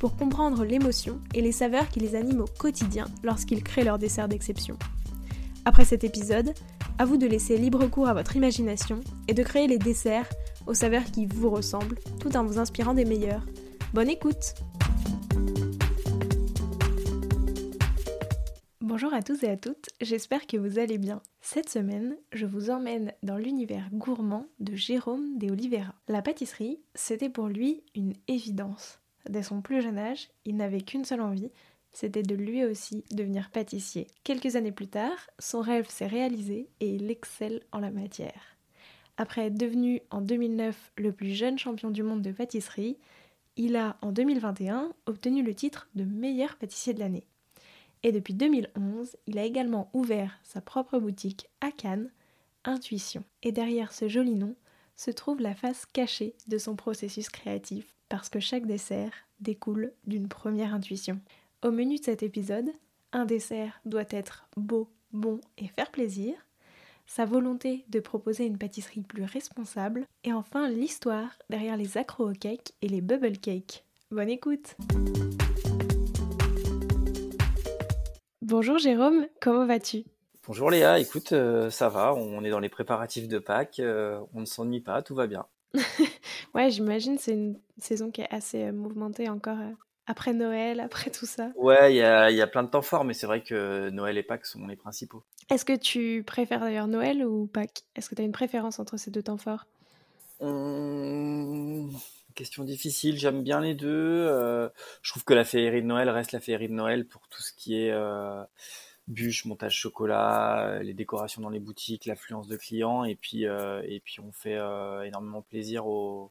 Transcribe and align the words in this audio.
pour 0.00 0.16
comprendre 0.16 0.64
l'émotion 0.64 1.20
et 1.34 1.42
les 1.42 1.52
saveurs 1.52 1.88
qui 1.90 2.00
les 2.00 2.16
animent 2.16 2.40
au 2.40 2.58
quotidien 2.58 3.04
lorsqu'ils 3.22 3.62
créent 3.62 3.84
leur 3.84 3.98
dessert 3.98 4.28
d'exception. 4.28 4.76
Après 5.66 5.84
cet 5.84 6.04
épisode, 6.04 6.54
à 6.98 7.04
vous 7.04 7.18
de 7.18 7.26
laisser 7.26 7.58
libre 7.58 7.86
cours 7.86 8.08
à 8.08 8.14
votre 8.14 8.34
imagination 8.34 9.00
et 9.28 9.34
de 9.34 9.42
créer 9.42 9.68
les 9.68 9.78
desserts 9.78 10.28
aux 10.66 10.74
saveurs 10.74 11.04
qui 11.04 11.26
vous 11.26 11.50
ressemblent 11.50 11.98
tout 12.18 12.34
en 12.34 12.44
vous 12.44 12.58
inspirant 12.58 12.94
des 12.94 13.04
meilleurs. 13.04 13.44
Bonne 13.92 14.08
écoute 14.08 14.54
Bonjour 18.80 19.12
à 19.12 19.22
tous 19.22 19.44
et 19.44 19.48
à 19.48 19.56
toutes, 19.56 19.90
j'espère 20.00 20.46
que 20.46 20.56
vous 20.56 20.78
allez 20.78 20.98
bien. 20.98 21.20
Cette 21.42 21.68
semaine, 21.68 22.16
je 22.32 22.46
vous 22.46 22.70
emmène 22.70 23.12
dans 23.22 23.36
l'univers 23.36 23.88
gourmand 23.92 24.46
de 24.60 24.74
Jérôme 24.74 25.38
de 25.38 25.50
Oliveira. 25.50 25.94
La 26.08 26.22
pâtisserie, 26.22 26.80
c'était 26.94 27.28
pour 27.28 27.48
lui 27.48 27.82
une 27.94 28.14
évidence. 28.28 29.00
Dès 29.28 29.42
son 29.42 29.60
plus 29.60 29.82
jeune 29.82 29.98
âge, 29.98 30.28
il 30.44 30.56
n'avait 30.56 30.80
qu'une 30.80 31.04
seule 31.04 31.20
envie, 31.20 31.50
c'était 31.92 32.22
de 32.22 32.34
lui 32.34 32.64
aussi 32.64 33.04
devenir 33.10 33.50
pâtissier. 33.50 34.06
Quelques 34.24 34.56
années 34.56 34.72
plus 34.72 34.88
tard, 34.88 35.30
son 35.38 35.60
rêve 35.60 35.88
s'est 35.88 36.06
réalisé 36.06 36.68
et 36.80 36.88
il 36.88 37.10
excelle 37.10 37.62
en 37.72 37.80
la 37.80 37.90
matière. 37.90 38.56
Après 39.16 39.46
être 39.46 39.58
devenu 39.58 40.00
en 40.10 40.20
2009 40.20 40.92
le 40.96 41.12
plus 41.12 41.34
jeune 41.34 41.58
champion 41.58 41.90
du 41.90 42.02
monde 42.02 42.22
de 42.22 42.32
pâtisserie, 42.32 42.96
il 43.56 43.76
a 43.76 43.98
en 44.00 44.12
2021 44.12 44.92
obtenu 45.06 45.42
le 45.42 45.54
titre 45.54 45.88
de 45.94 46.04
meilleur 46.04 46.56
pâtissier 46.56 46.94
de 46.94 47.00
l'année. 47.00 47.26
Et 48.02 48.12
depuis 48.12 48.32
2011, 48.32 49.16
il 49.26 49.38
a 49.38 49.44
également 49.44 49.90
ouvert 49.92 50.38
sa 50.42 50.62
propre 50.62 50.98
boutique 50.98 51.48
à 51.60 51.70
Cannes, 51.70 52.10
Intuition. 52.64 53.24
Et 53.42 53.52
derrière 53.52 53.92
ce 53.92 54.08
joli 54.08 54.34
nom 54.34 54.54
se 54.96 55.10
trouve 55.10 55.40
la 55.40 55.54
face 55.54 55.86
cachée 55.86 56.34
de 56.46 56.56
son 56.56 56.76
processus 56.76 57.28
créatif, 57.28 57.94
parce 58.10 58.28
que 58.28 58.40
chaque 58.40 58.66
dessert 58.66 59.12
découle 59.40 59.92
d'une 60.06 60.28
première 60.28 60.74
intuition. 60.74 61.18
Au 61.62 61.70
menu 61.70 61.96
de 61.96 62.04
cet 62.04 62.22
épisode, 62.22 62.68
un 63.12 63.24
dessert 63.24 63.80
doit 63.86 64.04
être 64.10 64.46
beau, 64.56 64.90
bon 65.12 65.40
et 65.56 65.68
faire 65.68 65.90
plaisir, 65.90 66.34
sa 67.06 67.24
volonté 67.24 67.84
de 67.88 68.00
proposer 68.00 68.44
une 68.44 68.58
pâtisserie 68.58 69.02
plus 69.02 69.24
responsable, 69.24 70.06
et 70.24 70.32
enfin 70.32 70.68
l'histoire 70.68 71.30
derrière 71.48 71.76
les 71.76 71.96
accro 71.96 72.32
cakes 72.32 72.72
et 72.82 72.88
les 72.88 73.00
bubble 73.00 73.38
cakes. 73.38 73.84
Bonne 74.10 74.28
écoute! 74.28 74.76
Bonjour 78.42 78.78
Jérôme, 78.78 79.28
comment 79.40 79.66
vas-tu? 79.66 80.04
Bonjour 80.48 80.70
Léa, 80.70 80.98
écoute, 80.98 81.32
euh, 81.32 81.70
ça 81.70 81.88
va, 81.88 82.12
on 82.14 82.42
est 82.42 82.50
dans 82.50 82.58
les 82.58 82.68
préparatifs 82.68 83.28
de 83.28 83.38
Pâques, 83.38 83.78
euh, 83.78 84.20
on 84.34 84.40
ne 84.40 84.46
s'ennuie 84.46 84.80
pas, 84.80 85.00
tout 85.00 85.14
va 85.14 85.28
bien. 85.28 85.46
ouais, 86.54 86.70
j'imagine 86.70 87.18
c'est 87.18 87.32
une 87.32 87.58
saison 87.78 88.10
qui 88.10 88.20
est 88.22 88.32
assez 88.32 88.64
euh, 88.64 88.72
mouvementée 88.72 89.28
encore 89.28 89.58
après 90.06 90.32
Noël, 90.32 90.80
après 90.80 91.10
tout 91.10 91.26
ça. 91.26 91.50
Ouais, 91.56 91.94
il 91.94 91.96
y 91.96 92.02
a, 92.02 92.46
plein 92.46 92.64
de 92.64 92.68
temps 92.68 92.82
forts, 92.82 93.04
mais 93.04 93.14
c'est 93.14 93.26
vrai 93.26 93.42
que 93.42 93.90
Noël 93.90 94.18
et 94.18 94.22
Pâques 94.22 94.46
sont 94.46 94.66
les 94.66 94.76
principaux. 94.76 95.22
Est-ce 95.50 95.64
que 95.64 95.76
tu 95.76 96.24
préfères 96.26 96.60
d'ailleurs 96.60 96.88
Noël 96.88 97.24
ou 97.24 97.46
Pâques? 97.46 97.82
Est-ce 97.94 98.10
que 98.10 98.16
tu 98.16 98.22
as 98.22 98.24
une 98.24 98.32
préférence 98.32 98.80
entre 98.80 98.96
ces 98.96 99.10
deux 99.10 99.22
temps 99.22 99.36
forts? 99.36 99.66
Hum, 100.40 101.92
Question 102.34 102.64
difficile, 102.64 103.18
j'aime 103.18 103.42
bien 103.42 103.60
les 103.60 103.74
deux. 103.74 103.88
Euh, 103.88 104.68
je 105.02 105.10
trouve 105.10 105.24
que 105.24 105.34
la 105.34 105.44
féerie 105.44 105.82
de 105.82 105.86
Noël 105.86 106.08
reste 106.08 106.32
la 106.32 106.40
féerie 106.40 106.68
de 106.68 106.72
Noël 106.72 107.06
pour 107.06 107.28
tout 107.28 107.42
ce 107.42 107.52
qui 107.52 107.80
est 107.80 107.90
euh, 107.90 108.42
bûche, 109.08 109.44
montage 109.44 109.76
chocolat, 109.76 110.80
les 110.82 110.94
décorations 110.94 111.42
dans 111.42 111.50
les 111.50 111.60
boutiques, 111.60 112.06
l'affluence 112.06 112.48
de 112.48 112.56
clients, 112.56 113.04
et 113.04 113.14
puis, 113.14 113.46
euh, 113.46 113.82
et 113.84 114.00
puis 114.00 114.20
on 114.20 114.32
fait 114.32 114.58
énormément 115.06 115.42
plaisir 115.42 115.86
aux, 115.86 116.30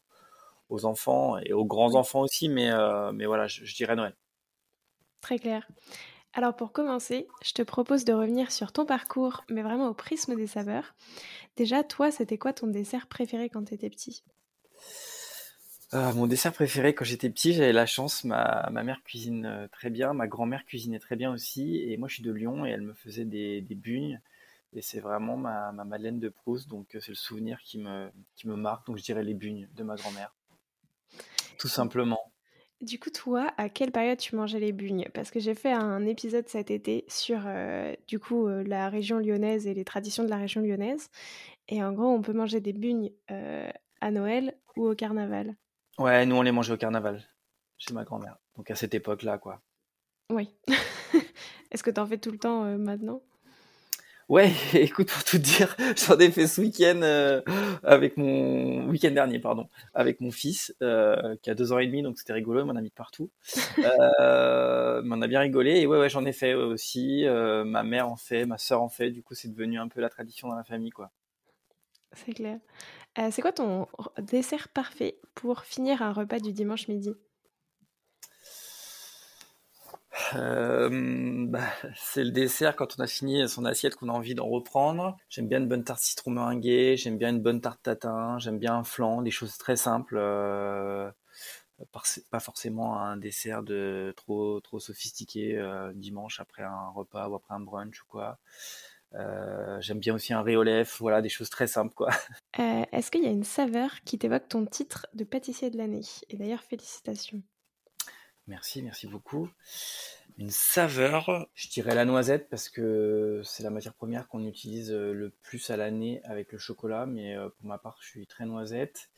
enfants 0.84 1.38
et 1.38 1.52
aux 1.52 1.64
grands 1.64 1.94
enfants 1.94 2.20
aussi, 2.20 2.48
mais, 2.48 2.70
mais 3.12 3.26
voilà, 3.26 3.46
je, 3.46 3.64
je 3.64 3.74
dirais 3.74 3.96
Noël. 3.96 4.14
Très 5.20 5.38
clair. 5.38 5.68
Alors 6.32 6.54
pour 6.54 6.72
commencer, 6.72 7.26
je 7.42 7.52
te 7.52 7.62
propose 7.62 8.04
de 8.04 8.12
revenir 8.12 8.52
sur 8.52 8.72
ton 8.72 8.86
parcours, 8.86 9.44
mais 9.50 9.62
vraiment 9.62 9.88
au 9.88 9.94
prisme 9.94 10.36
des 10.36 10.46
saveurs. 10.46 10.94
Déjà, 11.56 11.82
toi, 11.82 12.10
c'était 12.10 12.38
quoi 12.38 12.52
ton 12.52 12.68
dessert 12.68 13.08
préféré 13.08 13.48
quand 13.48 13.64
tu 13.64 13.74
étais 13.74 13.90
petit? 13.90 14.22
Ah, 15.92 16.12
mon 16.12 16.28
dessert 16.28 16.52
préféré 16.52 16.94
quand 16.94 17.04
j'étais 17.04 17.30
petit, 17.30 17.52
j'avais 17.52 17.72
la 17.72 17.84
chance, 17.84 18.22
ma, 18.22 18.68
ma 18.70 18.84
mère 18.84 19.02
cuisine 19.02 19.44
euh, 19.44 19.66
très 19.72 19.90
bien, 19.90 20.12
ma 20.12 20.28
grand-mère 20.28 20.64
cuisinait 20.64 21.00
très 21.00 21.16
bien 21.16 21.32
aussi, 21.32 21.78
et 21.82 21.96
moi 21.96 22.06
je 22.06 22.14
suis 22.14 22.22
de 22.22 22.30
Lyon 22.30 22.64
et 22.64 22.70
elle 22.70 22.82
me 22.82 22.94
faisait 22.94 23.24
des, 23.24 23.60
des 23.60 23.74
bugnes, 23.74 24.20
et 24.72 24.82
c'est 24.82 25.00
vraiment 25.00 25.36
ma, 25.36 25.72
ma 25.72 25.82
Madeleine 25.82 26.20
de 26.20 26.28
Proust, 26.28 26.68
donc 26.68 26.94
euh, 26.94 27.00
c'est 27.00 27.10
le 27.10 27.16
souvenir 27.16 27.58
qui 27.64 27.80
me, 27.80 28.08
qui 28.36 28.46
me 28.46 28.54
marque, 28.54 28.86
donc 28.86 28.98
je 28.98 29.02
dirais 29.02 29.24
les 29.24 29.34
bugnes 29.34 29.68
de 29.74 29.82
ma 29.82 29.96
grand-mère. 29.96 30.32
Tout 31.60 31.68
simplement. 31.68 32.32
Du 32.80 32.98
coup, 32.98 33.10
toi, 33.10 33.52
à 33.56 33.68
quelle 33.68 33.92
période 33.92 34.18
tu 34.18 34.34
mangeais 34.34 34.58
les 34.58 34.72
bugnes? 34.72 35.06
Parce 35.14 35.30
que 35.30 35.38
j'ai 35.38 35.54
fait 35.54 35.72
un 35.72 36.04
épisode 36.06 36.48
cet 36.48 36.72
été 36.72 37.04
sur 37.06 37.42
euh, 37.46 37.94
du 38.08 38.18
coup 38.18 38.48
la 38.48 38.88
région 38.88 39.18
lyonnaise 39.18 39.66
et 39.68 39.74
les 39.74 39.84
traditions 39.84 40.24
de 40.24 40.30
la 40.30 40.38
région 40.38 40.62
lyonnaise. 40.62 41.10
Et 41.68 41.84
en 41.84 41.92
gros, 41.92 42.08
on 42.08 42.22
peut 42.22 42.32
manger 42.32 42.60
des 42.60 42.72
bugnes 42.72 43.12
à 44.00 44.10
Noël 44.10 44.56
ou 44.76 44.88
au 44.88 44.94
carnaval. 44.94 45.56
Ouais, 45.98 46.24
nous 46.24 46.36
on 46.36 46.42
les 46.42 46.52
mangeait 46.52 46.72
au 46.72 46.78
carnaval, 46.78 47.22
chez 47.76 47.92
ma 47.92 48.04
grand-mère. 48.04 48.38
Donc 48.56 48.70
à 48.70 48.74
cette 48.74 48.94
époque-là, 48.94 49.38
quoi. 49.38 49.60
Oui. 50.30 50.48
Est-ce 51.70 51.82
que 51.82 51.90
tu 51.90 52.00
en 52.00 52.06
fais 52.06 52.18
tout 52.18 52.30
le 52.30 52.38
temps 52.38 52.64
euh, 52.64 52.78
maintenant? 52.78 53.22
Ouais, 54.30 54.52
écoute, 54.74 55.10
pour 55.10 55.24
tout 55.24 55.38
dire, 55.38 55.76
j'en 56.06 56.16
ai 56.20 56.30
fait 56.30 56.46
ce 56.46 56.60
week-end 56.60 57.00
euh, 57.02 57.42
avec 57.82 58.16
mon 58.16 58.86
week-end 58.88 59.10
dernier, 59.10 59.40
pardon, 59.40 59.68
avec 59.92 60.20
mon 60.20 60.30
fils 60.30 60.72
euh, 60.82 61.34
qui 61.42 61.50
a 61.50 61.56
deux 61.56 61.72
ans 61.72 61.80
et 61.80 61.86
demi, 61.88 62.02
donc 62.02 62.16
c'était 62.16 62.34
rigolo, 62.34 62.60
il 62.60 62.64
m'en 62.64 62.76
a 62.76 62.80
mis 62.80 62.90
de 62.90 62.94
partout. 62.94 63.28
euh, 64.20 65.02
m'en 65.02 65.20
a 65.20 65.26
bien 65.26 65.40
rigolé 65.40 65.80
et 65.80 65.86
ouais, 65.88 65.98
ouais, 65.98 66.08
j'en 66.08 66.24
ai 66.24 66.32
fait 66.32 66.54
aussi. 66.54 67.26
ma 67.26 67.82
mère 67.82 68.08
en 68.08 68.16
fait, 68.16 68.46
ma 68.46 68.56
sœur 68.56 68.82
en 68.82 68.88
fait. 68.88 69.10
Du 69.10 69.24
coup, 69.24 69.34
c'est 69.34 69.48
devenu 69.48 69.80
un 69.80 69.88
peu 69.88 70.00
la 70.00 70.08
tradition 70.08 70.48
dans 70.48 70.56
la 70.56 70.64
famille, 70.64 70.90
quoi. 70.90 71.10
C'est 72.12 72.32
clair. 72.32 72.60
Euh, 73.18 73.30
c'est 73.32 73.42
quoi 73.42 73.52
ton 73.52 73.88
dessert 74.18 74.68
parfait 74.68 75.18
pour 75.34 75.64
finir 75.64 76.02
un 76.02 76.12
repas 76.12 76.38
du 76.38 76.52
dimanche 76.52 76.86
midi? 76.86 77.14
Euh, 80.34 81.46
bah, 81.48 81.68
c'est 81.96 82.24
le 82.24 82.30
dessert 82.30 82.76
quand 82.76 82.96
on 82.98 83.02
a 83.02 83.06
fini 83.06 83.48
son 83.48 83.64
assiette 83.64 83.96
qu'on 83.96 84.08
a 84.08 84.12
envie 84.12 84.34
d'en 84.34 84.48
reprendre. 84.48 85.16
J'aime 85.28 85.48
bien 85.48 85.58
une 85.58 85.68
bonne 85.68 85.84
tarte 85.84 86.00
citron 86.00 86.30
meringuée, 86.30 86.96
j'aime 86.96 87.18
bien 87.18 87.30
une 87.30 87.40
bonne 87.40 87.60
tarte 87.60 87.82
tatin, 87.82 88.38
j'aime 88.38 88.58
bien 88.58 88.74
un 88.74 88.84
flan, 88.84 89.22
des 89.22 89.30
choses 89.30 89.56
très 89.58 89.76
simples. 89.76 90.16
Euh, 90.18 91.10
pas 92.30 92.40
forcément 92.40 93.00
un 93.00 93.16
dessert 93.16 93.62
de 93.62 94.12
trop 94.16 94.60
trop 94.60 94.78
sophistiqué 94.80 95.58
dimanche 95.94 96.38
après 96.38 96.62
un 96.62 96.90
repas 96.90 97.28
ou 97.28 97.34
après 97.36 97.54
un 97.54 97.60
brunch 97.60 98.02
ou 98.02 98.06
quoi. 98.06 98.38
Euh, 99.14 99.80
j'aime 99.80 99.98
bien 99.98 100.14
aussi 100.14 100.32
un 100.32 100.42
riz 100.42 100.56
voilà, 100.98 101.22
des 101.22 101.28
choses 101.28 101.50
très 101.50 101.66
simples, 101.66 101.94
quoi. 101.94 102.10
Euh, 102.58 102.84
est-ce 102.90 103.12
qu'il 103.12 103.22
y 103.22 103.28
a 103.28 103.30
une 103.30 103.44
saveur 103.44 104.02
qui 104.04 104.18
t'évoque 104.18 104.48
ton 104.48 104.66
titre 104.66 105.06
de 105.14 105.22
pâtissier 105.22 105.70
de 105.70 105.78
l'année? 105.78 106.02
Et 106.28 106.36
d'ailleurs, 106.36 106.62
félicitations. 106.62 107.42
Merci, 108.50 108.82
merci 108.82 109.06
beaucoup. 109.06 109.48
Une 110.36 110.50
saveur, 110.50 111.48
je 111.54 111.68
dirais 111.68 111.94
la 111.94 112.04
noisette 112.04 112.48
parce 112.48 112.68
que 112.68 113.42
c'est 113.44 113.62
la 113.62 113.70
matière 113.70 113.94
première 113.94 114.26
qu'on 114.26 114.44
utilise 114.44 114.90
euh, 114.90 115.12
le 115.12 115.30
plus 115.30 115.70
à 115.70 115.76
l'année 115.76 116.20
avec 116.24 116.50
le 116.50 116.58
chocolat, 116.58 117.06
mais 117.06 117.36
pour 117.56 117.66
ma 117.66 117.78
part, 117.78 117.96
je 118.02 118.08
suis 118.08 118.26
très 118.26 118.46
noisette. 118.46 119.08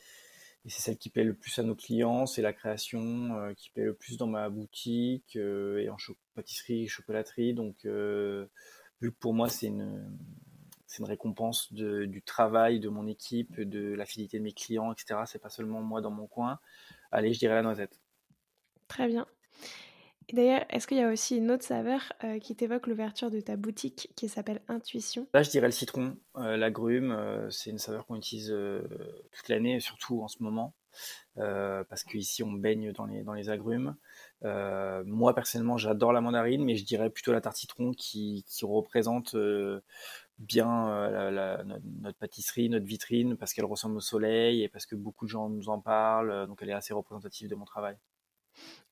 Et 0.67 0.69
c'est 0.69 0.83
celle 0.83 0.99
qui 0.99 1.09
paie 1.09 1.25
le 1.25 1.33
plus 1.33 1.59
à 1.59 1.63
nos 1.63 1.75
clients, 1.75 2.27
c'est 2.27 2.43
la 2.43 2.53
création 2.53 3.55
qui 3.57 3.71
paie 3.71 3.85
le 3.85 3.95
plus 3.95 4.19
dans 4.19 4.27
ma 4.27 4.51
boutique 4.51 5.35
et 5.35 5.89
en 5.89 5.97
pâtisserie, 6.35 6.87
chocolaterie. 6.87 7.55
Donc 7.55 7.87
vu 7.87 9.13
que 9.13 9.19
pour 9.19 9.33
moi 9.33 9.49
c'est 9.49 9.69
une, 9.69 10.15
une 10.99 11.05
récompense 11.07 11.73
du 11.73 12.23
travail 12.23 12.81
de 12.81 12.91
mon 12.91 13.07
équipe, 13.07 13.59
de 13.59 13.95
la 13.95 14.05
fidélité 14.05 14.39
de 14.39 14.45
mes 14.45 14.53
clients, 14.53 14.93
etc. 14.93 15.21
C'est 15.25 15.41
pas 15.41 15.49
seulement 15.49 15.81
moi 15.81 16.03
dans 16.03 16.11
mon 16.11 16.27
coin. 16.27 16.61
Allez, 17.11 17.33
je 17.33 17.39
dirais 17.39 17.55
la 17.55 17.63
noisette. 17.63 18.02
Très 18.93 19.09
bien. 19.09 19.27
D'ailleurs, 20.35 20.67
est-ce 20.69 20.87
qu'il 20.87 20.99
y 20.99 21.03
a 21.03 21.11
aussi 21.11 21.39
une 21.39 21.51
autre 21.51 21.65
saveur 21.65 22.13
euh, 22.25 22.39
qui 22.39 22.55
t'évoque 22.55 22.87
l'ouverture 22.87 23.31
de 23.31 23.41
ta 23.41 23.57
boutique 23.57 24.11
qui 24.17 24.29
s'appelle 24.29 24.61
Intuition? 24.69 25.27
Là, 25.33 25.43
je 25.43 25.49
dirais 25.49 25.67
le 25.67 25.73
citron, 25.73 26.19
euh, 26.37 26.59
l'agrume. 26.59 27.11
Euh, 27.11 27.49
c'est 27.49 27.71
une 27.71 27.79
saveur 27.79 28.05
qu'on 28.05 28.17
utilise 28.17 28.55
toute 29.33 29.49
l'année, 29.49 29.81
surtout 29.81 30.23
en 30.23 30.29
ce 30.29 30.43
moment. 30.43 30.75
parce 31.37 32.05
qu'ici 32.05 32.43
on 32.43 32.53
baigne 32.53 32.93
dans 32.93 33.07
les, 33.07 33.49
agrumes. 33.49 33.97
moi 35.07 35.35
personnellement 35.35 35.79
j'adore 35.79 36.13
la 36.13 36.21
mandarine, 36.21 36.63
mais 36.63 36.77
je 36.77 36.85
dirais 36.85 37.09
plutôt 37.09 37.33
la 37.33 37.41
tarte 37.41 37.57
citron 37.57 37.93
qui 37.93 38.45
représente 38.61 39.35
bien 40.39 41.31
notre 42.03 42.19
pâtisserie, 42.19 42.69
notre 42.69 42.85
vitrine, 42.85 43.39
parce 43.39 43.55
qu'elle 43.55 43.65
ressemble 43.65 43.97
au 43.97 44.01
soleil 44.01 44.63
et 44.63 44.69
parce 44.69 44.85
que 44.85 44.97
beaucoup 44.97 45.25
de 45.25 45.31
gens 45.31 45.49
nous 45.49 45.71
en 45.71 45.81
parlent, 45.81 46.47
donc 46.47 46.59
elle 46.61 46.69
est 46.69 46.75
assez 46.75 46.93
représentative 46.93 47.49
de 47.49 47.55
mon 47.55 47.65
travail. 47.65 47.97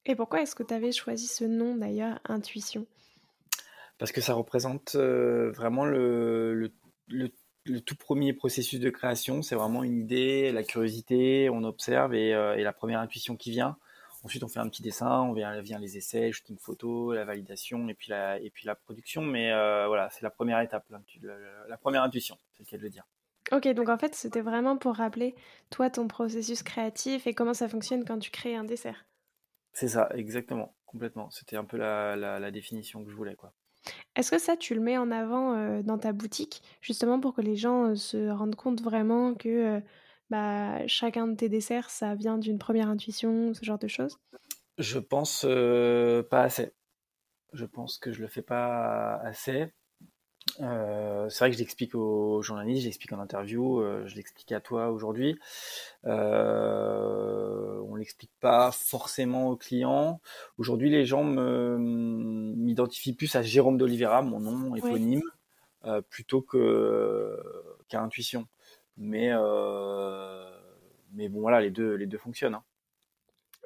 Et 0.06 0.14
pourquoi 0.14 0.43
est-ce 0.43 0.55
que 0.55 0.62
tu 0.62 0.75
avais 0.75 0.93
choisi 0.93 1.26
ce 1.26 1.44
nom 1.44 1.76
d'ailleurs, 1.76 2.20
Intuition? 2.25 2.87
Parce 3.99 4.12
que 4.12 4.20
ça 4.20 4.32
représente 4.32 4.94
vraiment 4.97 5.85
le, 5.85 6.73
le, 7.08 7.81
tout 7.81 7.97
premier 7.97 8.32
processus 8.32 8.81
de 8.81 8.88
création. 8.88 9.43
C'est 9.43 9.55
vraiment 9.55 9.85
une 9.85 9.99
idée, 9.99 10.52
la 10.52 10.62
curiosité, 10.62 11.50
on 11.50 11.64
observe 11.64 12.14
et, 12.14 12.31
et, 12.31 12.62
la 12.62 12.73
première 12.73 13.00
intuition 13.00 13.37
qui 13.37 13.50
vient. 13.50 13.76
Ensuite, 14.23 14.43
on 14.43 14.49
fait 14.49 14.61
un 14.61 14.69
petit 14.69 14.82
dessin, 14.82 15.20
on 15.20 15.32
vient, 15.32 15.61
vient 15.61 15.79
les 15.79 15.97
essais, 15.97 16.31
shooting 16.31 16.58
photo, 16.58 17.12
la 17.12 17.25
validation 17.25 17.88
et 17.88 17.94
puis 17.94 18.11
la, 18.11 18.38
et 18.41 18.50
puis 18.50 18.67
la 18.67 18.75
production. 18.75 19.23
Mais 19.23 19.50
voilà, 19.87 20.08
c'est 20.11 20.23
la 20.23 20.31
première 20.31 20.61
étape, 20.61 20.85
la, 21.69 21.76
première 21.76 22.02
intuition, 22.02 22.38
c'est 22.55 22.64
le 22.64 22.70
cas 22.70 22.76
de 22.76 22.82
le 22.82 22.91
dire. 22.91 23.06
Ok, 23.52 23.67
donc 23.69 23.88
en 23.88 23.99
fait, 23.99 24.14
c'était 24.14 24.43
vraiment 24.43 24.76
pour 24.76 24.94
rappeler, 24.94 25.35
toi, 25.70 25.91
ton 25.91 26.06
processus 26.06 26.62
créatif 26.62 27.26
et 27.26 27.35
comment 27.35 27.55
ça 27.55 27.69
fonctionne 27.69 28.05
quand 28.05 28.19
tu 28.19 28.31
crées 28.31 28.55
un 28.55 28.64
dessert. 28.64 29.06
C'est 29.80 29.88
ça, 29.88 30.10
exactement, 30.14 30.76
complètement. 30.84 31.30
C'était 31.30 31.56
un 31.56 31.64
peu 31.64 31.78
la, 31.78 32.50
définition 32.50 33.02
que 33.02 33.10
je 33.10 33.16
voulais, 33.16 33.34
quoi. 33.34 33.54
Est-ce 34.14 34.30
que 34.30 34.38
ça, 34.38 34.58
tu 34.58 34.74
le 34.74 34.82
mets 34.82 34.98
en 34.98 35.10
avant 35.10 35.54
euh, 35.54 35.82
dans 35.82 35.96
ta 35.96 36.12
boutique, 36.12 36.60
justement 36.82 37.18
pour 37.18 37.32
que 37.32 37.40
les 37.40 37.56
gens 37.56 37.86
euh, 37.86 37.94
se 37.94 38.28
rendent 38.28 38.56
compte 38.56 38.82
vraiment 38.82 39.34
que 39.34 39.48
euh, 39.48 39.80
bah, 40.28 40.86
chacun 40.86 41.28
de 41.28 41.34
tes 41.34 41.48
desserts, 41.48 41.88
ça 41.88 42.14
vient 42.14 42.36
d'une 42.36 42.58
première 42.58 42.90
intuition, 42.90 43.54
ce 43.54 43.64
genre 43.64 43.78
de 43.78 43.88
choses? 43.88 44.18
Je 44.76 44.98
pense 44.98 45.46
pas 46.28 46.42
assez. 46.42 46.74
Je 47.54 47.64
pense 47.64 47.96
que 47.96 48.12
je 48.12 48.20
le 48.20 48.28
fais 48.28 48.42
pas 48.42 49.14
assez. 49.24 49.72
Euh, 50.61 51.29
c'est 51.29 51.38
vrai 51.38 51.50
que 51.50 51.55
je 51.55 51.58
l'explique 51.58 51.94
aux 51.94 52.43
journalistes, 52.43 52.82
je 52.82 52.87
l'explique 52.87 53.12
en 53.12 53.20
interview, 53.20 53.81
euh, 53.81 54.06
je 54.06 54.17
l'explique 54.17 54.50
à 54.52 54.61
toi 54.61 54.91
aujourd'hui. 54.91 55.38
Euh, 56.06 57.81
on 57.88 57.94
l'explique 57.94 58.32
pas 58.41 58.73
forcément 58.73 59.50
aux 59.50 59.56
clients. 59.56 60.20
Aujourd'hui, 60.58 60.91
les 60.91 61.05
gens 61.05 61.25
m'identifient 61.25 63.14
plus 63.14 63.35
à 63.37 63.43
Jérôme 63.43 63.79
d'Oliveira, 63.79 64.23
mon 64.23 64.41
nom 64.41 64.75
éponyme, 64.75 65.23
euh, 65.85 66.00
plutôt 66.02 66.43
que 66.43 67.38
qu'à 67.88 68.00
Intuition. 68.00 68.47
Mais 68.97 69.31
mais 71.12 71.29
bon, 71.29 71.41
voilà, 71.41 71.61
les 71.61 71.70
deux 71.70 71.94
les 71.94 72.06
deux 72.06 72.19
fonctionnent. 72.19 72.55
Hein. 72.55 72.64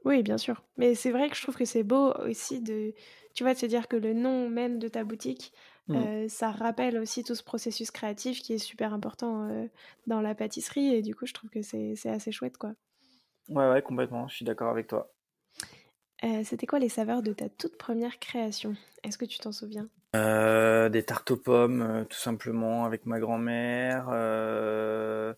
Oui, 0.04 0.22
bien 0.22 0.38
sûr. 0.38 0.62
Mais 0.76 0.94
c'est 0.94 1.10
vrai 1.10 1.30
que 1.30 1.36
je 1.36 1.42
trouve 1.42 1.56
que 1.56 1.64
c'est 1.64 1.82
beau 1.82 2.12
aussi 2.26 2.60
de, 2.60 2.92
tu 3.34 3.42
vois, 3.42 3.54
de 3.54 3.58
se 3.58 3.66
dire 3.66 3.88
que 3.88 3.96
le 3.96 4.12
nom 4.12 4.48
même 4.50 4.78
de 4.78 4.88
ta 4.88 5.02
boutique 5.02 5.52
Mmh. 5.86 6.28
ça 6.28 6.50
rappelle 6.50 6.96
aussi 6.98 7.24
tout 7.24 7.34
ce 7.34 7.42
processus 7.42 7.90
créatif 7.90 8.40
qui 8.40 8.54
est 8.54 8.58
super 8.58 8.94
important 8.94 9.48
dans 10.06 10.22
la 10.22 10.34
pâtisserie 10.34 10.94
et 10.94 11.02
du 11.02 11.14
coup 11.14 11.26
je 11.26 11.34
trouve 11.34 11.50
que 11.50 11.60
c'est 11.62 11.94
assez 12.06 12.32
chouette 12.32 12.56
quoi. 12.56 12.72
Ouais 13.50 13.68
ouais 13.68 13.82
complètement, 13.82 14.26
je 14.28 14.36
suis 14.36 14.44
d'accord 14.46 14.70
avec 14.70 14.86
toi. 14.86 15.12
C'était 16.44 16.66
quoi 16.66 16.78
les 16.78 16.88
saveurs 16.88 17.22
de 17.22 17.34
ta 17.34 17.50
toute 17.50 17.76
première 17.76 18.18
création? 18.18 18.76
Est-ce 19.02 19.18
que 19.18 19.26
tu 19.26 19.38
t'en 19.38 19.52
souviens? 19.52 19.88
Des 20.14 21.02
tartes 21.02 21.32
aux 21.32 21.36
pommes 21.36 22.06
tout 22.08 22.16
simplement 22.16 22.84
avec 22.84 23.04
ma 23.04 23.18
grand-mère. 23.18 24.08
la 24.10 25.34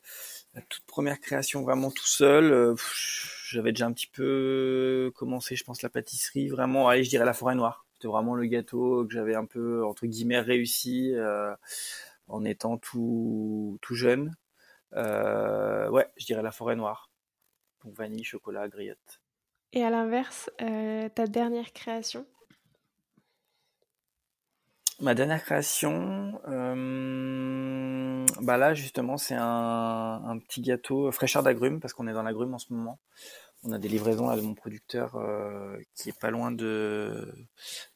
toute 0.68 0.84
première 0.86 1.18
création 1.18 1.62
vraiment 1.62 1.90
tout 1.90 2.06
seul. 2.06 2.76
J'avais 3.48 3.72
déjà 3.72 3.86
un 3.86 3.92
petit 3.92 4.06
peu 4.06 5.10
commencé 5.16 5.56
je 5.56 5.64
pense 5.64 5.82
la 5.82 5.88
pâtisserie 5.88 6.48
vraiment. 6.48 6.88
Allez 6.88 7.04
je 7.04 7.10
dirais 7.10 7.24
la 7.24 7.32
forêt 7.32 7.54
noire 7.54 7.85
c'était 7.96 8.08
vraiment 8.08 8.34
le 8.34 8.44
gâteau 8.44 9.06
que 9.06 9.12
j'avais 9.12 9.34
un 9.34 9.46
peu, 9.46 9.82
entre 9.86 10.06
guillemets, 10.06 10.40
réussi 10.40 11.14
euh, 11.14 11.54
en 12.28 12.44
étant 12.44 12.76
tout, 12.76 13.78
tout 13.80 13.94
jeune. 13.94 14.36
Euh, 14.92 15.88
ouais, 15.88 16.06
je 16.18 16.26
dirais 16.26 16.42
la 16.42 16.50
forêt 16.50 16.76
noire. 16.76 17.10
Donc 17.84 17.96
vanille, 17.96 18.22
chocolat, 18.22 18.68
griotte. 18.68 19.22
Et 19.72 19.82
à 19.82 19.88
l'inverse, 19.88 20.50
euh, 20.60 21.08
ta 21.08 21.26
dernière 21.26 21.72
création? 21.72 22.26
Ma 25.00 25.14
dernière 25.14 25.42
création, 25.42 26.40
bah 28.40 28.56
là 28.56 28.72
justement 28.72 29.18
c'est 29.18 29.34
un, 29.34 30.22
un, 30.24 30.38
petit 30.38 30.62
gâteau 30.62 31.12
fraîcheur 31.12 31.42
d'agrumes 31.42 31.80
parce 31.80 31.92
qu'on 31.92 32.08
est 32.08 32.14
dans 32.14 32.22
l'agrume 32.22 32.54
en 32.54 32.58
ce 32.58 32.72
moment 32.72 32.98
on 33.66 33.72
a 33.72 33.78
des 33.78 33.88
livraisons 33.88 34.34
de 34.34 34.40
mon 34.40 34.54
producteur 34.54 35.16
euh, 35.16 35.76
qui 35.94 36.08
est 36.08 36.18
pas 36.18 36.30
loin 36.30 36.52
de, 36.52 37.34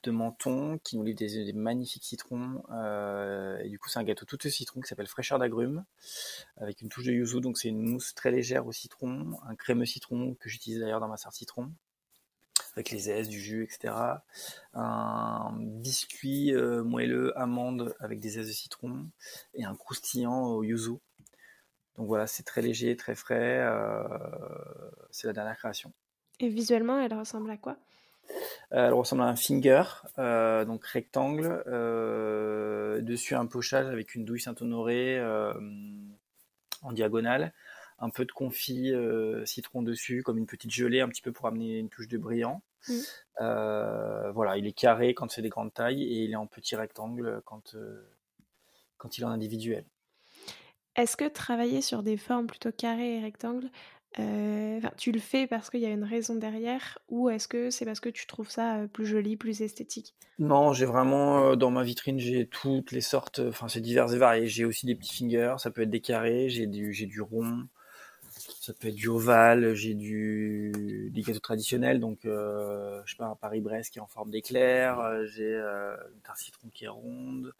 Menton, 0.07 0.79
qui 0.83 0.97
nous 0.97 1.05
livre 1.05 1.19
des, 1.19 1.53
magnifiques 1.53 2.05
citrons. 2.05 2.63
Euh, 2.73 3.59
et 3.59 3.69
du 3.69 3.79
coup, 3.79 3.89
c'est 3.89 3.99
un 3.99 4.05
gâteau 4.05 4.25
tout 4.25 4.37
de 4.37 4.49
citron 4.49 4.81
qui 4.81 4.89
s'appelle 4.89 5.07
fraîcheur 5.07 5.39
d'agrumes, 5.39 5.85
avec 6.57 6.81
une 6.83 6.89
touche 6.89 7.05
de 7.05 7.13
yuzu. 7.13 7.41
Donc, 7.41 7.59
c'est 7.59 7.69
une 7.69 7.83
mousse 7.83 8.15
très 8.15 8.31
légère 8.31 8.67
au 8.67 8.73
citron, 8.73 9.39
un 9.47 9.55
crémeux 9.55 9.87
citron 9.87 10.35
que 10.41 10.49
j'utilise 10.49 10.81
d'ailleurs 10.81 11.01
dans 11.01 11.09
ma 11.09 11.17
sarre 11.17 11.33
citron, 11.33 11.71
avec 12.75 12.91
les 12.91 13.09
aises, 13.11 13.29
du 13.29 13.41
jus, 13.41 13.65
etc. 13.65 13.95
Un 14.75 15.53
biscuit 15.61 16.53
euh, 16.53 16.83
moelleux 16.83 17.39
amande 17.39 17.95
avec 18.01 18.19
des 18.19 18.39
aises 18.39 18.49
de 18.49 18.53
citron 18.53 19.07
et 19.55 19.65
un 19.65 19.77
croustillant 19.77 20.47
au 20.47 20.65
yuzu. 20.65 20.99
Donc 22.01 22.09
voilà, 22.09 22.27
c'est 22.27 22.45
très 22.45 22.63
léger, 22.63 22.97
très 22.97 23.15
frais. 23.15 23.59
Euh, 23.61 24.03
c'est 25.11 25.27
la 25.27 25.35
dernière 25.35 25.59
création. 25.59 25.93
Et 26.39 26.49
visuellement, 26.49 26.99
elle 26.99 27.13
ressemble 27.13 27.51
à 27.51 27.59
quoi? 27.59 27.77
Euh, 28.73 28.87
Elle 28.87 28.95
ressemble 28.95 29.21
à 29.21 29.27
un 29.27 29.37
finger, 29.37 29.83
euh, 30.19 30.65
donc 30.65 30.83
rectangle. 30.87 31.63
dessus 33.05 33.35
un 33.35 33.45
pochage 33.45 33.87
avec 33.87 34.15
une 34.15 34.25
douille 34.25 34.41
Saint-Honoré 34.41 35.23
en 36.81 36.93
diagonale. 36.93 37.53
Un 37.99 38.09
peu 38.09 38.25
de 38.25 38.33
confit 38.33 38.95
citron 39.45 39.83
dessus, 39.83 40.23
comme 40.23 40.39
une 40.39 40.47
petite 40.47 40.71
gelée, 40.71 41.03
un 41.03 41.09
petit 41.11 41.21
peu 41.21 41.33
pour 41.33 41.49
amener 41.49 41.77
une 41.77 41.91
touche 41.91 42.09
de 42.09 42.17
brillant. 42.17 42.63
Mmh. 42.89 42.95
voilà, 44.33 44.57
il 44.57 44.67
est 44.67 44.73
carré 44.73 45.13
quand 45.13 45.31
c'est 45.31 45.43
des 45.43 45.51
grandes 45.51 45.75
tailles 45.75 46.03
et 46.03 46.25
il 46.25 46.33
est 46.33 46.37
en 46.37 46.47
petit 46.47 46.77
rectangle 46.77 47.43
quand, 47.45 47.77
quand 48.97 49.19
il 49.19 49.21
est 49.21 49.27
en 49.27 49.33
individuel. 49.33 49.85
Est-ce 51.01 51.17
que 51.17 51.29
travailler 51.29 51.81
sur 51.81 52.03
des 52.03 52.19
formes 52.19 52.47
plutôt 52.47 52.73
carrées 52.73 53.17
et 53.17 53.21
rectangles, 53.21 53.71
euh, 54.19 54.81
tu 54.99 55.13
le 55.13 55.21
fais 55.21 55.47
parce 55.47 55.71
qu'il 55.71 55.81
y 55.81 55.87
a 55.87 55.91
une 55.91 56.05
raison 56.05 56.35
derrière 56.35 56.99
ou 57.09 57.31
est-ce 57.31 57.49
que 57.49 57.71
c'est 57.71 57.87
parce 57.87 58.01
que 58.01 58.11
tu 58.11 58.27
trouves 58.27 58.51
ça 58.51 58.77
euh, 58.77 58.87
plus 58.87 59.07
joli, 59.07 59.39
plus 59.39 59.63
esthétique? 59.63 60.15
Non, 60.39 60.75
j'ai 60.75 60.85
vraiment 60.85 61.53
euh, 61.53 61.57
dans 61.57 61.71
ma 61.71 61.85
vitrine, 61.85 62.19
j'ai 62.19 62.47
toutes 62.47 62.93
les 62.93 63.01
sortes, 63.01 63.39
enfin 63.39 63.69
c'est 63.69 63.81
divers 63.81 64.13
et 64.13 64.19
varié. 64.19 64.47
J'ai 64.47 64.67
aussi 64.67 64.85
des 64.85 64.95
petits 64.95 65.15
fingers, 65.15 65.55
ça 65.59 65.71
peut 65.71 65.83
être 65.83 65.91
des 65.91 66.01
carrés, 66.01 66.51
j'ai 66.51 66.67
du, 66.67 67.21
rond, 67.23 67.67
ça 68.61 68.75
peut 68.75 68.89
être 68.89 68.95
du 68.95 69.09
ovale, 69.09 69.75
j'ai 69.75 69.95
du 69.95 71.11
des 71.15 71.23
gâteaux 71.23 71.41
traditionnels, 71.41 71.99
donc 71.99 72.19
je 72.25 73.03
sais 73.07 73.17
pas 73.17 73.27
un 73.27 73.37
Paris-Brest 73.37 73.91
qui 73.91 74.01
est 74.01 74.03
en 74.03 74.07
forme 74.07 74.31
d'éclair, 74.31 74.99
j'ai 75.27 75.55
une 75.55 76.21
tarte 76.25 76.39
citron 76.39 76.69
qui 76.75 76.85
est 76.85 76.89
ronde 76.89 77.55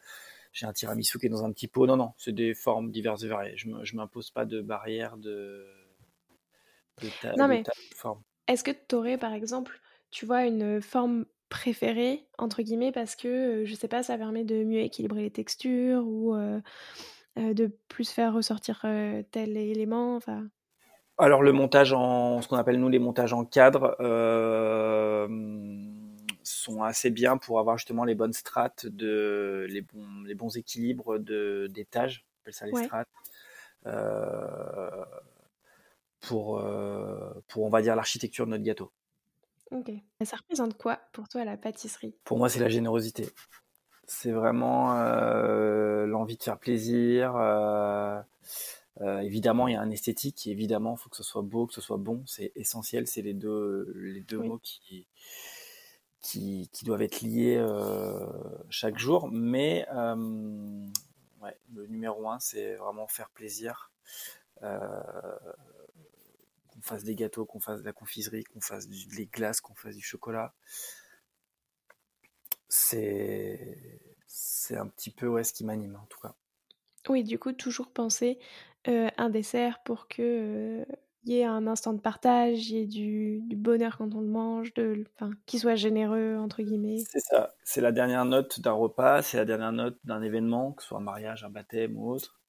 j'ai 0.51 0.65
un 0.65 0.73
tiramisu 0.73 1.19
qui 1.19 1.27
est 1.27 1.29
dans 1.29 1.45
un 1.45 1.51
petit 1.51 1.67
pot. 1.67 1.87
Non, 1.87 1.97
non, 1.97 2.13
c'est 2.17 2.33
des 2.33 2.53
formes 2.53 2.91
diverses 2.91 3.23
et 3.23 3.27
variées. 3.27 3.53
Je 3.55 3.69
ne 3.69 3.95
m'impose 3.95 4.31
pas 4.31 4.45
de 4.45 4.61
barrière 4.61 5.17
de, 5.17 5.65
de, 7.01 7.37
non, 7.37 7.47
mais 7.47 7.63
forme. 7.95 8.21
Est-ce 8.47 8.63
que 8.63 8.71
tu 8.71 8.95
aurais, 8.95 9.17
par 9.17 9.33
exemple, 9.33 9.79
tu 10.09 10.25
vois, 10.25 10.45
une 10.45 10.81
forme 10.81 11.25
préférée, 11.49 12.25
entre 12.37 12.61
guillemets, 12.61 12.91
parce 12.91 13.15
que, 13.15 13.27
euh, 13.27 13.65
je 13.65 13.75
sais 13.75 13.87
pas, 13.87 14.03
ça 14.03 14.17
permet 14.17 14.43
de 14.43 14.63
mieux 14.63 14.79
équilibrer 14.79 15.21
les 15.21 15.31
textures 15.31 16.03
ou 16.05 16.33
euh, 16.33 16.59
euh, 17.37 17.53
de 17.53 17.71
plus 17.87 18.09
faire 18.09 18.33
ressortir 18.33 18.85
tel 19.31 19.57
élément 19.57 20.15
enfin... 20.15 20.47
Alors, 21.17 21.43
le 21.43 21.51
montage 21.51 21.93
en, 21.93 22.41
ce 22.41 22.47
qu'on 22.47 22.55
appelle 22.55 22.79
nous 22.79 22.89
les 22.89 22.97
montages 22.97 23.33
en 23.33 23.45
cadre, 23.45 23.95
sont 26.43 26.83
assez 26.83 27.09
bien 27.09 27.37
pour 27.37 27.59
avoir 27.59 27.77
justement 27.77 28.03
les 28.03 28.15
bonnes 28.15 28.33
strates, 28.33 28.85
de, 28.85 29.65
les, 29.69 29.81
bons, 29.81 30.23
les 30.25 30.35
bons 30.35 30.57
équilibres 30.57 31.19
d'étages, 31.19 32.25
on 32.25 32.41
appelle 32.41 32.53
ça 32.53 32.65
les 32.65 32.85
strates, 32.85 33.09
euh, 33.85 35.05
pour, 36.19 36.59
euh, 36.59 37.33
pour, 37.47 37.63
on 37.63 37.69
va 37.69 37.81
dire, 37.81 37.95
l'architecture 37.95 38.45
de 38.45 38.51
notre 38.51 38.63
gâteau. 38.63 38.91
Ok. 39.71 39.91
Ça 40.23 40.37
représente 40.37 40.77
quoi 40.77 40.99
pour 41.13 41.29
toi 41.29 41.45
la 41.45 41.57
pâtisserie? 41.57 42.15
Pour 42.23 42.37
moi, 42.37 42.49
c'est 42.49 42.59
la 42.59 42.69
générosité. 42.69 43.29
C'est 44.05 44.31
vraiment 44.31 44.97
euh, 44.97 46.05
l'envie 46.05 46.37
de 46.37 46.43
faire 46.43 46.59
plaisir. 46.59 47.35
évidemment, 48.99 49.67
il 49.67 49.73
y 49.73 49.77
a 49.77 49.81
un 49.81 49.89
esthétique. 49.89 50.45
Évidemment, 50.47 50.95
il 50.97 51.01
faut 51.01 51.09
que 51.09 51.15
ce 51.15 51.23
soit 51.23 51.41
beau, 51.41 51.65
que 51.65 51.73
ce 51.73 51.81
soit 51.81 51.97
bon. 51.97 52.23
C'est 52.27 52.51
essentiel. 52.55 53.07
C'est 53.07 53.21
les 53.21 53.33
deux, 53.33 53.91
les 53.95 54.21
deux 54.21 54.39
mots 54.39 54.59
qui, 54.61 55.07
qui, 56.21 56.69
doivent 56.83 57.01
être 57.01 57.21
liés 57.21 57.57
euh, 57.57 58.25
chaque 58.69 58.97
jour. 58.97 59.29
Mais 59.31 59.87
euh, 59.93 60.87
le 61.73 61.87
numéro 61.87 62.29
un, 62.29 62.39
c'est 62.39 62.75
vraiment 62.75 63.07
faire 63.07 63.29
plaisir. 63.29 63.91
Euh, 64.63 65.01
qu'on 66.67 66.81
fasse 66.81 67.03
des 67.03 67.15
gâteaux, 67.15 67.45
qu'on 67.45 67.59
fasse 67.59 67.81
de 67.81 67.85
la 67.85 67.93
confiserie, 67.93 68.43
qu'on 68.43 68.61
fasse 68.61 68.87
des 68.87 69.25
glaces, 69.25 69.59
qu'on 69.59 69.75
fasse 69.75 69.95
du 69.95 70.03
chocolat. 70.03 70.53
C'est 72.69 73.99
c'est 74.27 74.77
un 74.77 74.87
petit 74.87 75.11
peu 75.11 75.27
ouais, 75.27 75.43
ce 75.43 75.51
qui 75.51 75.65
m'anime 75.65 75.97
en 76.01 76.05
tout 76.05 76.19
cas. 76.19 76.35
Oui, 77.09 77.23
du 77.23 77.39
coup, 77.39 77.51
toujours 77.51 77.91
penser 77.91 78.39
un 78.85 79.29
dessert 79.29 79.81
pour 79.83 80.07
que 80.07 80.85
y 81.23 81.37
ait 81.37 81.45
un 81.45 81.67
instant 81.67 81.93
de 81.93 81.99
partage, 81.99 82.69
il 82.69 82.77
y 82.77 82.81
ait 82.81 82.85
du, 82.85 83.55
bonheur 83.55 83.97
quand 83.97 84.13
on 84.15 84.21
le 84.21 84.27
mange, 84.27 84.73
de, 84.73 85.03
enfin, 85.15 85.31
qu'il 85.45 85.59
soit 85.59 85.75
généreux, 85.75 86.37
entre 86.37 86.63
guillemets. 86.63 87.03
C'est 87.09 87.19
ça, 87.19 87.53
c'est 87.63 87.81
la 87.81 87.91
dernière 87.91 88.25
note 88.25 88.59
d'un 88.59 88.71
repas, 88.71 89.21
c'est 89.21 89.37
la 89.37 89.45
dernière 89.45 89.71
note 89.71 89.97
d'un 90.03 90.21
événement, 90.21 90.71
que 90.71 90.81
ce 90.81 90.89
soit 90.89 90.97
un 90.97 91.01
mariage, 91.01 91.43
un 91.43 91.49
baptême 91.49 91.97
ou 91.97 92.09
autre. 92.11 92.41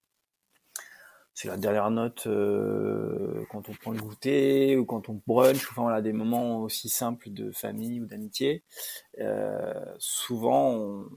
C'est 1.34 1.48
la 1.48 1.56
dernière 1.56 1.90
note 1.90 2.26
euh, 2.26 3.44
quand 3.50 3.68
on 3.70 3.72
prend 3.72 3.92
le 3.92 4.00
goûter 4.00 4.76
ou 4.76 4.84
quand 4.84 5.08
on 5.08 5.22
brunch, 5.26 5.66
enfin 5.70 5.82
voilà, 5.82 6.02
des 6.02 6.12
moments 6.12 6.60
aussi 6.60 6.90
simples 6.90 7.30
de 7.30 7.50
famille 7.52 8.00
ou 8.00 8.06
d'amitié. 8.06 8.62
Euh, 9.18 9.72
souvent, 9.98 11.08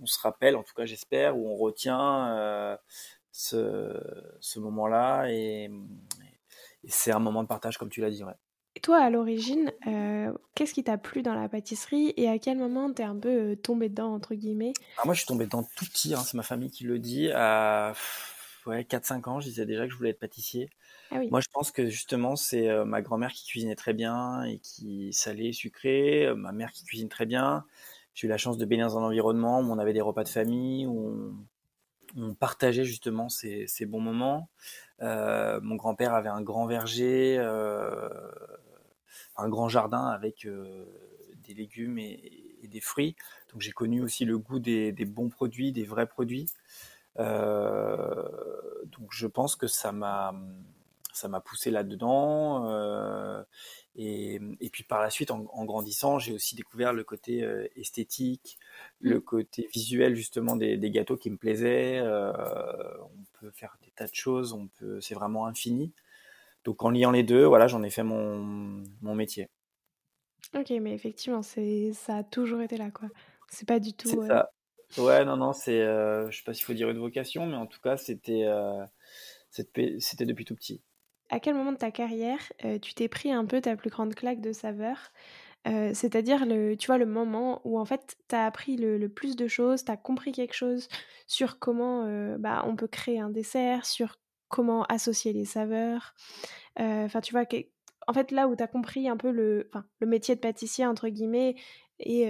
on, 0.00 0.06
se 0.06 0.18
rappelle, 0.20 0.56
en 0.56 0.62
tout 0.62 0.74
cas 0.74 0.86
j'espère, 0.86 1.36
ou 1.38 1.48
on 1.48 1.56
retient 1.56 2.28
euh, 2.36 2.76
ce, 3.30 4.00
ce 4.40 4.58
moment-là 4.58 5.26
et, 5.30 5.70
c'est 6.88 7.12
un 7.12 7.18
moment 7.18 7.42
de 7.42 7.48
partage, 7.48 7.78
comme 7.78 7.90
tu 7.90 8.00
l'as 8.00 8.10
dit. 8.10 8.24
Ouais. 8.24 8.34
Et 8.74 8.80
toi, 8.80 8.98
à 8.98 9.08
l'origine, 9.08 9.72
euh, 9.86 10.32
qu'est-ce 10.54 10.74
qui 10.74 10.84
t'a 10.84 10.98
plu 10.98 11.22
dans 11.22 11.34
la 11.34 11.48
pâtisserie 11.48 12.12
et 12.16 12.28
à 12.28 12.38
quel 12.38 12.58
moment 12.58 12.92
t'es 12.92 13.04
un 13.04 13.16
peu 13.18 13.52
euh, 13.52 13.56
tombé 13.56 13.88
dedans, 13.88 14.12
entre 14.12 14.34
guillemets? 14.34 14.72
Ah, 14.98 15.02
Moi, 15.04 15.14
je 15.14 15.20
suis 15.20 15.26
tombé 15.26 15.46
dedans 15.46 15.62
tout 15.76 15.86
petit, 15.86 16.14
hein, 16.14 16.22
c'est 16.24 16.36
ma 16.36 16.42
famille 16.42 16.70
qui 16.70 16.84
le 16.84 16.98
dit. 16.98 17.30
À 17.32 17.94
ouais, 18.66 18.84
4-5 18.84 19.28
ans, 19.28 19.40
je 19.40 19.48
disais 19.48 19.64
déjà 19.66 19.84
que 19.86 19.92
je 19.92 19.96
voulais 19.96 20.10
être 20.10 20.18
pâtissier. 20.18 20.68
Ah 21.10 21.18
oui. 21.18 21.30
Moi, 21.30 21.40
je 21.40 21.48
pense 21.52 21.70
que 21.72 21.86
justement, 21.88 22.36
c'est 22.36 22.68
euh, 22.68 22.84
ma 22.84 23.02
grand-mère 23.02 23.32
qui 23.32 23.46
cuisinait 23.46 23.76
très 23.76 23.94
bien 23.94 24.42
et 24.44 24.58
qui 24.60 25.12
salait, 25.12 25.52
sucré, 25.52 26.32
ma 26.36 26.52
mère 26.52 26.72
qui 26.72 26.84
cuisine 26.84 27.08
très 27.08 27.26
bien. 27.26 27.64
J'ai 28.14 28.26
eu 28.26 28.30
la 28.30 28.38
chance 28.38 28.58
de 28.58 28.64
baigner 28.66 28.84
dans 28.84 28.98
un 28.98 29.02
environnement 29.04 29.60
où 29.60 29.64
on 29.72 29.78
avait 29.78 29.92
des 29.94 30.00
repas 30.02 30.24
de 30.24 30.28
famille, 30.28 30.86
où 30.86 31.08
on, 31.08 31.46
on 32.16 32.34
partageait 32.34 32.84
justement 32.84 33.28
ces, 33.28 33.66
ces 33.66 33.86
bons 33.86 34.00
moments. 34.00 34.48
Euh, 35.02 35.60
mon 35.62 35.76
grand-père 35.76 36.14
avait 36.14 36.28
un 36.28 36.42
grand 36.42 36.66
verger, 36.66 37.36
euh, 37.38 38.08
un 39.36 39.48
grand 39.48 39.68
jardin 39.68 40.06
avec 40.06 40.46
euh, 40.46 40.86
des 41.46 41.54
légumes 41.54 41.98
et, 41.98 42.42
des 42.64 42.80
fruits. 42.80 43.14
Donc 43.52 43.60
j'ai 43.62 43.70
connu 43.70 44.02
aussi 44.02 44.24
le 44.24 44.38
goût 44.38 44.58
des, 44.58 44.92
bons 45.04 45.28
produits, 45.28 45.70
des 45.70 45.84
vrais 45.84 46.08
produits. 46.08 46.50
donc 47.16 47.26
je 49.10 49.26
pense 49.28 49.54
que 49.54 49.68
ça 49.68 49.92
m'a 49.92 50.34
ça 51.12 51.28
m'a 51.28 51.40
poussé 51.40 51.70
là-dedans. 51.70 52.66
Et, 53.98 54.38
puis 54.70 54.84
par 54.84 55.00
la 55.00 55.08
suite, 55.08 55.30
en, 55.30 55.64
grandissant, 55.64 56.18
j'ai 56.18 56.34
aussi 56.34 56.54
découvert 56.54 56.92
le 56.92 57.02
côté 57.02 57.42
euh, 57.42 57.66
esthétique, 57.76 58.58
le 59.00 59.18
mmh. 59.18 59.22
côté 59.22 59.68
visuel 59.72 60.14
justement 60.14 60.54
des, 60.54 60.78
gâteaux 60.90 61.16
qui 61.16 61.30
me 61.30 61.38
plaisaient. 61.38 61.98
Euh, 61.98 62.30
on 63.00 63.24
peut 63.40 63.50
faire 63.50 63.78
des 63.82 63.90
tas 63.92 64.06
de 64.06 64.14
choses, 64.14 64.52
on 64.52 64.68
peut, 64.68 65.00
c'est 65.00 65.14
vraiment 65.14 65.46
infini. 65.46 65.94
Donc 66.64 66.84
en 66.84 66.90
liant 66.90 67.10
les 67.10 67.22
deux, 67.22 67.44
voilà, 67.44 67.68
j'en 67.68 67.82
ai 67.82 67.88
fait 67.88 68.02
mon, 68.02 68.84
mon 69.00 69.14
métier. 69.14 69.48
Ok, 70.54 70.70
mais 70.80 70.92
effectivement, 70.92 71.42
c'est 71.42 71.92
ça 71.94 72.16
a 72.16 72.22
toujours 72.22 72.60
été 72.60 72.76
là, 72.76 72.90
quoi. 72.90 73.08
C'est 73.48 73.66
pas 73.66 73.80
du 73.80 73.94
tout. 73.94 74.08
C'est 74.08 74.26
ça. 74.26 74.50
Ouais, 74.98 75.24
non, 75.24 75.36
non, 75.38 75.52
c'est, 75.54 75.80
euh, 75.80 76.30
je 76.30 76.36
sais 76.36 76.44
pas 76.44 76.52
s'il 76.52 76.64
faut 76.64 76.74
dire 76.74 76.90
une 76.90 76.98
vocation, 76.98 77.46
mais 77.46 77.56
en 77.56 77.66
tout 77.66 77.80
cas, 77.80 77.96
c'était, 77.96 78.46
c'était 79.50 80.26
depuis 80.26 80.44
tout 80.44 80.54
petit 80.54 80.82
à 81.30 81.40
quel 81.40 81.54
moment 81.54 81.72
de 81.72 81.78
ta 81.78 81.90
carrière 81.90 82.40
euh, 82.64 82.78
tu 82.78 82.94
t'es 82.94 83.08
pris 83.08 83.32
un 83.32 83.44
peu 83.44 83.60
ta 83.60 83.76
plus 83.76 83.90
grande 83.90 84.14
claque 84.14 84.40
de 84.40 84.52
saveur 84.52 84.96
euh, 85.66 85.92
C'est-à-dire, 85.94 86.46
le, 86.46 86.76
tu 86.76 86.86
vois, 86.86 86.98
le 86.98 87.06
moment 87.06 87.60
où 87.64 87.78
en 87.78 87.84
fait 87.84 88.16
tu 88.28 88.34
as 88.34 88.46
appris 88.46 88.76
le, 88.76 89.08
plus 89.08 89.36
de 89.36 89.48
choses, 89.48 89.84
tu 89.84 89.90
as 89.90 89.96
compris 89.96 90.32
quelque 90.32 90.54
chose 90.54 90.88
sur 91.26 91.58
comment 91.58 92.04
euh, 92.04 92.36
bah, 92.38 92.64
on 92.66 92.76
peut 92.76 92.88
créer 92.88 93.18
un 93.20 93.30
dessert, 93.30 93.86
sur 93.86 94.16
comment 94.48 94.84
associer 94.84 95.32
les 95.32 95.44
saveurs. 95.44 96.14
Enfin, 96.78 97.20
tu 97.20 97.32
vois, 97.32 97.44
en 98.06 98.12
fait, 98.12 98.30
là 98.30 98.48
où 98.48 98.54
tu 98.54 98.62
as 98.62 98.68
compris 98.68 99.08
un 99.08 99.16
peu 99.16 99.30
le, 99.30 99.70
le 99.98 100.06
métier 100.06 100.36
de 100.36 100.40
pâtissier, 100.40 100.86
entre 100.86 101.08
guillemets, 101.08 101.56
et 101.98 102.26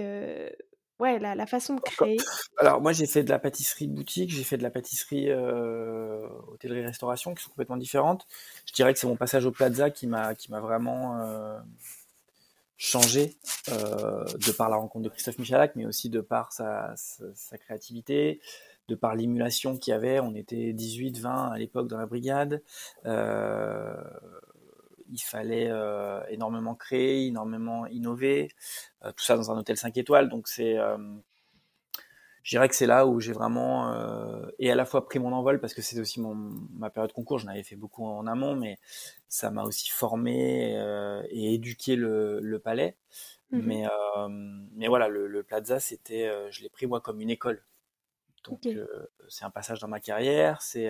Ouais, 0.99 1.19
la, 1.19 1.45
façon 1.45 1.75
de 1.75 1.81
créer. 1.81 2.17
Alors 2.57 2.81
moi 2.81 2.91
j'ai 2.91 3.05
fait 3.05 3.23
de 3.23 3.29
la 3.29 3.37
pâtisserie 3.37 3.87
de 3.87 3.93
boutique, 3.93 4.31
j'ai 4.31 4.43
fait 4.43 4.57
de 4.57 4.63
la 4.63 4.71
pâtisserie 4.71 5.29
euh, 5.29 6.27
hôtellerie-restauration 6.47 7.35
qui 7.35 7.43
sont 7.43 7.51
complètement 7.51 7.77
différentes. 7.77 8.25
Je 8.65 8.73
dirais 8.73 8.93
que 8.93 8.99
c'est 8.99 9.05
mon 9.05 9.15
passage 9.15 9.45
au 9.45 9.51
Plaza 9.51 9.91
qui 9.91 10.07
m'a 10.07 10.33
vraiment 10.49 11.21
euh, 11.21 11.59
changé 12.77 13.37
euh, 13.69 14.25
de 14.25 14.51
par 14.51 14.69
la 14.69 14.77
rencontre 14.77 15.03
de 15.03 15.09
Christophe 15.09 15.37
Michalak, 15.37 15.75
mais 15.75 15.85
aussi 15.85 16.09
de 16.09 16.19
par 16.19 16.51
sa, 16.51 16.95
sa, 16.95 17.57
créativité, 17.59 18.41
de 18.87 18.95
par 18.95 19.13
l'émulation 19.13 19.77
qu'il 19.77 19.91
y 19.91 19.93
avait. 19.93 20.19
On 20.19 20.33
était 20.33 20.73
18, 20.73 21.19
20 21.19 21.51
à 21.51 21.57
l'époque 21.59 21.87
dans 21.87 21.97
la 21.99 22.07
brigade. 22.07 22.63
Il 25.11 25.19
fallait 25.19 25.67
euh, 25.69 26.21
énormément 26.29 26.75
créer, 26.75 27.27
énormément 27.27 27.85
innover, 27.87 28.49
euh, 29.03 29.11
tout 29.11 29.23
ça 29.23 29.35
dans 29.35 29.51
un 29.51 29.57
hôtel 29.57 29.77
5 29.77 29.95
étoiles. 29.97 30.29
Donc 30.29 30.47
c'est, 30.47 30.77
euh, 30.77 30.97
je 32.43 32.49
dirais 32.51 32.69
que 32.69 32.75
c'est 32.75 32.85
là 32.85 33.05
où 33.07 33.19
j'ai 33.19 33.33
vraiment 33.33 33.93
et 34.59 34.71
à 34.71 34.75
la 34.75 34.85
fois 34.85 35.05
pris 35.05 35.19
mon 35.19 35.33
envol 35.33 35.59
parce 35.59 35.73
que 35.73 35.81
c'est 35.81 35.99
aussi 35.99 36.21
mon, 36.21 36.35
ma 36.35 36.89
période 36.89 37.11
concours. 37.13 37.39
J'en 37.39 37.49
avais 37.49 37.63
fait 37.63 37.75
beaucoup 37.75 38.05
en 38.05 38.25
amont, 38.27 38.55
mais 38.55 38.79
ça 39.27 39.51
m'a 39.51 39.63
aussi 39.63 39.89
formé 39.89 40.73
et 41.29 41.53
éduqué 41.53 41.95
le, 41.95 42.59
palais. 42.63 42.95
Mmh 43.51 43.59
mais, 43.59 43.83
mais 44.75 44.87
voilà, 44.87 45.07
le, 45.09 45.43
Plaza, 45.43 45.79
c'était, 45.79 46.31
je 46.51 46.63
l'ai 46.63 46.69
pris 46.69 46.87
moi 46.87 47.01
comme 47.01 47.19
une 47.19 47.29
école. 47.29 47.63
Donc 48.45 48.65
c'est 49.27 49.43
un 49.43 49.49
passage 49.49 49.79
dans 49.79 49.89
ma 49.89 49.99
carrière, 49.99 50.61
c'est 50.61 50.89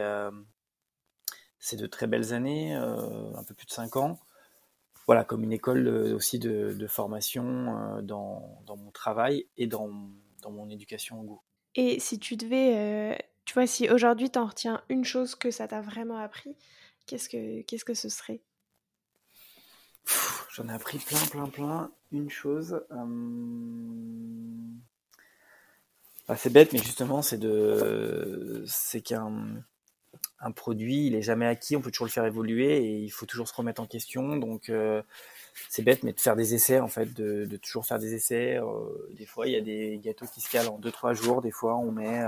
c'est 1.59 1.77
de 1.77 1.87
très 1.87 2.07
belles 2.07 2.33
années, 2.33 2.75
euh, 2.75 3.33
un 3.35 3.43
peu 3.43 3.53
plus 3.53 3.65
de 3.65 3.71
5 3.71 3.95
ans. 3.97 4.19
Voilà, 5.05 5.23
comme 5.23 5.43
une 5.43 5.53
école 5.53 5.87
euh, 5.87 6.15
aussi 6.15 6.37
de, 6.39 6.87
formation 6.87 7.97
euh, 7.97 8.01
dans, 8.01 8.59
mon 8.67 8.91
travail 8.91 9.47
et 9.57 9.67
dans, 9.67 9.87
mon 9.87 10.69
éducation 10.69 11.21
au 11.21 11.23
goût. 11.23 11.41
Et 11.75 11.99
si 11.99 12.19
tu 12.19 12.37
devais, 12.37 13.17
tu 13.45 13.53
vois, 13.53 13.67
si 13.67 13.89
aujourd'hui 13.89 14.31
tu 14.31 14.39
en 14.39 14.45
retiens 14.45 14.81
une 14.89 15.05
chose 15.05 15.35
que 15.35 15.51
ça 15.51 15.67
t'a 15.67 15.81
vraiment 15.81 16.17
appris, 16.17 16.55
qu'est-ce 17.05 17.29
que, 17.29 17.61
qu'est-ce 17.61 17.85
que 17.85 17.93
ce 17.93 18.09
serait? 18.09 18.41
J'en 20.53 20.69
ai 20.69 20.73
appris 20.73 20.97
plein, 20.97 21.25
plein, 21.29 21.47
plein. 21.47 21.91
Une 22.11 22.29
chose. 22.29 22.81
c'est 26.35 26.49
bête, 26.51 26.73
mais 26.73 26.79
justement, 26.79 27.21
c'est 27.21 27.37
de, 27.37 28.63
c'est 28.65 29.01
qu'un 29.01 29.63
un 30.39 30.51
produit, 30.51 31.07
il 31.07 31.15
est 31.15 31.21
jamais 31.21 31.47
acquis, 31.47 31.75
on 31.75 31.81
peut 31.81 31.91
toujours 31.91 32.05
le 32.05 32.11
faire 32.11 32.25
évoluer 32.25 32.77
et 32.77 32.97
il 32.99 33.09
faut 33.09 33.25
toujours 33.25 33.47
se 33.47 33.53
remettre 33.53 33.81
en 33.81 33.85
question. 33.85 34.37
Donc 34.37 34.69
euh, 34.69 35.01
c'est 35.69 35.81
bête, 35.81 36.03
mais 36.03 36.13
de 36.13 36.19
faire 36.19 36.35
des 36.35 36.53
essais 36.53 36.79
en 36.79 36.87
fait, 36.87 37.13
de, 37.13 37.57
toujours 37.57 37.85
faire 37.85 37.99
des 37.99 38.13
essais. 38.13 38.57
Euh, 38.57 38.65
des 39.15 39.25
fois, 39.25 39.47
il 39.47 39.53
y 39.53 39.55
a 39.55 39.61
des 39.61 39.99
gâteaux 40.03 40.27
qui 40.27 40.41
se 40.41 40.49
calent 40.49 40.69
en 40.69 40.79
2-3 40.79 41.13
jours, 41.13 41.41
des 41.41 41.51
fois 41.51 41.75
on 41.77 41.91
met 41.91 42.21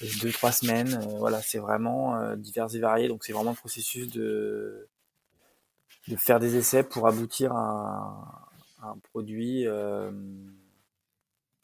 2-3 0.00 0.48
euh, 0.48 0.50
semaines. 0.50 1.06
voilà, 1.18 1.42
c'est 1.42 1.58
vraiment 1.58 2.34
divers 2.36 2.74
et 2.74 2.78
variés. 2.78 3.08
Donc 3.08 3.24
c'est 3.24 3.32
vraiment 3.32 3.50
le 3.50 3.56
processus 3.56 4.08
de 4.10 4.88
de 6.08 6.16
faire 6.16 6.40
des 6.40 6.56
essais 6.56 6.82
pour 6.82 7.06
aboutir 7.06 7.52
à 7.52 8.48
un, 8.82 8.96
produit 9.12 9.66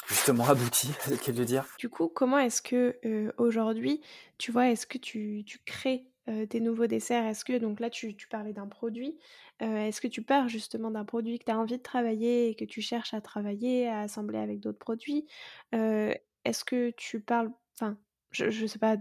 justement 0.08 0.48
abouti, 0.48 0.88
c'est 1.00 1.22
ce 1.22 1.30
de 1.30 1.44
dire. 1.44 1.66
Du 1.78 1.88
coup, 1.88 2.08
comment 2.08 2.38
est-ce 2.38 2.62
que 2.62 2.96
euh, 3.04 3.30
aujourd'hui, 3.36 4.00
tu 4.38 4.50
vois, 4.50 4.70
est-ce 4.70 4.86
que 4.86 4.98
tu, 4.98 5.44
tu 5.46 5.58
crées 5.64 6.06
euh, 6.28 6.46
tes 6.46 6.60
nouveaux 6.60 6.86
desserts? 6.86 7.26
Est-ce 7.26 7.44
que, 7.44 7.58
donc 7.58 7.78
là, 7.78 7.90
tu, 7.90 8.16
tu 8.16 8.26
parlais 8.26 8.52
d'un 8.52 8.66
produit, 8.66 9.18
euh, 9.62 9.86
est-ce 9.86 10.00
que 10.00 10.08
tu 10.08 10.22
pars 10.22 10.48
justement 10.48 10.90
d'un 10.90 11.04
produit 11.04 11.38
que 11.38 11.44
tu 11.44 11.52
as 11.52 11.58
envie 11.58 11.76
de 11.76 11.82
travailler 11.82 12.48
et 12.48 12.54
que 12.54 12.64
tu 12.64 12.80
cherches 12.80 13.12
à 13.12 13.20
travailler, 13.20 13.88
à 13.88 14.00
assembler 14.00 14.38
avec 14.38 14.60
d'autres 14.60 14.78
produits? 14.78 15.26
Est-ce 15.72 16.64
que 16.64 16.90
tu 16.90 17.20
parles, 17.20 17.50
enfin, 17.74 17.98
je, 18.30 18.50
je 18.50 18.66
sais 18.66 18.78
pas, 18.78 18.96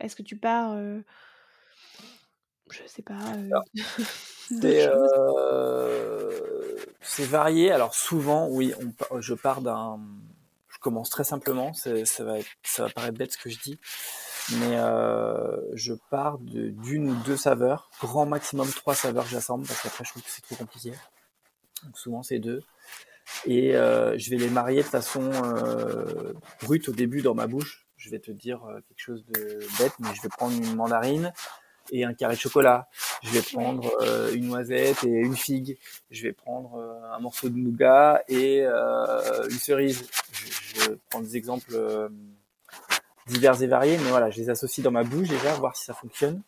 est-ce 0.00 0.16
que 0.16 0.22
tu 0.22 0.38
pars 0.38 0.74
je 2.70 2.80
sais 2.86 3.02
pas. 3.02 3.14
c'est 7.00 7.24
varié. 7.24 7.70
Alors 7.70 7.94
souvent, 7.94 8.48
oui, 8.48 8.74
on, 9.10 9.20
je 9.20 9.34
pars 9.34 9.60
d'un, 9.60 10.00
commence 10.80 11.10
très 11.10 11.24
simplement. 11.24 11.72
Ça 11.72 11.92
va, 11.92 12.36
ça 12.62 12.82
va 12.84 12.90
paraître 12.90 13.18
bête 13.18 13.32
ce 13.32 13.38
que 13.38 13.50
je 13.50 13.58
dis, 13.58 13.78
mais 14.58 14.76
euh, 14.78 15.56
je 15.74 15.94
pars 16.10 16.38
d'une 16.38 17.10
ou 17.10 17.14
deux 17.24 17.36
saveurs, 17.36 17.90
grand 18.00 18.26
maximum 18.26 18.68
trois 18.68 18.94
saveurs 18.94 19.26
j'assemble 19.26 19.66
parce 19.66 19.82
qu'après 19.82 20.04
je 20.04 20.10
trouve 20.10 20.22
que 20.22 20.30
c'est 20.30 20.42
trop 20.42 20.56
compliqué. 20.56 20.92
Donc 21.84 21.98
souvent 21.98 22.22
c'est 22.22 22.38
deux. 22.38 22.62
Et 23.44 23.74
euh, 23.74 24.16
je 24.18 24.30
vais 24.30 24.36
les 24.36 24.50
marier 24.50 24.82
de 24.82 24.88
façon 24.88 25.32
euh, 25.32 26.32
brute 26.62 26.88
au 26.88 26.92
début 26.92 27.22
dans 27.22 27.34
ma 27.34 27.46
bouche. 27.46 27.86
Je 27.96 28.10
vais 28.10 28.20
te 28.20 28.30
dire 28.30 28.60
quelque 28.86 29.00
chose 29.00 29.24
de 29.26 29.58
bête, 29.78 29.94
mais 29.98 30.14
je 30.14 30.22
vais 30.22 30.28
prendre 30.28 30.54
une 30.54 30.76
mandarine 30.76 31.32
et 31.90 32.04
un 32.04 32.14
carré 32.14 32.34
de 32.34 32.40
chocolat. 32.40 32.88
je 33.22 33.30
vais 33.30 33.42
prendre 33.42 33.90
euh, 34.02 34.32
une 34.34 34.46
noisette 34.46 35.04
et 35.04 35.08
une 35.08 35.36
figue, 35.36 35.76
je 36.10 36.22
vais 36.22 36.32
prendre 36.32 36.76
euh, 36.76 37.14
un 37.14 37.18
morceau 37.18 37.48
de 37.48 37.56
nougat 37.56 38.22
et 38.28 38.62
euh, 38.62 39.48
une 39.48 39.58
cerise. 39.58 40.06
Je, 40.32 40.80
je, 40.80 40.90
prends 41.10 41.20
des 41.20 41.36
exemples 41.36 41.74
divers 43.26 43.60
et 43.62 43.66
variés, 43.66 43.98
mais 43.98 44.10
voilà, 44.10 44.30
je 44.30 44.38
les 44.38 44.50
associe 44.50 44.84
dans 44.84 44.90
ma 44.90 45.04
bouche 45.04 45.28
déjà, 45.28 45.54
voir 45.54 45.76
si 45.76 45.84
ça 45.84 45.94
fonctionne. 45.94 46.42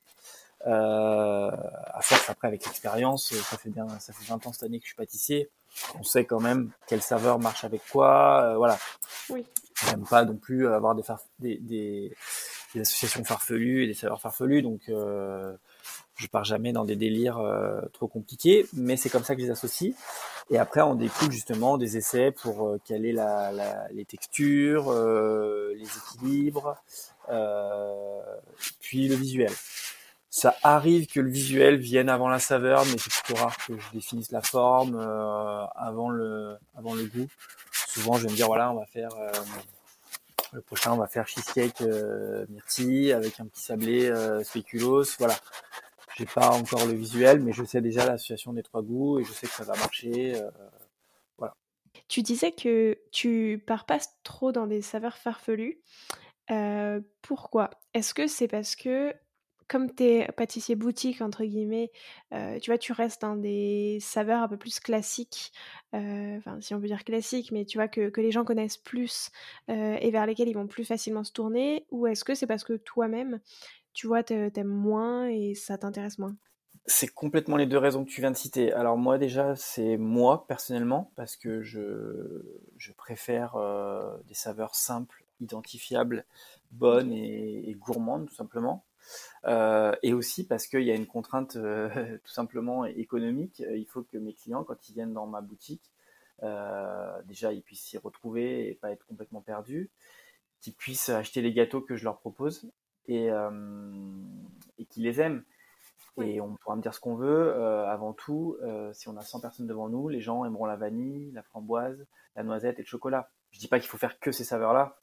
Euh, 0.67 1.51
à 1.51 2.01
force 2.03 2.29
après 2.29 2.49
avec 2.49 2.65
l'expérience, 2.67 3.33
ça 3.33 3.57
fait 3.57 3.71
bien, 3.71 3.87
ça 4.01 4.13
fait 4.13 4.25
20 4.25 4.47
ans 4.47 4.53
cette 4.53 4.65
année 4.65 4.79
que 4.79 4.85
je 4.85 4.89
suis 4.89 4.97
pâtissier. 4.97 5.49
On 5.99 6.03
sait 6.03 6.25
quand 6.25 6.41
même 6.41 6.71
quelle 6.87 7.03
saveur 7.03 7.39
marche 7.39 7.65
avec 7.65 7.83
quoi, 7.91 8.55
voilà. 8.57 8.77
Oui. 9.31 9.47
J'aime 9.87 10.05
pas 10.05 10.25
non 10.25 10.37
plus 10.37 10.67
avoir 10.67 10.97
des, 10.97 11.05
des, 11.39 11.57
des, 11.59 12.17
des, 12.75 12.81
associations 12.81 13.25
farfelues 13.25 13.85
et 13.85 13.87
des 13.87 13.95
saveurs 13.95 14.21
farfelues, 14.21 14.63
donc 14.63 14.83
euh, 14.89 15.55
je 16.17 16.27
pars 16.27 16.45
jamais 16.45 16.73
dans 16.73 16.85
des 16.85 16.97
délires 16.97 17.39
euh, 17.39 17.81
trop 17.93 18.09
compliqués, 18.09 18.67
mais 18.73 18.97
c'est 18.97 19.09
comme 19.09 19.25
ça 19.25 19.35
que 19.35 19.41
je 19.41 19.47
les 19.47 19.53
associe. 19.53 19.95
Et 20.51 20.59
après, 20.59 20.81
on 20.81 20.95
découle 20.95 21.31
justement 21.31 21.77
des 21.77 21.97
essais 21.97 22.31
pour 22.31 22.67
euh, 22.67 22.81
caler 22.85 23.13
la, 23.13 23.53
la, 23.53 23.87
les 23.93 24.05
textures, 24.05 24.91
euh, 24.91 25.75
les 25.77 25.87
équilibres, 25.87 26.77
euh, 27.29 28.21
puis 28.81 29.09
le 29.09 29.15
visuel. 29.15 29.53
Ça 30.31 30.55
arrive 30.63 31.07
que 31.07 31.21
le 31.21 31.31
visuel 31.31 31.77
vienne 31.77 32.09
avant 32.09 32.29
la 32.29 32.39
saveur, 32.39 32.85
mais 32.87 32.97
c'est 32.99 33.13
plutôt 33.13 33.41
rare 33.41 33.57
que 33.67 33.79
je 33.79 33.91
définisse 33.93 34.31
la 34.31 34.43
forme 34.43 34.97
euh, 34.99 35.65
avant 35.75 36.11
le 36.11 36.57
avant 36.77 36.95
le 36.95 37.05
goût. 37.05 37.29
Souvent, 37.73 38.15
je 38.15 38.25
vais 38.25 38.31
me 38.31 38.37
dire 38.37 38.47
voilà, 38.47 38.71
on 38.71 38.77
va 38.77 38.87
faire 38.87 39.11
le 40.53 40.61
prochain, 40.61 40.93
on 40.93 40.97
va 40.97 41.07
faire 41.07 41.27
cheesecake 41.27 41.83
myrtille 42.49 43.13
avec 43.13 43.39
un 43.41 43.47
petit 43.47 43.63
sablé 43.63 44.13
spéculoos. 44.45 45.05
Voilà, 45.19 45.35
j'ai 46.19 46.27
pas 46.27 46.51
encore 46.51 46.85
le 46.85 46.95
visuel, 46.95 47.41
mais 47.41 47.53
je 47.53 47.63
sais 47.63 47.81
déjà 47.81 48.05
l'association 48.05 48.53
des 48.53 48.65
trois 48.65 48.83
goûts 48.83 49.21
et 49.21 49.25
je 49.25 49.33
sais 49.33 49.47
que 49.47 49.53
ça 49.53 49.63
va 49.63 49.77
marcher. 49.77 50.35
Euh, 50.35 50.51
voilà. 51.37 51.55
Tu 52.09 52.23
disais 52.23 52.51
que 52.51 52.99
tu 53.13 53.63
pars 53.65 53.87
pas 53.87 53.99
trop 54.25 54.51
dans 54.51 54.67
des 54.67 54.83
saveurs 54.83 55.17
farfelues. 55.17 55.81
Euh, 56.51 57.01
pourquoi? 57.23 57.71
Est-ce 57.95 58.15
que 58.15 58.27
c'est 58.27 58.49
parce 58.49 58.75
que, 58.75 59.15
comme 59.69 59.95
tu 59.95 60.05
es 60.05 60.29
pâtissier 60.33 60.75
boutique, 60.77 61.21
entre 61.21 61.45
guillemets, 61.45 61.91
euh, 62.35 62.59
tu 62.59 62.71
vois, 62.71 62.79
tu 62.79 62.93
restes 62.93 63.23
dans 63.23 63.37
des 63.37 63.99
saveurs 64.01 64.43
un 64.43 64.49
peu 64.49 64.57
plus 64.57 64.81
classiques, 64.81 65.53
enfin, 65.93 66.61
si 66.61 66.75
on 66.75 66.81
peut 66.81 66.87
dire 66.87 67.05
classiques, 67.05 67.53
mais 67.53 67.65
tu 67.65 67.79
vois, 67.79 67.89
que, 67.89 68.09
que 68.11 68.21
les 68.21 68.31
gens 68.31 68.45
connaissent 68.45 68.79
plus 68.79 69.31
et 69.69 70.11
vers 70.11 70.27
lesquels 70.27 70.49
ils 70.49 70.55
vont 70.55 70.67
plus 70.67 70.85
facilement 70.85 71.25
se 71.25 71.33
tourner 71.33 71.87
Ou 71.91 72.07
est-ce 72.07 72.25
que 72.25 72.35
c'est 72.35 72.47
parce 72.47 72.65
que 72.65 72.75
toi-même, 72.75 73.41
tu 73.95 74.07
vois, 74.07 74.23
t'aimes 74.25 74.65
moins 74.69 75.29
et 75.29 75.55
ça 75.55 75.79
t'intéresse 75.79 76.19
moins? 76.19 76.37
C'est 76.87 77.09
complètement 77.09 77.57
les 77.57 77.67
deux 77.67 77.77
raisons 77.79 78.05
que 78.05 78.11
tu 78.11 78.21
viens 78.23 78.31
de 78.31 78.37
citer. 78.37 78.73
Alors 78.73 78.97
moi 78.97 79.19
déjà, 79.19 79.55
c'est 79.57 79.97
moi 79.99 80.47
personnellement, 80.47 81.13
parce 81.17 81.37
que 81.37 81.63
je, 81.63 82.43
je 82.79 82.93
préfère 82.93 83.57
des 84.27 84.35
saveurs 84.35 84.75
simples, 84.75 85.25
identifiables, 85.41 86.25
bonnes 86.71 87.13
et, 87.13 87.69
et 87.69 87.75
gourmandes 87.75 88.27
tout 88.29 88.35
simplement. 88.35 88.85
Euh, 89.45 89.95
et 90.03 90.13
aussi 90.13 90.47
parce 90.47 90.67
qu'il 90.67 90.83
y 90.83 90.91
a 90.91 90.95
une 90.95 91.07
contrainte 91.07 91.57
euh, 91.57 91.89
tout 92.25 92.31
simplement 92.31 92.85
économique. 92.85 93.63
Il 93.75 93.87
faut 93.87 94.03
que 94.03 94.19
mes 94.19 94.35
clients, 94.35 94.65
quand 94.65 94.89
ils 94.89 94.95
viennent 94.95 95.15
dans 95.15 95.27
ma 95.27 95.41
boutique, 95.41 95.93
euh, 96.43 97.23
déjà 97.25 97.53
ils 97.53 97.63
puissent 97.63 97.83
s'y 97.83 97.99
retrouver 97.99 98.69
et 98.69 98.75
pas 98.75 98.91
être 98.91 99.07
complètement 99.07 99.41
perdus, 99.41 99.91
qu'ils 100.61 100.75
puissent 100.75 101.09
acheter 101.09 101.43
les 101.43 101.53
gâteaux 101.53 101.81
que 101.81 101.97
je 101.97 102.05
leur 102.05 102.19
propose 102.19 102.71
et, 103.07 103.31
euh, 103.31 103.51
et 104.79 104.85
qui 104.85 105.01
les 105.01 105.21
aiment. 105.21 105.45
Et 106.23 106.41
on 106.41 106.57
pourra 106.57 106.77
me 106.77 106.83
dire 106.83 106.95
ce 106.95 107.01
qu'on 107.01 107.15
veut. 107.15 107.55
Euh, 107.57 107.87
avant 107.87 108.13
tout, 108.13 108.57
euh, 108.63 108.93
si 108.93 109.09
on 109.09 109.17
a 109.17 109.23
100 109.23 109.41
personnes 109.41 109.67
devant 109.67 109.89
nous, 109.89 110.09
les 110.09 110.21
gens 110.21 110.45
aimeront 110.45 110.67
la 110.67 110.77
vanille, 110.77 111.31
la 111.33 111.43
framboise, 111.43 112.07
la 112.35 112.43
noisette 112.43 112.79
et 112.79 112.83
le 112.83 112.89
chocolat. 112.89 113.31
Je 113.51 113.59
dis 113.59 113.69
pas 113.69 113.79
qu'il 113.79 113.89
faut 113.89 113.99
faire 113.99 114.19
que 114.19 114.33
ces 114.33 114.45
saveurs-là, 114.45 115.01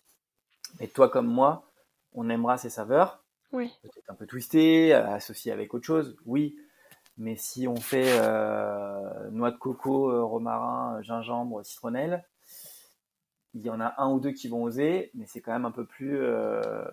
mais 0.79 0.87
toi 0.87 1.09
comme 1.09 1.27
moi, 1.27 1.71
on 2.13 2.29
aimera 2.29 2.57
ces 2.57 2.69
saveurs. 2.69 3.23
Oui. 3.55 3.71
Peut-être 3.81 4.09
un 4.09 4.15
peu 4.15 4.27
twistées, 4.27 4.93
associées 4.93 5.51
avec 5.51 5.73
autre 5.73 5.85
chose, 5.85 6.17
oui. 6.25 6.57
Mais 7.17 7.35
si 7.37 7.67
on 7.67 7.77
fait 7.77 8.19
euh, 8.19 9.29
noix 9.31 9.51
de 9.51 9.57
coco, 9.57 10.27
romarin, 10.27 11.01
gingembre, 11.01 11.65
citronnelle, 11.65 12.25
il 13.53 13.61
y 13.61 13.69
en 13.69 13.79
a 13.79 13.95
un 13.97 14.11
ou 14.11 14.19
deux 14.19 14.33
qui 14.33 14.49
vont 14.49 14.63
oser, 14.63 15.11
mais 15.13 15.25
c'est 15.25 15.39
quand 15.39 15.53
même 15.53 15.65
un 15.65 15.71
peu 15.71 15.85
plus 15.85 16.17
euh, 16.17 16.83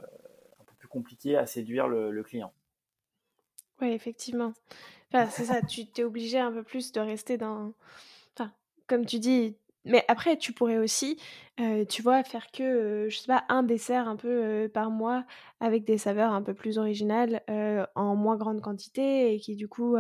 compliqué 0.93 1.37
à 1.37 1.47
séduire 1.47 1.89
le, 1.89 2.23
client. 2.23 2.53
Oui, 3.81 3.89
effectivement. 3.89 4.53
Enfin, 5.09 5.29
c'est 5.29 5.47
ça, 5.47 5.63
tu 5.63 5.87
t'es 5.87 6.05
obligé 6.05 6.39
un 6.39 6.53
peu 6.53 6.63
plus 6.63 6.93
de 6.93 7.01
rester 7.01 7.39
dans. 7.39 7.73
Enfin, 8.35 8.53
comme 8.87 9.07
tu 9.07 9.19
dis, 9.19 9.57
mais 9.85 10.05
après, 10.07 10.37
tu 10.37 10.53
pourrais 10.53 10.79
aussi, 10.79 11.19
euh, 11.59 11.85
tu 11.85 12.03
vois, 12.03 12.23
faire 12.23 12.53
que, 12.53 12.63
euh, 12.63 13.09
je 13.09 13.19
sais 13.19 13.27
pas, 13.27 13.45
un 13.49 13.65
dessert 13.65 14.07
un 14.07 14.15
peu 14.15 14.29
euh, 14.29 14.69
par 14.69 14.91
mois 14.91 15.25
avec 15.59 15.85
des 15.85 15.99
saveurs 15.99 16.33
un 16.33 16.43
peu 16.43 16.55
plus 16.55 16.79
originales 16.79 17.43
en 17.95 18.15
moins 18.15 18.37
grande 18.37 18.61
quantité 18.61 19.35
et 19.35 19.41
qui, 19.41 19.57
du 19.57 19.69
coup, 19.69 19.97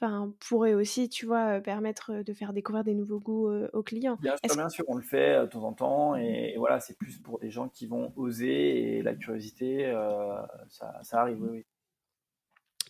enfin, 0.00 0.32
pourrait 0.48 0.74
aussi, 0.74 1.08
tu 1.08 1.26
vois, 1.26 1.60
permettre 1.60 2.22
de 2.22 2.32
faire 2.32 2.52
découvrir 2.52 2.84
des 2.84 2.94
nouveaux 2.94 3.20
goûts 3.20 3.50
aux 3.72 3.82
clients. 3.82 4.16
Bien 4.20 4.34
sûr, 4.44 4.56
bien 4.56 4.68
sûr, 4.68 4.84
on 4.88 4.96
le 4.96 5.02
fait 5.02 5.40
de 5.40 5.46
temps 5.46 5.64
en 5.64 5.72
temps 5.72 6.16
et, 6.16 6.54
voilà, 6.58 6.80
c'est 6.80 6.96
plus 6.96 7.18
pour 7.18 7.38
des 7.38 7.50
gens 7.50 7.68
qui 7.68 7.86
vont 7.86 8.12
oser 8.16 8.98
et 8.98 9.02
la 9.02 9.14
curiosité, 9.14 9.90
ça, 10.68 11.00
ça, 11.02 11.20
arrive, 11.20 11.42
oui, 11.42 11.48
oui. 11.50 11.64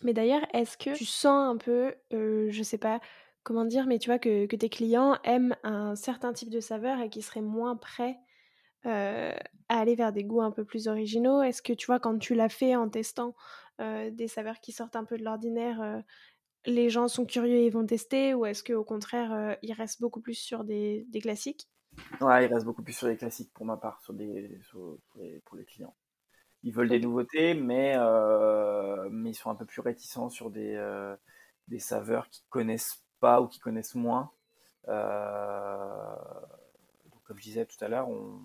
Mais 0.03 0.13
d'ailleurs, 0.13 0.45
est-ce 0.53 0.77
que 0.77 0.95
tu 0.95 1.05
sens 1.05 1.53
un 1.53 1.57
peu, 1.57 1.95
je 2.11 2.61
sais 2.63 2.77
pas, 2.77 2.99
comment 3.45 3.63
dire, 3.63 3.85
mais 3.85 3.99
tu 3.99 4.09
vois 4.09 4.19
que, 4.19 4.45
tes 4.47 4.69
clients 4.69 5.17
aiment 5.23 5.55
un 5.63 5.95
certain 5.95 6.33
type 6.33 6.49
de 6.49 6.59
saveur 6.59 6.99
et 6.99 7.09
qui 7.09 7.21
seraient 7.21 7.41
moins 7.41 7.77
prêts 7.77 8.17
euh, 8.85 9.33
à 9.69 9.79
aller 9.79 9.95
vers 9.95 10.11
des 10.11 10.23
goûts 10.23 10.41
un 10.41 10.51
peu 10.51 10.65
plus 10.65 10.87
originaux. 10.87 11.41
Est-ce 11.41 11.61
que 11.61 11.71
tu 11.71 11.85
vois, 11.85 11.99
quand 11.99 12.17
tu 12.17 12.33
l'as 12.33 12.49
fait 12.49 12.75
en 12.75 12.89
testant 12.89 13.35
euh, 13.79 14.09
des 14.09 14.27
saveurs 14.27 14.59
qui 14.59 14.71
sortent 14.71 14.95
un 14.95 15.05
peu 15.05 15.17
de 15.17 15.23
l'ordinaire, 15.23 15.79
euh, 15.81 16.01
les 16.65 16.89
gens 16.89 17.07
sont 17.07 17.25
curieux 17.25 17.57
et 17.57 17.69
vont 17.69 17.85
tester 17.85 18.33
ou 18.33 18.47
est-ce 18.47 18.63
qu'au 18.63 18.83
contraire, 18.83 19.55
ils 19.61 19.73
restent 19.73 20.01
beaucoup 20.01 20.21
plus 20.21 20.33
sur 20.33 20.63
des, 20.63 21.05
classiques? 21.21 21.69
Ouais, 22.21 22.45
ils 22.45 22.53
restent 22.53 22.65
beaucoup 22.65 22.81
plus 22.81 22.93
sur 22.93 23.07
des 23.07 23.15
classiques 23.15 23.53
pour 23.53 23.67
ma 23.67 23.77
part, 23.77 24.01
sur 24.01 24.15
des, 24.15 24.59
pour, 24.71 25.55
les, 25.55 25.65
clients. 25.65 25.95
Ils 26.63 26.73
veulent 26.73 26.89
des 26.89 26.99
nouveautés, 26.99 27.53
mais, 27.53 27.95
mais 29.11 29.29
ils 29.29 29.35
sont 29.35 29.51
un 29.51 29.55
peu 29.55 29.65
plus 29.65 29.81
réticents 29.81 30.29
sur 30.29 30.49
des, 30.49 30.75
des 31.67 31.79
saveurs 31.79 32.27
qu'ils 32.31 32.45
connaissent 32.49 33.04
ou 33.21 33.47
qui 33.47 33.59
connaissent 33.59 33.95
moins. 33.95 34.31
Euh, 34.87 36.15
donc, 37.11 37.23
comme 37.23 37.37
je 37.37 37.43
disais 37.43 37.65
tout 37.65 37.83
à 37.83 37.87
l'heure, 37.87 38.09
on, 38.09 38.39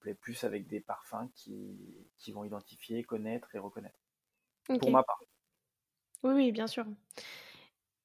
plaît 0.00 0.14
plus 0.14 0.44
avec 0.44 0.68
des 0.68 0.80
parfums 0.80 1.28
qui, 1.34 1.76
qui, 2.16 2.30
vont 2.32 2.44
identifier, 2.44 3.02
connaître 3.02 3.54
et 3.54 3.58
reconnaître. 3.58 3.98
Pour 4.64 4.90
ma 4.90 5.02
part. 5.02 5.20
Oui, 6.22 6.32
oui, 6.32 6.52
bien 6.52 6.68
sûr. 6.68 6.86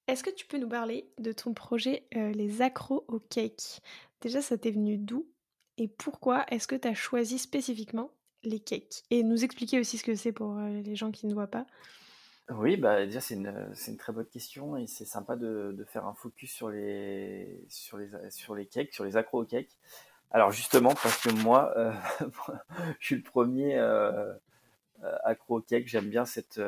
Est-ce 0.08 0.24
que 0.24 0.32
tu 0.32 0.45
peux 0.45 0.58
nous 0.58 0.67
parler 0.67 1.08
de 1.19 1.32
ton 1.32 1.54
projet 1.54 2.08
euh, 2.15 2.32
Les 2.32 2.62
Accros 2.62 3.06
au 3.08 3.19
Cake? 3.19 3.82
Déjà, 4.21 4.41
ça 4.41 4.58
t'est 4.58 4.71
venu 4.71 4.98
d'où? 4.98 5.28
Et 5.78 5.88
pourquoi 5.88 6.45
est-ce 6.50 6.67
que 6.67 6.76
tu 6.76 6.88
as 6.88 6.93
choisi 6.93 7.38
spécifiquement 7.38 8.12
les 8.43 8.60
cakes? 8.60 9.04
Et 9.12 9.24
nous 9.24 9.43
expliquer 9.43 9.80
aussi 9.80 9.98
ce 9.98 10.04
que 10.04 10.15
c'est 10.15 10.32
pour 10.32 10.58
euh, 10.58 10.82
les 10.82 10.95
gens 10.95 11.12
qui 11.12 11.28
ne 11.28 11.34
voient 11.34 11.48
pas. 11.48 11.65
Oui, 12.49 12.77
bah 12.77 13.05
déjà 13.05 13.21
c'est 13.21 13.34
une, 13.34 13.71
c'est 13.73 13.89
une 13.91 13.97
très 13.97 14.13
bonne 14.13 14.27
question 14.27 14.77
et 14.77 14.86
c'est 14.86 15.05
sympa 15.05 15.36
de, 15.36 15.84
faire 15.88 16.05
un 16.05 16.13
focus 16.13 16.51
sur 16.51 16.69
les 16.69 17.65
sur 17.69 17.97
les 17.97 18.08
sur 18.29 18.53
les 18.53 18.67
cakes, 18.67 18.93
sur 18.93 19.03
les 19.03 19.17
accros 19.17 19.41
aux 19.41 19.45
cakes. 19.45 19.75
Alors 20.29 20.51
justement 20.51 20.93
parce 20.93 21.17
que 21.23 21.31
moi, 21.31 21.73
euh, 21.77 21.91
je 22.99 23.05
suis 23.05 23.15
le 23.15 23.23
premier 23.23 23.77
euh, 23.79 24.31
euh, 25.03 25.17
accro 25.23 25.58
aux 25.58 25.62
cakes. 25.62 25.88
J'aime 25.88 26.10
bien 26.10 26.25
cette 26.25 26.62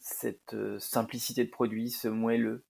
cette 0.00 0.56
simplicité 0.78 1.44
de 1.44 1.50
produit, 1.50 1.90
ce 1.90 2.08
moelleux, 2.08 2.64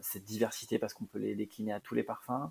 cette 0.00 0.24
diversité 0.24 0.78
parce 0.78 0.94
qu'on 0.94 1.06
peut 1.06 1.18
les 1.18 1.34
décliner 1.34 1.72
à 1.74 1.80
tous 1.80 1.94
les 1.94 2.02
parfums. 2.02 2.50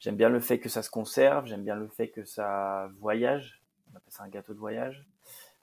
J'aime 0.00 0.16
bien 0.16 0.28
le 0.28 0.40
fait 0.40 0.58
que 0.60 0.68
ça 0.68 0.82
se 0.82 0.90
conserve. 0.90 1.46
J'aime 1.46 1.64
bien 1.64 1.76
le 1.76 1.88
fait 1.88 2.10
que 2.10 2.24
ça 2.24 2.90
voyage. 3.00 3.62
On 3.92 3.96
appelle 3.96 4.12
ça 4.12 4.24
un 4.24 4.28
gâteau 4.28 4.52
de 4.54 4.58
voyage. 4.58 5.06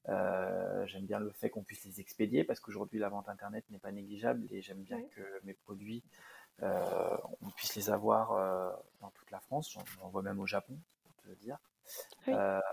Euh, 0.09 0.85
j'aime 0.87 1.05
bien 1.05 1.19
le 1.19 1.31
fait 1.31 1.49
qu'on 1.49 1.63
puisse 1.63 1.85
les 1.85 1.99
expédier 1.99 2.43
parce 2.43 2.59
qu'aujourd'hui 2.59 2.99
la 2.99 3.09
vente 3.09 3.29
internet 3.29 3.63
n'est 3.69 3.79
pas 3.79 3.91
négligeable 3.91 4.47
et 4.49 4.61
j'aime 4.61 4.81
bien 4.81 4.99
que 5.15 5.21
mes 5.43 5.53
produits 5.53 6.03
euh, 6.63 7.17
on 7.41 7.49
puisse 7.51 7.75
les 7.75 7.89
avoir 7.89 8.33
euh, 8.33 8.71
dans 8.99 9.11
toute 9.11 9.29
la 9.31 9.39
France. 9.39 9.71
J'en 9.71 10.09
vois 10.09 10.21
même 10.21 10.39
au 10.39 10.45
Japon, 10.45 10.77
pour 11.03 11.15
te 11.15 11.29
le 11.29 11.35
dire. 11.35 11.57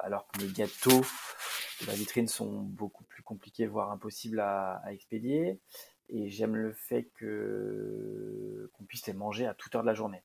alors 0.02 0.26
que 0.28 0.40
les 0.40 0.52
gâteaux 0.52 1.02
de 1.82 1.86
la 1.86 1.94
vitrine 1.94 2.28
sont 2.28 2.60
beaucoup 2.62 3.04
plus 3.04 3.22
compliqués, 3.22 3.66
voire 3.66 3.90
impossibles 3.90 4.40
à, 4.40 4.82
expédier. 4.90 5.60
Et 6.10 6.30
j'aime 6.30 6.56
le 6.56 6.72
fait 6.72 7.04
que 7.14 8.70
qu'on 8.72 8.84
puisse 8.84 9.06
les 9.06 9.12
manger 9.12 9.46
à 9.46 9.54
toute 9.54 9.74
heure 9.74 9.82
de 9.82 9.86
la 9.86 9.94
journée. 9.94 10.22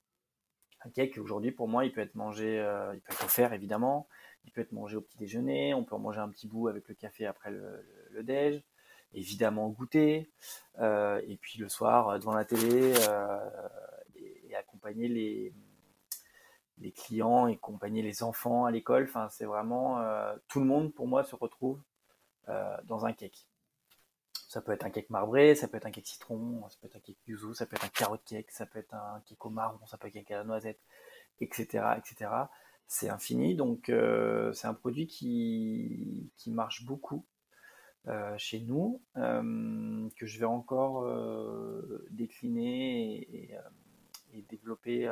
Un 0.86 0.90
cake 0.90 1.18
aujourd'hui 1.18 1.52
pour 1.52 1.68
moi 1.68 1.86
il 1.86 1.94
peut 1.94 2.02
être 2.02 2.16
mangé, 2.16 2.56
il 2.94 3.02
peut 3.02 3.14
être 3.14 3.26
offert 3.26 3.54
évidemment, 3.54 4.08
il 4.46 4.52
peut 4.52 4.62
être 4.62 4.72
mangé 4.72 4.96
au 4.96 5.02
petit 5.02 5.18
déjeuner, 5.18 5.74
on 5.74 5.84
peut 5.84 5.96
en 5.96 6.00
manger 6.00 6.20
un 6.20 6.30
petit 6.30 6.48
bout 6.48 6.68
avec 6.68 6.88
le 6.88 6.96
café 6.96 7.26
après 7.26 7.52
le, 7.52 7.86
le, 8.12 8.24
déj. 8.24 8.62
évidemment 9.14 9.70
goûter, 9.70 10.30
et 10.80 11.38
puis 11.42 11.60
le 11.60 11.70
soir 11.70 12.20
devant 12.20 12.34
la 12.34 12.46
télé 12.46 12.94
et, 14.16 14.56
accompagner 14.56 15.08
les, 15.08 15.54
les 16.78 16.92
clients 16.92 17.48
et 17.48 17.54
accompagner 17.54 18.04
les 18.04 18.22
enfants 18.22 18.66
à 18.66 18.72
l'école. 18.72 19.06
Enfin, 19.06 19.28
c'est 19.30 19.46
vraiment 19.46 20.04
tout 20.48 20.60
le 20.60 20.66
monde 20.66 20.94
pour 20.94 21.08
moi 21.08 21.24
se 21.24 21.36
retrouve 21.36 21.82
dans 22.48 23.06
un 23.06 23.14
cake. 23.14 23.48
Ça 24.54 24.62
peut 24.62 24.72
être 24.72 24.86
un 24.86 24.92
cake 24.92 25.10
marbré, 25.10 25.56
ça 25.56 25.68
peut 25.68 25.78
être 25.78 25.88
un 25.88 25.92
cake 25.92 26.06
citron, 26.06 26.70
ça 26.70 26.78
peut 26.80 26.86
être 26.86 26.98
un 26.98 27.00
cake 27.00 27.18
yuzu, 27.26 27.56
ça 27.56 27.66
peut 27.66 27.76
être 27.76 27.86
un 27.86 27.90
carotte 27.90 28.24
cake, 28.24 28.52
ça 28.52 28.68
peut 28.68 28.78
être 28.78 28.94
un 28.94 29.20
cake 29.26 29.44
au 29.44 29.50
marron, 29.50 29.84
ça 29.88 29.98
peut 29.98 30.08
être 30.08 30.16
un 30.16 30.20
cake 30.20 30.30
à 30.30 30.38
la 30.38 30.44
noisette, 30.44 30.80
etc., 31.40 31.96
etc. 31.98 32.30
C'est 32.94 33.10
infini, 33.10 33.56
donc 33.56 33.90
euh, 33.90 34.54
c'est 34.54 34.68
un 34.68 34.76
produit 34.76 35.08
qui, 35.08 36.30
marche 36.46 36.86
beaucoup 36.86 37.26
euh, 38.08 38.38
chez 38.38 38.60
nous, 38.60 39.02
euh, 39.18 40.08
que 40.16 40.28
je 40.28 40.38
vais 40.38 40.46
encore 40.46 41.04
décliner 42.12 43.50
et, 44.32 44.46
développer 44.48 45.12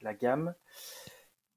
la 0.00 0.14
gamme. 0.14 0.54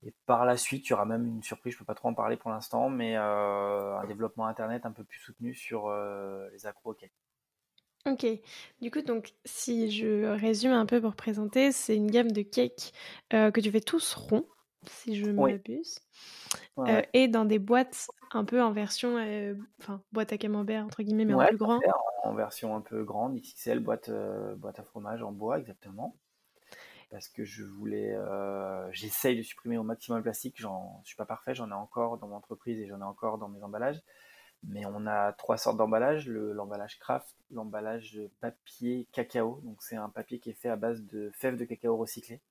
Et 0.01 0.15
par 0.25 0.45
la 0.45 0.57
suite, 0.57 0.87
il 0.87 0.89
y 0.89 0.93
aura 0.93 1.05
même 1.05 1.27
une 1.27 1.43
surprise, 1.43 1.73
je 1.73 1.77
ne 1.77 1.79
peux 1.81 1.85
pas 1.85 1.93
trop 1.93 2.09
en 2.09 2.15
parler 2.15 2.37
pour 2.37 2.49
l'instant, 2.49 2.89
mais 2.89 3.15
un 3.15 4.03
développement 4.07 4.47
internet 4.47 4.87
un 4.87 4.93
peu 4.93 5.03
plus 5.03 5.19
soutenu 5.19 5.53
sur 5.53 5.95
les 6.51 6.65
accros 6.65 6.89
au 6.89 6.97
Ok, 8.11 8.25
du 8.81 8.89
coup, 8.89 9.03
donc 9.03 9.35
si 9.45 9.91
je 9.91 10.25
résume 10.25 10.71
un 10.71 10.87
peu 10.87 10.99
pour 10.99 11.15
présenter, 11.15 11.71
c'est 11.71 11.95
une 11.95 12.09
gamme 12.09 12.31
de 12.31 12.41
cakes 12.41 12.93
que 13.29 13.59
tu 13.59 13.69
fais 13.69 13.81
tous 13.81 14.15
ronds, 14.15 14.47
si 14.89 15.15
je 15.15 15.29
m'abuse, 15.29 15.99
et 17.13 17.27
dans 17.27 17.45
des 17.45 17.59
boîtes 17.59 18.09
un 18.31 18.45
peu 18.45 18.61
en 18.61 18.71
version, 18.71 19.17
enfin, 19.79 20.01
boîte 20.11 20.33
à 20.33 20.37
camembert, 20.37 20.85
entre 20.85 21.03
guillemets, 21.03 21.25
mais 21.25 21.33
en 21.33 21.45
plus 21.45 21.57
grand. 21.57 21.79
En 22.23 22.33
version 22.33 22.75
un 22.75 22.81
peu 22.81 23.03
grande, 23.03 23.35
XXL, 23.35 23.79
boîte, 23.79 24.11
boîte 24.57 24.79
à 24.79 24.83
fromage 24.83 25.21
en 25.21 25.31
bois, 25.31 25.59
exactement 25.59 26.15
parce 27.15 27.29
que 27.29 27.45
je 27.45 27.63
voulais, 27.63 28.13
euh, 28.13 28.91
j'essaye 28.91 29.37
de 29.37 29.41
supprimer 29.41 29.77
au 29.77 29.83
maximum 29.83 30.17
le 30.17 30.23
plastique. 30.23 30.55
J'en 30.59 31.01
suis 31.05 31.15
pas 31.15 31.25
parfait, 31.25 31.55
j'en 31.55 31.69
ai 31.69 31.73
encore 31.73 32.17
dans 32.17 32.27
mon 32.27 32.35
entreprise 32.35 32.79
et 32.79 32.87
j'en 32.87 32.99
ai 32.99 33.03
encore 33.03 33.37
dans 33.37 33.47
mes 33.47 33.63
emballages. 33.63 34.01
Mais 34.63 34.85
on 34.85 35.05
a 35.05 35.31
trois 35.33 35.57
sortes 35.57 35.77
d'emballages 35.77 36.27
l'emballage 36.27 36.97
craft, 36.99 37.35
l'emballage 37.51 38.19
papier 38.41 39.07
cacao. 39.11 39.61
Donc 39.63 39.81
c'est 39.81 39.95
un 39.95 40.09
papier 40.09 40.39
qui 40.39 40.49
est 40.49 40.59
fait 40.59 40.69
à 40.69 40.75
base 40.75 41.03
de 41.03 41.29
fèves 41.33 41.55
de 41.55 41.65
cacao 41.65 41.95
recyclées. 41.95 42.41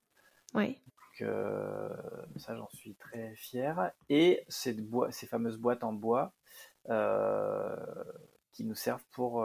Oui. 0.54 0.80
Euh, 1.22 1.88
ça 2.36 2.56
j'en 2.56 2.68
suis 2.70 2.94
très 2.94 3.34
fier. 3.36 3.92
Et 4.08 4.44
ces, 4.48 4.76
fameuses 5.28 5.58
boîtes 5.58 5.84
en 5.84 5.92
bois 5.92 6.32
euh, 6.88 7.76
qui 8.52 8.64
nous 8.64 8.74
servent 8.74 9.04
pour, 9.12 9.44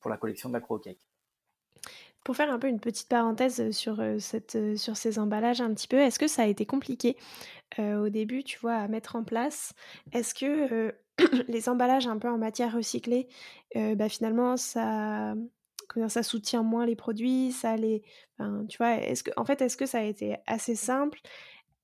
pour 0.00 0.10
la 0.10 0.16
collection 0.16 0.48
de 0.48 0.54
la 0.54 0.60
cake. 0.60 0.98
Pour 2.24 2.36
faire 2.36 2.50
un 2.50 2.58
peu 2.58 2.68
une 2.68 2.80
petite 2.80 3.08
parenthèse 3.08 3.70
sur, 3.70 4.02
cette, 4.18 4.76
sur 4.76 4.96
ces 4.96 5.18
emballages 5.18 5.60
un 5.60 5.74
petit 5.74 5.88
peu, 5.88 5.98
est-ce 5.98 6.18
que 6.18 6.26
ça 6.26 6.42
a 6.42 6.46
été 6.46 6.64
compliqué 6.64 7.18
au 7.78 8.08
début, 8.08 8.44
tu 8.44 8.58
vois, 8.58 8.76
à 8.76 8.88
mettre 8.88 9.16
en 9.16 9.24
place? 9.24 9.74
Est-ce 10.12 10.34
que 10.34 10.94
les 11.48 11.68
emballages 11.68 12.06
un 12.06 12.18
peu 12.18 12.28
en 12.28 12.38
matière 12.38 12.74
recyclée, 12.74 13.28
bah, 13.74 14.08
finalement, 14.08 14.56
ça, 14.56 15.34
ça 16.08 16.22
soutient 16.22 16.62
moins 16.62 16.86
les 16.86 16.96
produits, 16.96 17.52
ça 17.52 17.76
les, 17.76 18.02
tu 18.68 18.78
vois, 18.78 18.96
est-ce 18.96 19.22
que, 19.22 19.30
en 19.36 19.44
fait, 19.44 19.62
est-ce 19.62 19.76
que 19.76 19.86
ça 19.86 19.98
a 19.98 20.02
été 20.02 20.36
assez 20.46 20.74
simple? 20.74 21.20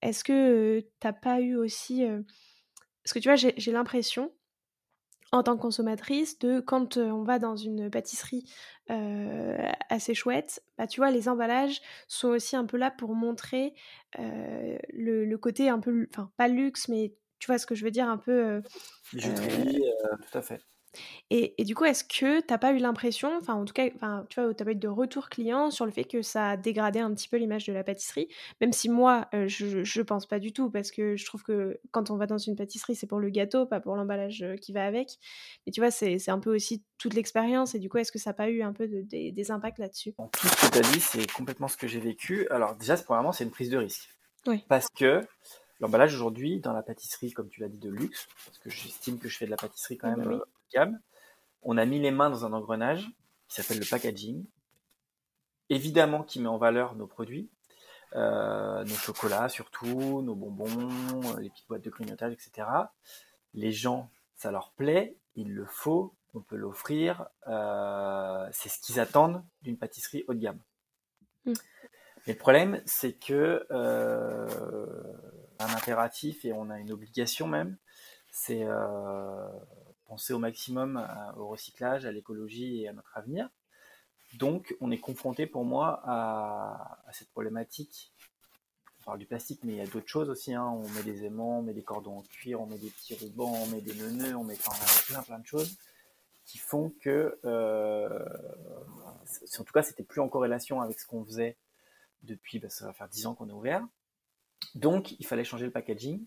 Est-ce 0.02 0.24
que 0.24 0.80
tu 0.80 0.86
t'as 1.00 1.12
pas 1.12 1.40
eu 1.40 1.56
aussi, 1.56 2.04
parce 3.04 3.12
que 3.12 3.18
tu 3.18 3.28
vois, 3.28 3.36
j'ai 3.36 3.72
l'impression 3.72 4.32
en 5.32 5.44
tant 5.44 5.56
que 5.56 5.62
consommatrice 5.62 6.38
de 6.40 6.58
quand 6.58 6.96
on 6.96 7.22
va 7.22 7.38
dans 7.38 7.56
une 7.56 7.90
pâtisserie 7.90 8.44
assez 8.88 10.14
chouette, 10.14 10.62
bah, 10.76 10.86
tu 10.86 11.00
vois, 11.00 11.10
les 11.10 11.28
emballages 11.28 11.80
sont 12.08 12.28
aussi 12.28 12.56
un 12.56 12.64
peu 12.64 12.76
là 12.76 12.90
pour 12.90 13.14
montrer 13.14 13.74
le, 14.18 15.36
côté 15.36 15.68
un 15.68 15.78
peu, 15.78 16.08
enfin 16.12 16.30
pas 16.36 16.48
luxe, 16.48 16.88
mais 16.88 17.14
tu 17.38 17.46
vois 17.46 17.58
ce 17.58 17.66
que 17.66 17.74
je 17.74 17.84
veux 17.84 17.90
dire, 17.90 18.08
un 18.08 18.18
peu... 18.18 18.62
tout 20.30 20.38
à 20.38 20.42
fait. 20.42 20.60
Et, 21.30 21.54
du 21.64 21.74
coup, 21.74 21.84
est-ce 21.84 22.02
que 22.02 22.40
t'as 22.40 22.58
pas 22.58 22.72
eu 22.72 22.78
l'impression, 22.78 23.36
enfin 23.36 23.54
en 23.54 23.64
tout 23.64 23.72
cas, 23.72 23.88
enfin 23.94 24.26
tu 24.28 24.40
vois, 24.40 24.52
t'as 24.52 24.64
pas 24.64 24.72
eu 24.72 24.76
de 24.76 24.88
retour 24.88 25.28
client 25.28 25.70
sur 25.70 25.86
le 25.86 25.92
fait 25.92 26.04
que 26.04 26.22
ça 26.22 26.50
a 26.50 26.56
dégradé 26.56 26.98
un 26.98 27.14
petit 27.14 27.28
peu 27.28 27.36
l'image 27.36 27.66
de 27.66 27.72
la 27.72 27.84
pâtisserie, 27.84 28.28
même 28.60 28.72
si 28.72 28.88
moi, 28.88 29.28
euh, 29.34 29.46
je, 29.46 29.84
je 29.84 30.02
pense 30.02 30.26
pas 30.26 30.40
du 30.40 30.52
tout, 30.52 30.70
parce 30.70 30.90
que 30.90 31.16
je 31.16 31.24
trouve 31.24 31.42
que 31.42 31.80
quand 31.92 32.10
on 32.10 32.16
va 32.16 32.26
dans 32.26 32.38
une 32.38 32.56
pâtisserie, 32.56 32.96
c'est 32.96 33.06
pour 33.06 33.20
le 33.20 33.30
gâteau, 33.30 33.66
pas 33.66 33.80
pour 33.80 33.94
l'emballage 33.94 34.44
qui 34.60 34.72
va 34.72 34.84
avec. 34.84 35.18
Mais 35.66 35.72
tu 35.72 35.80
vois, 35.80 35.90
c'est 35.90 36.28
un 36.28 36.40
peu 36.40 36.54
aussi 36.54 36.82
toute 36.98 37.14
l'expérience, 37.14 37.74
et 37.74 37.78
du 37.78 37.88
coup, 37.88 37.98
est-ce 37.98 38.12
que 38.12 38.18
ça 38.18 38.30
n'a 38.30 38.34
pas 38.34 38.48
eu 38.48 38.62
un 38.62 38.72
peu 38.72 38.88
de, 38.88 39.02
des, 39.02 39.50
impacts 39.50 39.78
là-dessus? 39.78 40.12
Tout 40.32 40.48
ce 40.48 40.66
que 40.66 40.72
tu 40.72 40.78
as 40.78 40.92
dit, 40.92 41.00
c'est 41.00 41.30
complètement 41.32 41.68
ce 41.68 41.76
que 41.76 41.86
j'ai 41.86 42.00
vécu. 42.00 42.48
Alors 42.50 42.74
déjà, 42.74 42.96
premièrement, 42.96 43.32
c'est 43.32 43.44
une 43.44 43.50
prise 43.50 43.70
de 43.70 43.78
risque. 43.78 44.08
Oui. 44.46 44.64
Parce 44.68 44.88
que 44.88 45.26
l'emballage 45.80 46.14
aujourd'hui, 46.14 46.60
dans 46.60 46.72
la 46.72 46.82
pâtisserie, 46.82 47.32
comme 47.32 47.48
tu 47.48 47.60
l'as 47.60 47.68
dit, 47.68 47.78
de 47.78 47.90
luxe, 47.90 48.28
parce 48.44 48.58
que 48.58 48.70
j'estime 48.70 49.18
que 49.18 49.28
je 49.28 49.36
fais 49.36 49.46
de 49.46 49.50
la 49.50 49.56
pâtisserie 49.56 49.98
quand 49.98 50.10
ah 50.12 50.16
même 50.16 50.32
euh, 50.32 50.44
on 51.62 51.76
a 51.76 51.84
mis 51.84 52.00
les 52.00 52.10
mains 52.10 52.30
dans 52.30 52.44
un 52.44 52.52
engrenage 52.52 53.06
qui 53.48 53.56
s'appelle 53.56 53.78
le 53.78 53.88
packaging, 53.88 54.44
évidemment 55.68 56.22
qui 56.22 56.40
met 56.40 56.48
en 56.48 56.58
valeur 56.58 56.94
nos 56.94 57.06
produits, 57.06 57.50
euh, 58.14 58.84
nos 58.84 58.94
chocolats 58.94 59.48
surtout, 59.48 60.22
nos 60.22 60.34
bonbons, 60.34 61.36
les 61.38 61.50
petites 61.50 61.68
boîtes 61.68 61.84
de 61.84 61.90
grignotage, 61.90 62.32
etc. 62.32 62.66
Les 63.54 63.72
gens, 63.72 64.10
ça 64.36 64.50
leur 64.50 64.72
plaît, 64.72 65.16
il 65.36 65.52
le 65.52 65.64
faut, 65.64 66.14
on 66.34 66.40
peut 66.40 66.56
l'offrir, 66.56 67.26
euh, 67.46 68.48
c'est 68.52 68.68
ce 68.68 68.80
qu'ils 68.80 69.00
attendent 69.00 69.44
d'une 69.62 69.78
pâtisserie 69.78 70.24
haut 70.28 70.34
de 70.34 70.40
gamme. 70.40 70.60
Mm. 71.44 71.52
Mais 72.26 72.32
le 72.34 72.38
problème, 72.38 72.82
c'est 72.84 73.14
que 73.14 73.66
euh, 73.70 74.46
un 75.58 75.74
impératif 75.74 76.44
et 76.44 76.52
on 76.52 76.68
a 76.70 76.78
une 76.78 76.92
obligation 76.92 77.46
même, 77.46 77.76
c'est 78.30 78.64
penser 80.10 80.32
au 80.32 80.40
maximum 80.40 81.06
au 81.36 81.46
recyclage, 81.46 82.04
à 82.04 82.10
l'écologie 82.10 82.82
et 82.82 82.88
à 82.88 82.92
notre 82.92 83.16
avenir. 83.16 83.48
Donc, 84.34 84.76
on 84.80 84.90
est 84.90 84.98
confronté 84.98 85.46
pour 85.46 85.64
moi 85.64 86.02
à, 86.04 87.12
cette 87.12 87.30
problématique. 87.30 88.12
On 89.00 89.04
parle 89.04 89.18
du 89.20 89.26
plastique, 89.26 89.60
mais 89.62 89.74
il 89.74 89.78
y 89.78 89.80
a 89.80 89.86
d'autres 89.86 90.08
choses 90.08 90.28
aussi. 90.28 90.52
Hein. 90.52 90.64
On 90.64 90.88
met 90.90 91.04
des 91.04 91.24
aimants, 91.24 91.60
on 91.60 91.62
met 91.62 91.74
des 91.74 91.84
cordons 91.84 92.18
en 92.18 92.22
cuir, 92.22 92.60
on 92.60 92.66
met 92.66 92.78
des 92.78 92.90
petits 92.90 93.14
rubans, 93.14 93.52
on 93.52 93.66
met 93.68 93.80
des 93.80 93.94
nœuds, 93.94 94.34
on 94.34 94.44
met 94.44 94.56
plein, 95.06 95.22
plein 95.22 95.38
de 95.38 95.46
choses 95.46 95.78
qui 96.44 96.58
font 96.58 96.92
que, 97.00 97.38
euh, 97.44 98.28
en 99.58 99.64
tout 99.64 99.72
cas, 99.72 99.84
c'était 99.84 100.02
plus 100.02 100.20
en 100.20 100.28
corrélation 100.28 100.80
avec 100.80 100.98
ce 100.98 101.06
qu'on 101.06 101.24
faisait 101.24 101.56
depuis, 102.24 102.58
bah, 102.58 102.68
ça 102.68 102.86
va 102.86 102.92
faire 102.92 103.08
10 103.08 103.26
ans 103.26 103.34
qu'on 103.36 103.48
est 103.48 103.52
ouvert. 103.52 103.86
Donc, 104.74 105.12
il 105.20 105.26
fallait 105.26 105.44
changer 105.44 105.66
le 105.66 105.70
packaging. 105.70 106.26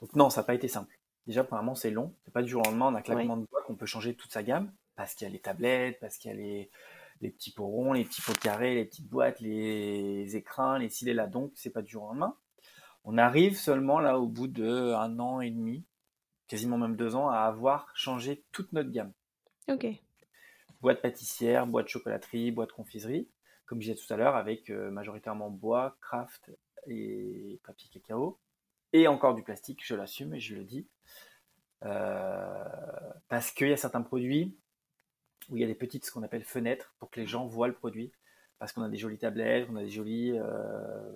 Donc, 0.00 0.14
non, 0.14 0.30
ça 0.30 0.42
n'a 0.42 0.44
pas 0.44 0.54
été 0.54 0.68
simple. 0.68 0.95
Déjà, 1.26 1.42
premièrement, 1.42 1.74
c'est 1.74 1.90
long. 1.90 2.14
C'est 2.24 2.32
pas 2.32 2.42
du 2.42 2.48
jour 2.48 2.62
au 2.62 2.70
lendemain, 2.70 2.86
on 2.86 2.94
a 2.94 3.02
claquement 3.02 3.36
de 3.36 3.46
doigts 3.46 3.62
qu'on 3.62 3.74
peut 3.74 3.86
changer 3.86 4.14
toute 4.14 4.32
sa 4.32 4.42
gamme. 4.42 4.72
Parce 4.94 5.14
qu'il 5.14 5.26
y 5.26 5.30
a 5.30 5.32
les 5.32 5.40
tablettes, 5.40 5.98
parce 6.00 6.16
qu'il 6.16 6.30
y 6.30 6.34
a 6.34 6.36
les, 6.36 6.70
les, 7.20 7.30
petits 7.30 7.52
pots 7.52 7.66
ronds, 7.66 7.92
les 7.92 8.04
petits 8.04 8.22
pots 8.22 8.32
carrés, 8.32 8.74
les 8.74 8.84
petites 8.84 9.08
boîtes, 9.08 9.40
les 9.40 10.36
écrins, 10.36 10.78
les 10.78 10.88
cils 10.88 11.14
là. 11.14 11.26
Donc, 11.26 11.52
c'est 11.54 11.70
pas 11.70 11.82
du 11.82 11.90
jour 11.90 12.04
au 12.04 12.06
lendemain. 12.08 12.36
On 13.04 13.18
arrive 13.18 13.56
seulement 13.56 14.00
là 14.00 14.18
au 14.18 14.26
bout 14.26 14.48
de 14.48 14.94
un 14.94 15.18
an 15.18 15.40
et 15.40 15.50
demi, 15.50 15.84
quasiment 16.48 16.78
même 16.78 16.96
deux 16.96 17.14
ans, 17.14 17.28
à 17.28 17.40
avoir 17.40 17.88
changé 17.94 18.44
toute 18.52 18.72
notre 18.72 18.90
gamme. 18.90 19.12
Ok. 19.68 19.86
Boîte 20.80 21.02
pâtissière, 21.02 21.66
boîte 21.66 21.88
chocolaterie, 21.88 22.52
boîte 22.52 22.72
confiserie, 22.72 23.28
comme 23.66 23.80
je 23.80 23.92
disais 23.92 24.02
tout 24.02 24.12
à 24.12 24.16
l'heure, 24.16 24.36
avec 24.36 24.70
euh, 24.70 24.90
majoritairement 24.90 25.50
bois, 25.50 25.96
craft 26.00 26.50
et 26.86 27.60
papier 27.64 27.90
cacao 27.92 28.38
et 28.92 29.08
encore 29.08 29.34
du 29.34 29.42
plastique, 29.42 29.84
je 29.84 29.94
l'assume 29.94 30.34
et 30.34 30.40
je 30.40 30.54
le 30.54 30.64
dis. 30.64 30.86
Euh, 31.84 32.64
parce 33.28 33.50
qu'il 33.50 33.68
y 33.68 33.72
a 33.72 33.76
certains 33.76 34.02
produits 34.02 34.56
où 35.50 35.56
il 35.56 35.60
y 35.60 35.64
a 35.64 35.66
des 35.66 35.74
petites, 35.74 36.04
ce 36.04 36.10
qu'on 36.10 36.22
appelle 36.22 36.44
fenêtres, 36.44 36.94
pour 36.98 37.10
que 37.10 37.20
les 37.20 37.26
gens 37.26 37.46
voient 37.46 37.68
le 37.68 37.74
produit. 37.74 38.12
Parce 38.58 38.72
qu'on 38.72 38.82
a 38.82 38.88
des 38.88 38.96
jolies 38.96 39.18
tablettes, 39.18 39.68
on 39.70 39.76
a 39.76 39.82
des 39.82 39.90
jolis 39.90 40.32
euh, 40.32 41.14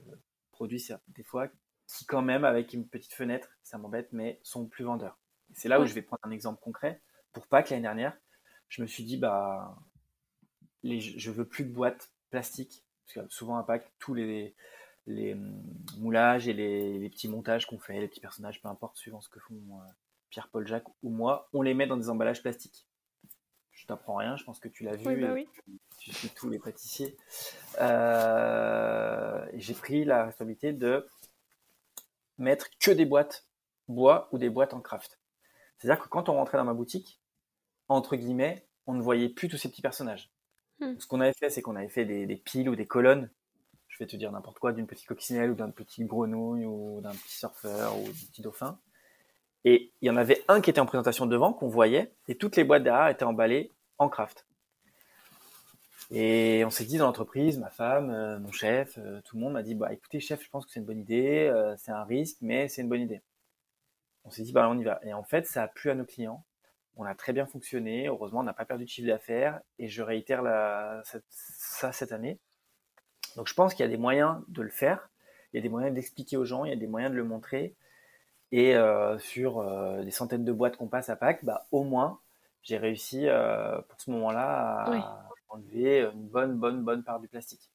produits, 0.52 0.86
des 1.08 1.22
fois, 1.22 1.48
qui 1.86 2.04
quand 2.04 2.22
même, 2.22 2.44
avec 2.44 2.72
une 2.74 2.86
petite 2.86 3.14
fenêtre, 3.14 3.48
ça 3.62 3.78
m'embête, 3.78 4.12
mais 4.12 4.38
sont 4.42 4.66
plus 4.66 4.84
vendeurs. 4.84 5.18
C'est 5.54 5.68
là 5.68 5.80
où 5.80 5.86
je 5.86 5.94
vais 5.94 6.02
prendre 6.02 6.20
un 6.22 6.30
exemple 6.30 6.60
concret. 6.62 7.00
Pour 7.32 7.46
Pâques, 7.46 7.70
l'année 7.70 7.82
dernière, 7.82 8.16
je 8.68 8.82
me 8.82 8.86
suis 8.86 9.04
dit, 9.04 9.16
bah, 9.16 9.76
les, 10.82 11.00
je 11.00 11.30
veux 11.30 11.46
plus 11.46 11.64
de 11.64 11.72
boîtes 11.72 12.12
plastiques. 12.30 12.84
Parce 13.06 13.26
que 13.26 13.32
souvent 13.32 13.56
à 13.56 13.64
Pâques, 13.64 13.90
tous 13.98 14.14
les, 14.14 14.54
les 15.06 15.34
hum, 15.34 15.62
moulages 15.98 16.48
et 16.48 16.52
les, 16.52 17.08
petits 17.10 17.28
montages 17.28 17.66
qu'on 17.66 17.78
fait, 17.78 18.00
les 18.00 18.08
petits 18.08 18.20
personnages, 18.20 18.60
peu 18.60 18.68
importe, 18.68 18.96
suivant 18.96 19.20
ce 19.20 19.28
que 19.28 19.40
font 19.40 19.54
euh, 19.54 19.90
Pierre-Paul 20.30 20.66
Jacques 20.66 20.88
ou 21.02 21.10
moi, 21.10 21.48
on 21.52 21.62
les 21.62 21.74
met 21.74 21.86
dans 21.86 21.96
des 21.96 22.08
emballages 22.08 22.42
plastiques. 22.42 22.86
Je 23.72 23.86
t'apprends 23.86 24.16
rien, 24.16 24.36
je 24.36 24.44
pense 24.44 24.60
que 24.60 24.68
tu 24.68 24.84
l'as 24.84 24.96
vu, 24.96 25.20
bah 25.20 25.34
tu 25.98 26.12
suis 26.12 26.28
tous 26.28 26.50
les 26.50 26.58
pâtissiers. 26.58 27.16
Euh, 27.80 29.46
j'ai 29.54 29.74
pris 29.74 30.04
la 30.04 30.26
responsabilité 30.26 30.72
de 30.72 31.06
mettre 32.38 32.68
que 32.78 32.90
des 32.90 33.06
boîtes 33.06 33.46
bois 33.88 34.28
ou 34.32 34.38
des 34.38 34.50
boîtes 34.50 34.74
en 34.74 34.80
craft. 34.80 35.18
C'est-à-dire 35.78 36.02
que 36.02 36.08
quand 36.08 36.28
on 36.28 36.34
rentrait 36.34 36.58
dans 36.58 36.64
ma 36.64 36.74
boutique, 36.74 37.20
entre 37.88 38.16
guillemets, 38.16 38.66
on 38.86 38.94
ne 38.94 39.02
voyait 39.02 39.28
plus 39.28 39.48
tous 39.48 39.56
ces 39.56 39.68
petits 39.68 39.82
personnages. 39.82 40.30
Hmm. 40.78 40.98
Ce 40.98 41.06
qu'on 41.06 41.20
avait 41.20 41.32
fait, 41.32 41.50
c'est 41.50 41.62
qu'on 41.62 41.76
avait 41.76 41.88
fait 41.88 42.04
des, 42.04 42.36
piles 42.36 42.68
ou 42.68 42.76
des 42.76 42.86
colonnes, 42.86 43.30
vais 44.00 44.06
te 44.06 44.16
dire 44.16 44.32
n'importe 44.32 44.58
quoi, 44.58 44.72
d'une 44.72 44.86
petite 44.86 45.06
coccinelle 45.06 45.50
ou 45.50 45.54
d'un 45.54 45.70
petit 45.70 46.04
grenouille 46.04 46.66
ou 46.66 47.00
d'un 47.00 47.12
petit 47.12 47.38
surfeur 47.38 47.96
ou 47.98 48.04
d'un 48.04 48.26
petit 48.30 48.42
dauphin. 48.42 48.78
Et 49.64 49.92
il 50.00 50.08
y 50.08 50.10
en 50.10 50.16
avait 50.16 50.42
un 50.48 50.60
qui 50.60 50.70
était 50.70 50.80
en 50.80 50.86
présentation 50.86 51.26
devant, 51.26 51.52
qu'on 51.52 51.68
voyait, 51.68 52.12
et 52.28 52.36
toutes 52.36 52.56
les 52.56 52.64
boîtes 52.64 52.82
derrière 52.82 53.08
étaient 53.08 53.24
emballées 53.24 53.72
en 53.98 54.08
craft. 54.08 54.46
Et 56.10 56.64
on 56.64 56.70
s'est 56.70 56.84
dit 56.84 56.98
dans 56.98 57.06
l'entreprise, 57.06 57.58
ma 57.58 57.70
femme, 57.70 58.10
euh, 58.10 58.38
mon 58.40 58.50
chef, 58.50 58.98
euh, 58.98 59.20
tout 59.24 59.36
le 59.36 59.42
monde 59.42 59.52
m'a 59.52 59.62
dit, 59.62 59.76
bah 59.76 59.92
écoutez 59.92 60.18
chef, 60.18 60.42
je 60.42 60.48
pense 60.48 60.66
que 60.66 60.72
c'est 60.72 60.80
une 60.80 60.86
bonne 60.86 60.98
idée, 60.98 61.48
euh, 61.52 61.76
c'est 61.76 61.92
un 61.92 62.02
risque, 62.02 62.38
mais 62.40 62.68
c'est 62.68 62.82
une 62.82 62.88
bonne 62.88 63.02
idée. 63.02 63.22
On 64.24 64.30
s'est 64.30 64.42
dit, 64.42 64.52
bah 64.52 64.68
on 64.68 64.78
y 64.78 64.82
va. 64.82 64.98
Et 65.04 65.12
en 65.12 65.22
fait, 65.22 65.46
ça 65.46 65.62
a 65.62 65.68
plu 65.68 65.90
à 65.90 65.94
nos 65.94 66.04
clients 66.04 66.44
on 67.00 67.04
a 67.04 67.14
très 67.14 67.32
bien 67.32 67.46
fonctionné. 67.46 68.08
Heureusement, 68.08 68.40
on 68.40 68.44
n'a 68.44 68.52
pas 68.52 68.66
perdu 68.66 68.84
de 68.84 68.90
chiffre 68.90 69.08
d'affaires 69.08 69.60
et 69.78 69.88
je 69.88 70.02
réitère 70.02 70.42
ça 71.30 71.92
cette 71.92 72.12
année. 72.12 72.38
Donc, 73.40 73.48
je 73.48 73.54
pense 73.54 73.72
qu'il 73.72 73.86
y 73.86 73.88
a 73.88 73.90
des 73.90 73.96
moyens 73.96 74.36
de 74.48 74.60
le 74.60 74.68
faire. 74.68 75.08
Il 75.50 75.56
y 75.56 75.58
a 75.60 75.62
des 75.62 75.70
moyens 75.70 75.94
d'expliquer 75.94 76.36
aux 76.36 76.44
gens, 76.44 76.66
il 76.66 76.68
y 76.68 76.74
a 76.74 76.76
des 76.76 76.86
moyens 76.86 77.10
de 77.10 77.16
le 77.16 77.24
montrer. 77.24 77.74
Et 78.52 78.76
euh, 78.76 79.18
sur 79.18 79.60
euh, 79.60 80.02
des 80.02 80.10
centaines 80.10 80.44
de 80.44 80.52
boîtes 80.52 80.76
qu'on 80.76 80.88
passe 80.88 81.08
à 81.08 81.16
Pâques, 81.16 81.42
bah, 81.42 81.66
au 81.72 81.82
moins, 81.82 82.20
j'ai 82.62 82.76
réussi 82.76 83.28
euh, 83.28 83.80
pour 83.88 83.98
ce 83.98 84.10
moment-là 84.10 84.84
à 84.92 85.28
enlever 85.48 86.02
une 86.12 86.28
bonne, 86.28 86.58
bonne, 86.58 86.82
bonne 86.82 87.02
part 87.02 87.18
du 87.18 87.28
plastique. 87.28 87.70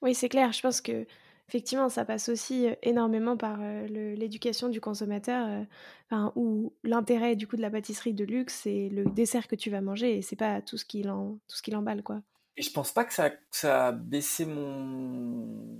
Oui, 0.00 0.14
c'est 0.14 0.28
clair. 0.28 0.52
Je 0.52 0.62
pense 0.62 0.80
que 0.80 1.06
Effectivement, 1.48 1.88
ça 1.88 2.04
passe 2.04 2.28
aussi 2.28 2.68
énormément 2.82 3.36
par 3.36 3.58
l'éducation 3.88 4.68
du 4.68 4.80
consommateur, 4.80 5.64
où 6.34 6.72
l'intérêt 6.82 7.36
du 7.36 7.46
coup 7.46 7.54
de 7.54 7.62
la 7.62 7.70
pâtisserie 7.70 8.14
de 8.14 8.24
luxe, 8.24 8.62
c'est 8.62 8.88
le 8.88 9.04
dessert 9.04 9.46
que 9.46 9.54
tu 9.54 9.70
vas 9.70 9.80
manger 9.80 10.16
et 10.16 10.22
c'est 10.22 10.34
pas 10.34 10.60
tout 10.60 10.76
ce 10.76 10.84
qui 10.84 11.02
tout 11.02 11.38
ce 11.46 11.62
qui 11.62 11.70
l'emballe 11.70 12.02
quoi. 12.02 12.20
Et 12.56 12.62
je 12.62 12.70
pense 12.70 12.92
pas 12.92 13.04
que 13.04 13.12
ça, 13.12 13.30
ça 13.50 13.88
a 13.88 13.92
baissé 13.92 14.46
mon 14.46 15.76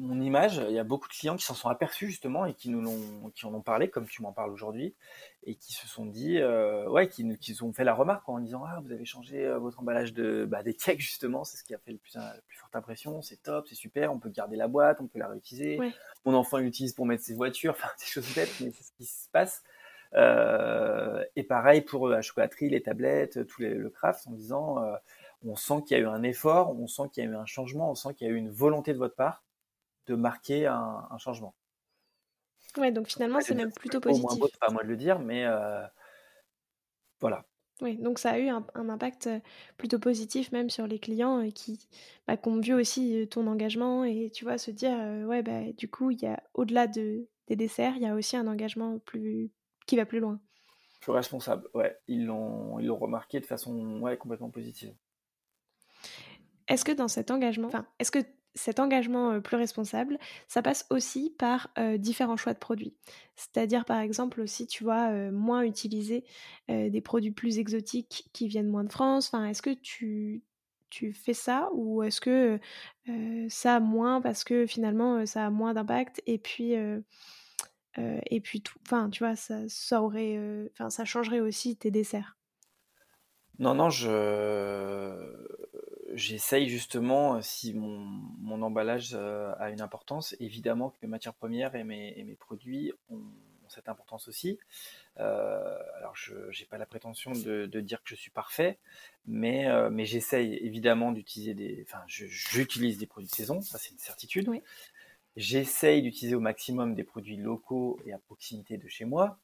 mon 0.00 0.20
image, 0.20 0.60
il 0.68 0.74
y 0.74 0.78
a 0.78 0.84
beaucoup 0.84 1.08
de 1.08 1.12
clients 1.12 1.36
qui 1.36 1.44
s'en 1.44 1.54
sont 1.54 1.68
aperçus 1.68 2.06
justement 2.08 2.46
et 2.46 2.54
qui 2.54 2.70
nous 2.70 2.80
l'ont, 2.80 3.30
qui 3.34 3.46
en 3.46 3.54
ont 3.54 3.60
parlé, 3.60 3.88
comme 3.90 4.06
tu 4.06 4.22
m'en 4.22 4.32
parles 4.32 4.50
aujourd'hui, 4.50 4.94
et 5.44 5.54
qui 5.54 5.72
se 5.72 5.86
sont 5.86 6.06
dit, 6.06 6.38
euh, 6.38 6.88
ouais, 6.88 7.08
qui, 7.08 7.38
qui 7.38 7.62
ont 7.62 7.72
fait 7.72 7.84
la 7.84 7.94
remarque 7.94 8.28
en 8.28 8.40
disant, 8.40 8.64
ah, 8.66 8.80
vous 8.82 8.92
avez 8.92 9.04
changé 9.04 9.44
euh, 9.44 9.58
votre 9.58 9.80
emballage 9.80 10.12
de, 10.12 10.46
bah, 10.46 10.62
des 10.62 10.74
cakes 10.74 11.00
justement, 11.00 11.44
c'est 11.44 11.58
ce 11.58 11.64
qui 11.64 11.74
a 11.74 11.78
fait 11.78 11.92
le 11.92 11.98
plus, 11.98 12.14
la 12.14 12.34
plus 12.46 12.56
forte 12.56 12.74
impression, 12.74 13.22
c'est 13.22 13.42
top, 13.42 13.66
c'est 13.68 13.74
super, 13.74 14.12
on 14.12 14.18
peut 14.18 14.30
garder 14.30 14.56
la 14.56 14.68
boîte, 14.68 15.00
on 15.00 15.06
peut 15.06 15.18
la 15.18 15.28
réutiliser, 15.28 15.78
mon 16.24 16.34
enfant 16.34 16.56
l'utilise 16.58 16.94
pour 16.94 17.06
mettre 17.06 17.22
ses 17.22 17.34
voitures, 17.34 17.72
enfin 17.78 17.88
des 17.98 18.06
choses 18.06 18.34
bêtes, 18.34 18.54
mais 18.60 18.70
c'est 18.70 18.84
ce 18.84 18.92
qui 18.92 19.04
se 19.04 19.28
passe. 19.30 19.62
Euh, 20.14 21.22
et 21.36 21.44
pareil 21.44 21.82
pour 21.82 22.08
la 22.08 22.20
chocolaterie, 22.20 22.70
les 22.70 22.82
tablettes, 22.82 23.46
tout 23.46 23.62
les, 23.62 23.74
le 23.74 23.90
craft, 23.90 24.26
en 24.26 24.32
disant, 24.32 24.78
on 25.44 25.56
sent 25.56 25.82
qu'il 25.86 25.96
y 25.96 26.00
a 26.00 26.02
eu 26.02 26.06
un 26.06 26.22
effort, 26.22 26.78
on 26.78 26.86
sent 26.86 27.04
qu'il 27.12 27.24
y 27.24 27.26
a 27.26 27.30
eu 27.30 27.34
un 27.34 27.46
changement, 27.46 27.90
on 27.90 27.94
sent 27.94 28.14
qu'il 28.14 28.26
y 28.26 28.30
a 28.30 28.32
eu 28.32 28.36
une 28.36 28.50
volonté 28.50 28.92
de 28.92 28.98
votre 28.98 29.14
part 29.14 29.44
de 30.06 30.14
marquer 30.14 30.66
un, 30.66 31.18
changement. 31.18 31.54
Ouais, 32.76 32.92
donc 32.92 33.08
finalement, 33.08 33.40
c'est 33.40 33.54
même 33.54 33.72
plutôt 33.72 34.00
positif. 34.00 34.30
Au 34.30 34.36
moins 34.36 34.48
pas 34.60 34.66
à 34.66 34.70
moi 34.70 34.82
de 34.82 34.88
le 34.88 34.96
dire, 34.96 35.18
mais 35.18 35.44
euh, 35.44 35.84
voilà. 37.20 37.44
Oui, 37.80 37.96
donc 37.96 38.18
ça 38.18 38.32
a 38.32 38.38
eu 38.38 38.48
un, 38.48 38.64
impact 38.74 39.28
euh, 39.28 39.40
plutôt 39.78 39.98
positif 39.98 40.52
même 40.52 40.68
sur 40.68 40.86
les 40.86 40.98
clients 40.98 41.42
euh, 41.42 41.50
qui, 41.50 41.88
bah, 42.26 42.36
qui 42.36 42.48
ont 42.48 42.60
vu 42.60 42.74
aussi 42.74 43.26
ton 43.30 43.46
engagement 43.46 44.04
et 44.04 44.30
tu 44.34 44.44
vois 44.44 44.58
se 44.58 44.70
dire 44.70 44.98
ouais 45.26 45.42
bah 45.42 45.72
du 45.72 45.88
coup 45.88 46.10
il 46.10 46.20
y 46.20 46.26
a 46.26 46.42
au-delà 46.52 46.86
de, 46.86 47.26
des 47.46 47.56
desserts 47.56 47.94
il 47.96 48.02
y 48.02 48.06
a 48.06 48.14
aussi 48.14 48.36
un 48.36 48.46
engagement 48.46 48.98
plus 48.98 49.50
qui 49.86 49.96
va 49.96 50.04
plus 50.04 50.20
loin. 50.20 50.38
Plus 51.00 51.12
responsable, 51.12 51.70
ouais, 51.72 51.98
ils 52.06 52.26
l'ont 52.26 52.78
ils 52.80 52.86
l'ont 52.86 52.98
remarqué 52.98 53.40
de 53.40 53.46
façon 53.46 53.98
ouais 54.00 54.18
complètement 54.18 54.50
positive. 54.50 54.94
Est-ce 56.70 56.84
que 56.84 56.92
dans 56.92 57.08
cet 57.08 57.30
engagement, 57.30 57.68
est-ce 57.98 58.10
que 58.10 58.20
cet 58.54 58.80
engagement 58.80 59.40
plus 59.40 59.56
responsable, 59.56 60.18
ça 60.48 60.62
passe 60.62 60.86
aussi 60.88 61.34
par 61.38 61.68
différents 61.98 62.36
choix 62.36 62.54
de 62.54 62.58
produits? 62.58 62.94
C'est-à-dire, 63.36 63.84
par 63.84 64.00
exemple, 64.00 64.40
aussi, 64.40 64.66
tu 64.66 64.84
vois, 64.84 65.10
moins 65.30 65.62
utiliser 65.62 66.24
des 66.68 67.00
produits 67.00 67.32
plus 67.32 67.58
exotiques 67.58 68.30
qui 68.32 68.48
viennent 68.48 68.68
moins 68.68 68.84
de 68.84 68.92
France. 68.92 69.32
Est-ce 69.34 69.62
que 69.62 69.70
tu, 69.70 70.42
fais 71.12 71.34
ça 71.34 71.68
ou 71.74 72.02
est-ce 72.02 72.20
que 72.20 72.58
ça 73.48 73.76
a 73.76 73.80
moins 73.80 74.20
parce 74.20 74.44
que 74.44 74.66
finalement, 74.66 75.26
ça 75.26 75.46
a 75.46 75.50
moins 75.50 75.74
d'impact 75.74 76.22
et 76.26 76.38
puis... 76.38 76.74
tout, 77.94 78.78
tu 79.10 79.18
vois, 79.24 79.36
ça, 79.36 79.68
ça 79.68 80.02
aurait, 80.02 80.38
ça 80.88 81.04
changerait 81.04 81.40
aussi 81.40 81.76
tes 81.76 81.90
desserts. 81.90 82.36
Non, 83.60 83.74
non, 83.74 83.90
je, 83.90 84.06
j'essaye 86.14 86.68
justement, 86.68 87.36
euh, 87.36 87.42
si 87.42 87.74
mon, 87.74 88.62
emballage 88.62 89.12
euh, 89.14 89.52
a 89.58 89.70
une 89.70 89.80
importance, 89.80 90.36
évidemment 90.38 90.90
que 90.90 90.96
mes 91.02 91.08
matières 91.08 91.34
premières 91.34 91.74
et 91.74 91.84
mes, 91.84 92.36
produits 92.38 92.92
ont, 93.10 93.22
cette 93.68 93.88
importance 93.88 94.26
aussi. 94.26 94.58
Euh, 95.18 95.78
alors, 95.98 96.16
je 96.16 96.34
n'ai 96.34 96.66
pas 96.68 96.76
la 96.76 96.86
prétention 96.86 97.30
de, 97.32 97.66
dire 97.80 98.02
que 98.02 98.10
je 98.10 98.16
suis 98.16 98.30
parfait, 98.30 98.78
mais, 99.26 99.68
mais 99.90 100.04
j'essaye 100.04 100.54
évidemment 100.54 101.12
d'utiliser 101.12 101.54
des. 101.54 101.84
Enfin, 101.86 102.02
j'utilise 102.06 102.98
des 102.98 103.06
produits 103.06 103.30
de 103.30 103.34
saison, 103.34 103.60
ça 103.60 103.78
c'est 103.78 103.92
une 103.92 103.98
certitude. 103.98 104.50
J'essaye 105.36 106.02
d'utiliser 106.02 106.34
au 106.34 106.40
maximum 106.40 106.96
des 106.96 107.04
produits 107.04 107.36
locaux 107.36 108.00
et 108.04 108.12
à 108.12 108.18
proximité 108.18 108.76
de 108.76 108.88
chez 108.88 109.04
moi. 109.04 109.38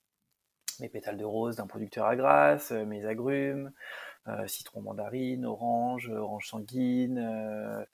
Mes 0.81 0.89
pétales 0.89 1.17
de 1.17 1.25
rose 1.25 1.57
d'un 1.57 1.67
producteur 1.67 2.07
à 2.07 2.17
grasse, 2.17 2.71
mes 2.71 3.07
agrumes, 3.07 3.73
euh, 4.29 4.47
citron 4.49 4.83
mandarine, 4.83 5.47
orange, 5.47 6.09
orange 6.11 6.49
sanguine, 6.49 7.19
euh, 7.19 7.85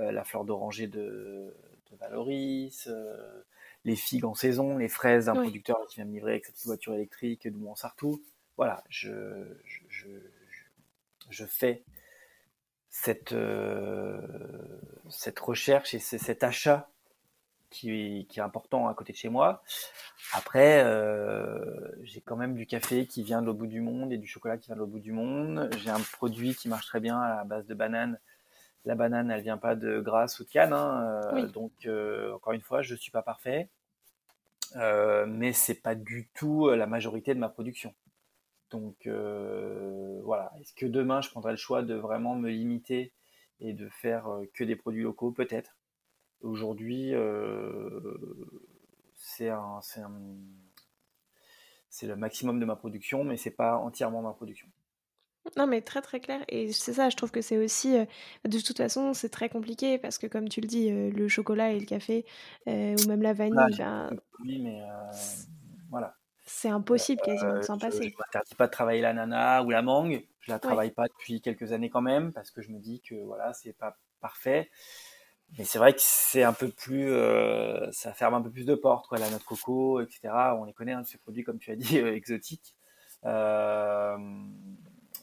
euh, 0.00 0.12
la 0.12 0.22
fleur 0.22 0.44
d'oranger 0.44 0.86
de, 0.86 1.56
Valoris, 1.98 2.88
les 3.84 3.96
figues 3.96 4.26
en 4.26 4.34
saison, 4.34 4.76
les 4.76 4.88
fraises 4.88 5.24
d'un 5.24 5.34
producteur 5.34 5.78
qui 5.88 5.96
vient 5.96 6.04
me 6.04 6.12
livrer 6.12 6.32
avec 6.32 6.44
sa 6.44 6.52
petite 6.52 6.66
voiture 6.66 6.94
électrique 6.94 7.48
d'où 7.48 7.74
Sartou. 7.74 8.22
Voilà, 8.58 8.84
je, 8.90 9.10
je, 9.64 10.06
je, 11.30 11.44
fais 11.46 11.82
cette, 12.90 13.34
cette 15.08 15.38
recherche 15.40 15.94
et 15.94 15.98
cet 15.98 16.44
achat 16.44 16.90
qui, 17.70 18.26
qui, 18.28 18.40
est 18.40 18.42
important 18.42 18.88
à 18.88 18.94
côté 18.94 19.12
de 19.12 19.18
chez 19.18 19.28
moi. 19.28 19.62
Après, 20.32 20.82
euh, 20.84 21.58
j'ai 22.02 22.20
quand 22.20 22.36
même 22.36 22.54
du 22.54 22.66
café 22.66 23.06
qui 23.06 23.22
vient 23.22 23.40
de 23.40 23.46
l'autre 23.46 23.58
bout 23.58 23.66
du 23.66 23.80
monde 23.80 24.12
et 24.12 24.18
du 24.18 24.26
chocolat 24.26 24.58
qui 24.58 24.66
vient 24.66 24.74
de 24.74 24.80
l'autre 24.80 24.92
bout 24.92 25.00
du 25.00 25.12
monde. 25.12 25.70
J'ai 25.78 25.90
un 25.90 26.00
produit 26.12 26.54
qui 26.54 26.68
marche 26.68 26.86
très 26.86 27.00
bien 27.00 27.20
à 27.20 27.44
base 27.44 27.66
de 27.66 27.74
banane. 27.74 28.18
La 28.84 28.94
banane, 28.94 29.30
elle 29.30 29.42
vient 29.42 29.58
pas 29.58 29.74
de 29.74 30.00
Grasse 30.00 30.40
ou 30.40 30.44
de 30.44 30.48
Cannes, 30.48 30.72
hein, 30.72 31.30
euh, 31.34 31.46
donc 31.48 31.72
euh, 31.84 32.32
encore 32.32 32.52
une 32.52 32.62
fois, 32.62 32.80
je 32.80 32.94
suis 32.94 33.10
pas 33.10 33.22
parfait, 33.22 33.68
mais 34.74 35.52
c'est 35.52 35.82
pas 35.82 35.94
du 35.94 36.28
tout 36.34 36.70
la 36.70 36.86
majorité 36.86 37.34
de 37.34 37.40
ma 37.40 37.48
production. 37.48 37.94
Donc 38.70 39.08
voilà. 40.24 40.52
Est-ce 40.60 40.72
que 40.74 40.86
demain 40.86 41.20
je 41.20 41.30
prendrai 41.30 41.52
le 41.52 41.58
choix 41.58 41.82
de 41.82 41.94
vraiment 41.94 42.34
me 42.34 42.50
limiter 42.50 43.12
et 43.60 43.72
de 43.72 43.88
faire 43.88 44.28
que 44.54 44.64
des 44.64 44.76
produits 44.76 45.02
locaux? 45.02 45.32
Peut-être. 45.32 45.77
Aujourd'hui, 46.40 47.12
c'est 49.14 49.50
c'est 51.90 52.06
le 52.06 52.16
maximum 52.16 52.60
de 52.60 52.64
ma 52.64 52.76
production, 52.76 53.24
mais 53.24 53.36
c'est 53.36 53.50
pas 53.50 53.76
entièrement 53.78 54.22
ma 54.22 54.32
production. 54.32 54.68
Non, 55.56 55.66
mais 55.66 55.80
très 55.80 56.02
très 56.02 56.20
clair. 56.20 56.44
Et 56.48 56.72
c'est 56.72 56.92
ça, 56.92 57.08
je 57.08 57.16
trouve 57.16 57.30
que 57.30 57.40
c'est 57.40 57.56
aussi. 57.56 57.96
Euh, 57.96 58.04
de 58.44 58.60
toute 58.60 58.76
façon, 58.76 59.14
c'est 59.14 59.28
très 59.28 59.48
compliqué 59.48 59.98
parce 59.98 60.18
que, 60.18 60.26
comme 60.26 60.48
tu 60.48 60.60
le 60.60 60.66
dis, 60.66 60.90
euh, 60.90 61.10
le 61.10 61.28
chocolat 61.28 61.72
et 61.72 61.78
le 61.78 61.86
café, 61.86 62.26
euh, 62.68 62.94
ou 63.02 63.08
même 63.08 63.22
la 63.22 63.32
vanille, 63.32 63.56
oui, 64.40 64.58
mais 64.58 64.82
voilà. 65.90 66.14
C'est 66.44 66.68
impossible 66.68 67.20
quasiment 67.22 67.56
de 67.56 67.62
s'en 67.62 67.78
passer. 67.78 68.04
Je 68.04 68.08
ne 68.08 68.18
m'interdis 68.18 68.54
pas 68.54 68.66
de 68.66 68.72
travailler 68.72 69.02
l'ananas 69.02 69.62
ou 69.64 69.70
la 69.70 69.82
mangue. 69.82 70.26
Je 70.40 70.50
la 70.50 70.58
travaille 70.58 70.92
pas 70.92 71.06
depuis 71.08 71.42
quelques 71.42 71.72
années 71.72 71.90
quand 71.90 72.00
même 72.00 72.32
parce 72.32 72.50
que 72.50 72.62
je 72.62 72.70
me 72.70 72.78
dis 72.78 73.02
que 73.02 73.16
voilà, 73.16 73.52
c'est 73.52 73.74
pas 73.74 73.98
parfait. 74.20 74.70
Mais 75.56 75.64
c'est 75.64 75.78
vrai 75.78 75.92
que 75.92 76.00
c'est 76.00 76.42
un 76.42 76.52
peu 76.52 76.68
plus, 76.68 77.10
euh, 77.10 77.90
ça 77.90 78.12
ferme 78.12 78.34
un 78.34 78.42
peu 78.42 78.50
plus 78.50 78.66
de 78.66 78.74
portes, 78.74 79.08
quoi, 79.08 79.18
la 79.18 79.30
noix 79.30 79.38
de 79.38 79.44
coco, 79.44 80.00
etc. 80.00 80.28
On 80.58 80.64
les 80.64 80.72
connaît, 80.72 80.92
hein, 80.92 81.04
ces 81.04 81.18
produits, 81.18 81.42
comme 81.42 81.58
tu 81.58 81.70
as 81.70 81.76
dit, 81.76 81.98
euh, 82.00 82.14
exotiques. 82.14 82.76
Euh, 83.24 84.16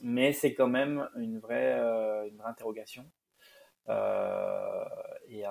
mais 0.02 0.34
c'est 0.34 0.54
quand 0.54 0.68
même 0.68 1.08
une 1.18 1.40
vraie, 1.40 1.74
une 2.30 2.38
vraie 2.38 2.50
interrogation. 2.50 3.06
et 3.88 5.44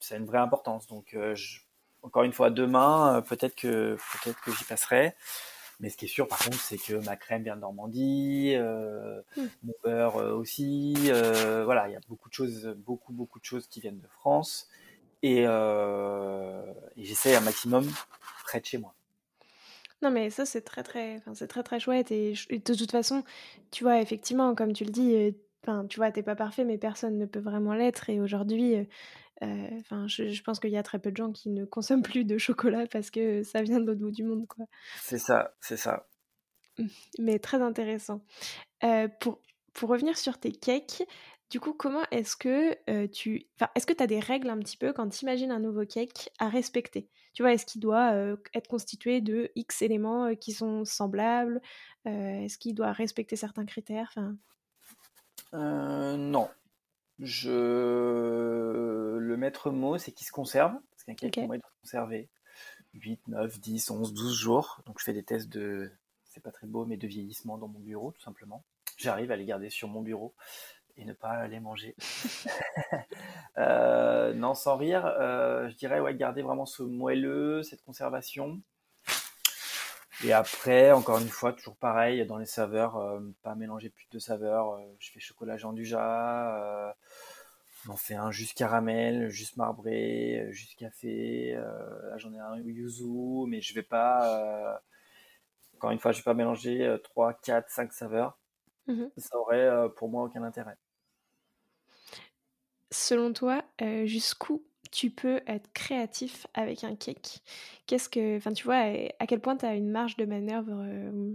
ça 0.00 0.14
a 0.14 0.18
une 0.18 0.26
vraie 0.26 0.38
importance. 0.38 0.86
Donc, 0.86 1.16
encore 2.02 2.22
une 2.22 2.32
fois, 2.32 2.50
demain, 2.50 3.22
peut-être 3.28 3.56
que, 3.56 3.96
peut-être 4.22 4.40
que 4.40 4.52
j'y 4.52 4.64
passerai. 4.64 5.14
Mais 5.80 5.90
ce 5.90 5.96
qui 5.96 6.06
est 6.06 6.08
sûr, 6.08 6.26
par 6.26 6.38
contre, 6.38 6.58
c'est 6.58 6.78
que 6.78 6.94
ma 7.04 7.16
crème 7.16 7.42
vient 7.42 7.56
de 7.56 7.60
Normandie, 7.60 8.54
euh, 8.54 9.20
hmm. 9.36 9.46
mon 9.64 9.74
beurre 9.84 10.16
euh, 10.16 10.32
aussi. 10.32 10.94
Euh, 11.08 11.64
voilà, 11.64 11.88
il 11.88 11.92
y 11.92 11.96
a 11.96 12.00
beaucoup 12.08 12.28
de 12.28 12.34
choses, 12.34 12.74
beaucoup, 12.78 13.12
beaucoup 13.12 13.38
de 13.38 13.44
choses 13.44 13.66
qui 13.66 13.80
viennent 13.80 14.00
de 14.00 14.08
France. 14.08 14.68
Et, 15.22 15.40
et 15.40 17.04
j'essaie 17.04 17.34
un 17.34 17.40
maximum 17.40 17.90
près 18.44 18.60
de 18.60 18.66
chez 18.66 18.78
moi. 18.78 18.94
Non, 20.02 20.10
mais 20.10 20.30
ça, 20.30 20.46
c'est 20.46 20.60
très, 20.60 20.82
très, 20.82 21.20
c'est 21.34 21.48
très, 21.48 21.62
très 21.62 21.80
chouette. 21.80 22.12
Et, 22.12 22.34
de 22.50 22.74
toute 22.74 22.92
façon, 22.92 23.24
tu 23.70 23.82
vois, 23.82 24.00
effectivement, 24.00 24.54
comme 24.54 24.72
tu 24.72 24.84
le 24.84 24.90
dis, 24.90 25.34
enfin, 25.64 25.84
tu 25.86 25.96
vois, 25.96 26.12
t'es 26.12 26.22
pas 26.22 26.36
parfait, 26.36 26.64
mais 26.64 26.78
personne 26.78 27.18
ne 27.18 27.26
peut 27.26 27.40
vraiment 27.40 27.74
l'être. 27.74 28.08
Et 28.08 28.20
aujourd'hui, 28.20 28.86
euh, 29.42 29.46
euh, 29.46 29.78
enfin, 29.80 30.06
je, 30.08 30.42
pense 30.42 30.60
qu'il 30.60 30.70
y 30.70 30.76
a 30.76 30.82
très 30.82 30.98
peu 30.98 31.10
de 31.10 31.16
gens 31.16 31.32
qui 31.32 31.50
ne 31.50 31.64
consomment 31.64 32.02
plus 32.02 32.24
de 32.24 32.38
chocolat 32.38 32.86
parce 32.86 33.10
que 33.10 33.42
ça 33.42 33.62
vient 33.62 33.80
de 33.80 33.86
l'autre 33.86 34.00
bout 34.00 34.10
du 34.10 34.24
monde, 34.24 34.46
quoi. 34.46 34.66
C'est 35.02 35.18
ça, 35.18 35.54
c'est 35.60 35.76
ça. 35.76 36.08
Mais 37.18 37.38
très 37.38 37.62
intéressant. 37.62 38.22
pour, 39.20 39.40
pour 39.72 39.88
revenir 39.88 40.16
sur 40.16 40.38
tes 40.38 40.52
cakes, 40.52 41.02
du 41.50 41.60
coup, 41.60 41.74
comment 41.74 42.02
est-ce 42.10 42.36
que 42.36 43.06
tu... 43.06 43.46
Enfin, 43.54 43.70
est-ce 43.74 43.86
que 43.86 43.92
tu 43.92 44.02
as 44.02 44.08
des 44.08 44.20
règles 44.20 44.50
un 44.50 44.58
petit 44.58 44.76
peu 44.76 44.92
quand 44.92 45.08
tu 45.08 45.22
imagines 45.22 45.52
un 45.52 45.60
nouveau 45.60 45.86
cake 45.86 46.30
à 46.38 46.48
respecter? 46.48 47.08
Tu 47.34 47.42
vois, 47.42 47.52
est-ce 47.52 47.66
qu'il 47.66 47.80
doit 47.80 48.12
être 48.54 48.68
constitué 48.68 49.20
de 49.20 49.50
X 49.54 49.82
éléments 49.82 50.34
qui 50.34 50.52
sont 50.52 50.84
semblables? 50.84 51.60
Est-ce 52.04 52.58
qu'il 52.58 52.74
doit 52.74 52.92
respecter 52.92 53.36
certains 53.36 53.64
critères? 53.64 54.12
Enfin... 54.16 54.36
Non. 56.16 56.48
Je... 57.18 59.16
Le 59.18 59.36
maître 59.36 59.70
mot, 59.70 59.98
c'est 59.98 60.12
qu'il 60.12 60.26
se 60.26 60.32
conserve. 60.32 60.72
Parce 60.90 61.04
qu'un 61.04 61.14
cake, 61.14 61.38
okay. 61.38 61.56
être 61.56 61.72
conservé 61.80 62.28
8, 62.94 63.28
9, 63.28 63.60
10, 63.60 63.90
11, 63.90 64.14
12 64.14 64.34
jours. 64.36 64.80
Donc 64.86 64.98
je 64.98 65.04
fais 65.04 65.12
des 65.12 65.24
tests 65.24 65.48
de... 65.48 65.90
C'est 66.24 66.42
pas 66.42 66.52
très 66.52 66.66
beau, 66.66 66.84
mais 66.84 66.96
de 66.96 67.06
vieillissement 67.06 67.56
dans 67.58 67.68
mon 67.68 67.80
bureau, 67.80 68.12
tout 68.12 68.20
simplement. 68.20 68.64
J'arrive 68.98 69.30
à 69.30 69.36
les 69.36 69.44
garder 69.44 69.70
sur 69.70 69.88
mon 69.88 70.02
bureau 70.02 70.34
et 70.96 71.04
ne 71.04 71.12
pas 71.12 71.46
les 71.46 71.60
manger. 71.60 71.94
Euh, 73.58 74.34
non, 74.34 74.52
sans 74.52 74.76
rire, 74.76 75.06
euh, 75.06 75.70
je 75.70 75.76
dirais 75.76 75.98
ouais, 75.98 76.14
garder 76.14 76.42
vraiment 76.42 76.66
ce 76.66 76.82
moelleux, 76.82 77.62
cette 77.62 77.82
conservation. 77.82 78.60
Et 80.24 80.32
après, 80.32 80.92
encore 80.92 81.18
une 81.18 81.28
fois, 81.28 81.52
toujours 81.52 81.76
pareil, 81.76 82.24
dans 82.26 82.38
les 82.38 82.46
saveurs, 82.46 82.96
euh, 82.96 83.20
pas 83.42 83.54
mélanger 83.54 83.90
plus 83.90 84.08
de 84.10 84.18
saveurs. 84.18 84.80
je 84.98 85.10
fais 85.10 85.20
chocolat 85.20 85.56
Jean 85.56 85.72
Dujas, 85.72 86.94
on 87.88 87.96
fait 87.96 88.14
un 88.14 88.30
juste 88.30 88.56
caramel, 88.56 89.28
juste 89.28 89.56
marbré, 89.56 90.46
juste 90.50 90.76
café. 90.76 91.52
là, 91.54 92.16
j'en 92.16 92.32
ai 92.32 92.38
un 92.38 92.56
yuzu, 92.56 93.46
mais 93.46 93.60
je 93.60 93.74
vais 93.74 93.82
pas. 93.82 94.80
encore 95.76 95.90
une 95.90 95.98
fois, 95.98 96.12
je 96.12 96.18
vais 96.18 96.24
pas 96.24 96.34
mélanger 96.34 96.96
3, 97.04 97.34
4, 97.34 97.70
5 97.70 97.92
saveurs. 97.92 98.38
Mmh 98.86 99.06
Ça 99.18 99.36
aurait 99.38 99.88
pour 99.96 100.08
moi 100.08 100.24
aucun 100.24 100.42
intérêt. 100.42 100.76
Selon 102.90 103.32
toi, 103.32 103.64
euh, 103.82 104.06
jusqu'où 104.06 104.64
tu 104.90 105.10
peux 105.10 105.40
être 105.46 105.72
créatif 105.72 106.46
avec 106.54 106.84
un 106.84 106.94
cake? 106.96 107.42
Qu'est-ce 107.86 108.08
que, 108.08 108.36
enfin, 108.36 108.52
tu 108.52 108.64
vois, 108.64 108.82
à 109.18 109.26
quel 109.26 109.40
point 109.40 109.56
tu 109.56 109.66
as 109.66 109.74
une 109.74 109.90
marge 109.90 110.16
de 110.16 110.24
manœuvre 110.24 110.72
euh, 110.72 111.34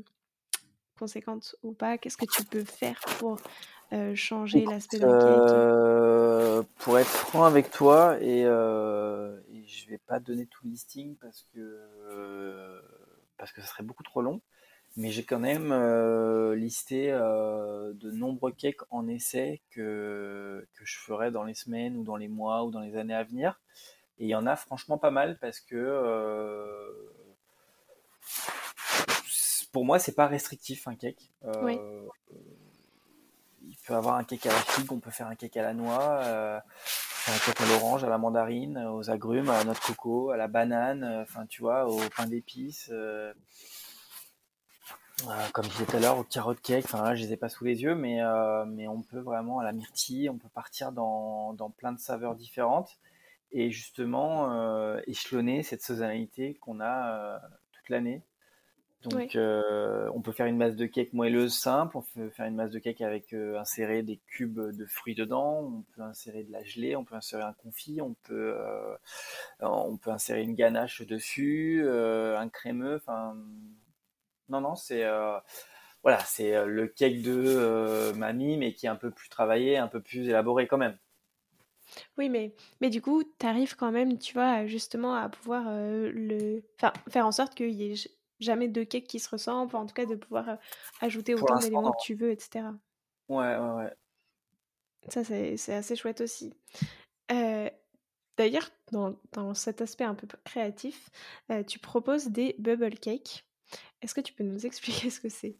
conséquente 0.97 1.55
ou 1.63 1.73
pas? 1.73 1.97
Qu'est-ce 1.97 2.17
que 2.17 2.25
tu 2.25 2.43
peux 2.43 2.63
faire 2.63 2.99
pour 3.17 3.37
euh, 3.93 4.15
changer 4.15 4.65
l'aspect 4.65 4.99
d'un 4.99 5.15
cake? 5.17 6.65
Pour 6.79 6.97
être 6.99 7.07
franc 7.07 7.43
avec 7.43 7.71
toi, 7.71 8.17
et, 8.21 8.41
et 8.41 9.67
je 9.67 9.89
vais 9.89 9.99
pas 9.99 10.19
donner 10.19 10.45
tout 10.45 10.65
le 10.65 10.71
listing 10.71 11.15
parce 11.17 11.45
que 11.53 12.81
parce 13.37 13.51
que 13.51 13.61
ce 13.61 13.67
serait 13.67 13.83
beaucoup 13.83 14.03
trop 14.03 14.21
long 14.21 14.41
mais 14.97 15.11
j'ai 15.11 15.23
quand 15.23 15.39
même 15.39 15.71
euh, 15.71 16.55
listé 16.55 17.11
euh, 17.11 17.93
de 17.93 18.11
nombreux 18.11 18.51
cakes 18.51 18.81
en 18.89 19.07
essai 19.07 19.61
que, 19.69 20.67
que 20.73 20.85
je 20.85 20.97
ferai 20.99 21.31
dans 21.31 21.43
les 21.43 21.53
semaines 21.53 21.95
ou 21.95 22.03
dans 22.03 22.17
les 22.17 22.27
mois 22.27 22.65
ou 22.65 22.71
dans 22.71 22.81
les 22.81 22.97
années 22.97 23.15
à 23.15 23.23
venir. 23.23 23.61
Et 24.19 24.25
il 24.25 24.29
y 24.29 24.35
en 24.35 24.45
a 24.45 24.55
franchement 24.55 24.97
pas 24.97 25.11
mal 25.11 25.37
parce 25.39 25.61
que 25.61 25.75
euh, 25.75 26.91
pour 29.71 29.85
moi, 29.85 29.97
c'est 29.97 30.15
pas 30.15 30.27
restrictif 30.27 30.87
un 30.87 30.95
cake. 30.95 31.31
Oui. 31.61 31.79
Il 33.63 33.77
peut 33.87 33.95
avoir 33.95 34.15
un 34.15 34.25
cake 34.25 34.45
à 34.45 34.49
la 34.49 34.59
figue, 34.59 34.91
on 34.91 34.99
peut 34.99 35.11
faire 35.11 35.27
un 35.27 35.35
cake 35.35 35.55
à 35.55 35.61
la 35.61 35.73
noix, 35.73 36.21
un 36.25 37.37
cake 37.45 37.61
à 37.61 37.65
l'orange, 37.67 38.03
à 38.03 38.09
la 38.09 38.17
mandarine, 38.17 38.77
aux 38.77 39.09
agrumes, 39.09 39.49
à 39.49 39.59
la 39.59 39.63
noix 39.63 39.73
de 39.73 39.79
coco, 39.79 40.31
à 40.31 40.37
la 40.37 40.47
banane, 40.49 41.05
enfin 41.21 41.45
tu 41.45 41.61
vois, 41.61 41.87
au 41.87 41.97
pain 42.15 42.27
d'épices. 42.27 42.91
Euh, 45.27 45.47
comme 45.53 45.65
je 45.65 45.69
disais 45.69 45.85
tout 45.85 45.97
à 45.97 45.99
l'heure, 45.99 46.17
au 46.17 46.23
carotte 46.23 46.61
cake, 46.61 46.85
enfin 46.85 47.03
là 47.03 47.15
je 47.15 47.23
les 47.23 47.33
ai 47.33 47.37
pas 47.37 47.49
sous 47.49 47.63
les 47.63 47.83
yeux, 47.83 47.95
mais, 47.95 48.21
euh, 48.21 48.65
mais 48.65 48.87
on 48.87 49.01
peut 49.01 49.19
vraiment 49.19 49.59
à 49.59 49.63
la 49.63 49.71
myrtille, 49.71 50.29
on 50.29 50.37
peut 50.37 50.49
partir 50.53 50.91
dans, 50.91 51.53
dans 51.53 51.69
plein 51.69 51.91
de 51.91 51.99
saveurs 51.99 52.35
différentes 52.35 52.97
et 53.51 53.71
justement 53.71 54.51
euh, 54.53 54.99
échelonner 55.07 55.63
cette 55.63 55.81
saisonnalité 55.81 56.55
qu'on 56.55 56.79
a 56.79 57.39
toute 57.71 57.89
l'année. 57.89 58.21
Donc 59.03 59.35
on 59.35 60.21
peut 60.21 60.31
faire 60.31 60.45
une 60.45 60.57
masse 60.57 60.75
de 60.75 60.85
cake 60.85 61.13
moelleuse 61.13 61.55
simple, 61.55 61.97
on 61.97 62.03
peut 62.03 62.29
faire 62.29 62.45
une 62.45 62.55
masse 62.55 62.69
de 62.69 62.77
cake 62.77 63.01
avec 63.01 63.33
insérer 63.33 64.03
des 64.03 64.19
cubes 64.27 64.59
de 64.59 64.85
fruits 64.85 65.15
dedans, 65.15 65.59
on 65.61 65.83
peut 65.95 66.03
insérer 66.03 66.43
de 66.43 66.51
la 66.51 66.63
gelée, 66.63 66.95
on 66.95 67.03
peut 67.03 67.15
insérer 67.15 67.41
un 67.41 67.53
confit, 67.53 67.99
on 67.99 68.13
peut 68.23 68.55
on 69.59 69.97
peut 69.97 70.11
insérer 70.11 70.43
une 70.43 70.53
ganache 70.53 71.01
dessus, 71.01 71.83
un 71.87 72.47
crémeux, 72.49 72.97
enfin 72.97 73.35
non, 74.51 74.61
non, 74.61 74.75
c'est 74.75 75.05
euh, 75.05 75.39
voilà, 76.03 76.19
c'est 76.19 76.53
euh, 76.55 76.65
le 76.65 76.87
cake 76.87 77.21
de 77.21 77.43
euh, 77.45 78.13
mamie, 78.13 78.57
mais 78.57 78.73
qui 78.73 78.85
est 78.85 78.89
un 78.89 78.95
peu 78.95 79.09
plus 79.09 79.29
travaillé, 79.29 79.77
un 79.77 79.87
peu 79.87 80.01
plus 80.01 80.27
élaboré 80.27 80.67
quand 80.67 80.77
même. 80.77 80.97
Oui, 82.17 82.29
mais, 82.29 82.53
mais 82.81 82.89
du 82.89 83.01
coup, 83.01 83.23
tu 83.23 83.45
arrives 83.45 83.75
quand 83.75 83.91
même, 83.91 84.17
tu 84.17 84.33
vois, 84.33 84.65
justement 84.65 85.15
à 85.15 85.29
pouvoir 85.29 85.63
le... 85.67 86.63
Enfin, 86.77 86.93
faire 87.09 87.25
en 87.25 87.31
sorte 87.31 87.55
qu'il 87.55 87.75
n'y 87.75 87.93
ait 87.93 88.09
jamais 88.39 88.69
deux 88.69 88.85
cakes 88.85 89.07
qui 89.07 89.19
se 89.19 89.29
ressemblent, 89.29 89.75
en 89.75 89.85
tout 89.85 89.93
cas 89.93 90.05
de 90.05 90.15
pouvoir 90.15 90.57
ajouter 91.01 91.35
autant 91.35 91.57
d'éléments 91.57 91.91
que 91.91 92.03
tu 92.03 92.15
veux, 92.15 92.31
etc. 92.31 92.65
Ouais, 93.27 93.57
ouais, 93.57 93.73
ouais. 93.75 93.93
Ça, 95.09 95.23
c'est 95.25 95.73
assez 95.73 95.95
chouette 95.97 96.21
aussi. 96.21 96.53
D'ailleurs, 97.29 98.69
dans, 98.93 99.15
dans, 99.33 99.53
cet 99.53 99.81
aspect 99.81 100.05
un 100.05 100.15
peu 100.15 100.27
créatif, 100.45 101.09
tu 101.67 101.77
proposes 101.77 102.27
des 102.27 102.55
bubble 102.57 102.97
cakes. 102.97 103.43
Est-ce 104.01 104.13
que 104.13 104.21
tu 104.21 104.33
peux 104.33 104.43
nous 104.43 104.65
expliquer 104.65 105.09
ce 105.09 105.19
que 105.19 105.29
c'est? 105.29 105.55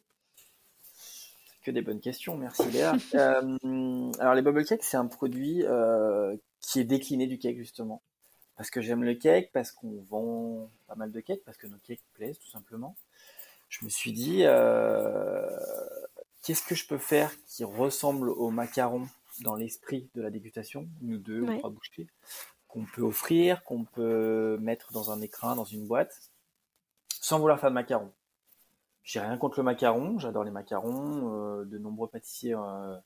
Que 1.64 1.72
des 1.72 1.82
bonnes 1.82 2.00
questions, 2.00 2.38
merci 2.38 2.70
Léa. 2.72 2.96
Euh, 3.14 4.12
alors 4.20 4.34
les 4.34 4.42
bubble 4.42 4.66
cakes, 4.66 4.84
c'est 4.84 4.98
un 4.98 5.06
produit 5.06 5.64
euh, 5.64 6.36
qui 6.60 6.80
est 6.80 6.86
décliné 6.86 7.28
du 7.28 7.38
cake 7.38 7.58
justement. 7.58 8.02
Parce 8.58 8.70
que 8.70 8.82
j'aime 8.82 9.04
le 9.04 9.16
cake, 9.16 9.52
parce 9.54 9.72
qu'on 9.72 10.04
vend 10.10 10.70
pas 10.88 10.96
mal 10.96 11.12
de 11.12 11.20
cakes, 11.20 11.44
parce 11.44 11.58
que 11.58 11.68
nos 11.68 11.78
cakes 11.78 12.04
plaisent 12.14 12.40
tout 12.40 12.50
simplement. 12.50 12.96
Je 13.70 13.86
me 13.86 13.90
suis 13.90 14.12
dit, 14.12 14.42
euh, 14.44 15.50
qu'est-ce 16.44 16.64
que 16.64 16.76
je 16.76 16.86
peux 16.86 16.98
faire 16.98 17.32
qui 17.48 17.64
ressemble 17.64 18.30
au 18.30 18.50
macaron 18.50 19.08
dans 19.42 19.56
l'esprit 19.56 20.10
de 20.14 20.22
la 20.22 20.30
dégustation, 20.30 20.88
nous 21.02 21.18
deux 21.18 21.42
ou 21.42 21.58
trois 21.58 21.70
bouchées, 21.70 22.08
qu'on 22.68 22.86
peut 22.86 23.02
offrir, 23.02 23.64
qu'on 23.64 23.86
peut 23.86 24.58
mettre 24.60 24.92
dans 24.92 25.12
un 25.12 25.22
écrin, 25.22 25.56
dans 25.56 25.66
une 25.66 25.88
boîte, 25.88 26.31
sans 27.32 27.40
vouloir 27.40 27.62
faire 27.62 27.70
de 27.70 27.76
macaron. 27.76 28.12
J'ai 29.04 29.22
rien 29.22 29.38
contre 29.38 29.60
le 29.60 29.64
macaron, 29.64 30.20
j'adore 30.20 30.44
les 30.44 30.52
macarons. 30.52 31.34
Euh, 31.34 31.64
de 31.64 31.78
nombreux 31.78 32.10
pâtissiers 32.10 32.56
euh, 32.56 32.98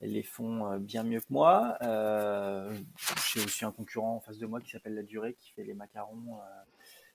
les 0.00 0.24
font 0.24 0.66
euh, 0.66 0.78
bien 0.78 1.04
mieux 1.04 1.20
que 1.20 1.30
moi. 1.30 1.78
J'ai 1.80 3.44
aussi 3.44 3.64
un 3.64 3.70
concurrent 3.70 4.16
en 4.16 4.20
face 4.20 4.38
de 4.38 4.46
moi 4.46 4.60
qui 4.60 4.68
s'appelle 4.68 4.96
La 4.96 5.04
Durée 5.04 5.34
qui 5.34 5.52
fait 5.52 5.62
les 5.62 5.74
macarons. 5.74 6.40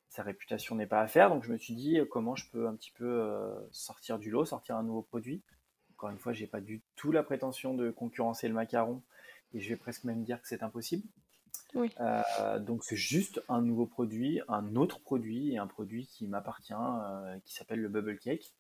sa 0.08 0.24
réputation 0.24 0.76
n'est 0.76 0.88
pas 0.88 1.02
à 1.02 1.08
faire, 1.08 1.30
donc 1.30 1.44
je 1.44 1.52
me 1.52 1.58
suis 1.58 1.76
dit 1.76 2.00
comment 2.10 2.38
je 2.38 2.50
peux 2.50 2.66
un 2.66 2.76
petit 2.78 2.94
peu 2.96 3.30
sortir 3.72 4.18
du 4.18 4.32
lot, 4.32 4.46
sortir 4.46 4.78
un 4.78 4.84
nouveau 4.84 5.02
produit. 5.02 5.42
Encore 5.98 6.12
une 6.12 6.18
fois, 6.18 6.32
j'ai 6.32 6.48
pas 6.48 6.62
du 6.62 6.82
tout 6.96 7.12
la 7.12 7.24
prétention 7.24 7.74
de 7.74 7.92
concurrencer 7.92 8.48
le 8.48 8.54
macaron, 8.54 9.02
et 9.54 9.60
je 9.60 9.68
vais 9.68 9.76
presque 9.76 10.06
même 10.06 10.24
dire 10.24 10.42
que 10.42 10.48
c'est 10.48 10.64
impossible. 10.64 11.04
Euh, 11.76 12.60
donc 12.60 12.84
c'est 12.84 12.96
juste 12.96 13.42
un 13.50 13.62
nouveau 13.62 13.86
produit, 13.86 14.42
un 14.48 14.76
autre 14.76 15.00
produit, 15.00 15.54
et 15.54 15.58
un 15.58 15.68
produit 15.68 16.08
qui 16.08 16.28
m'appartient, 16.28 16.74
euh, 16.74 17.40
qui 17.46 17.54
s'appelle 17.54 17.82
le 17.82 17.90
Bubble 17.90 18.18
Cake. 18.20 18.54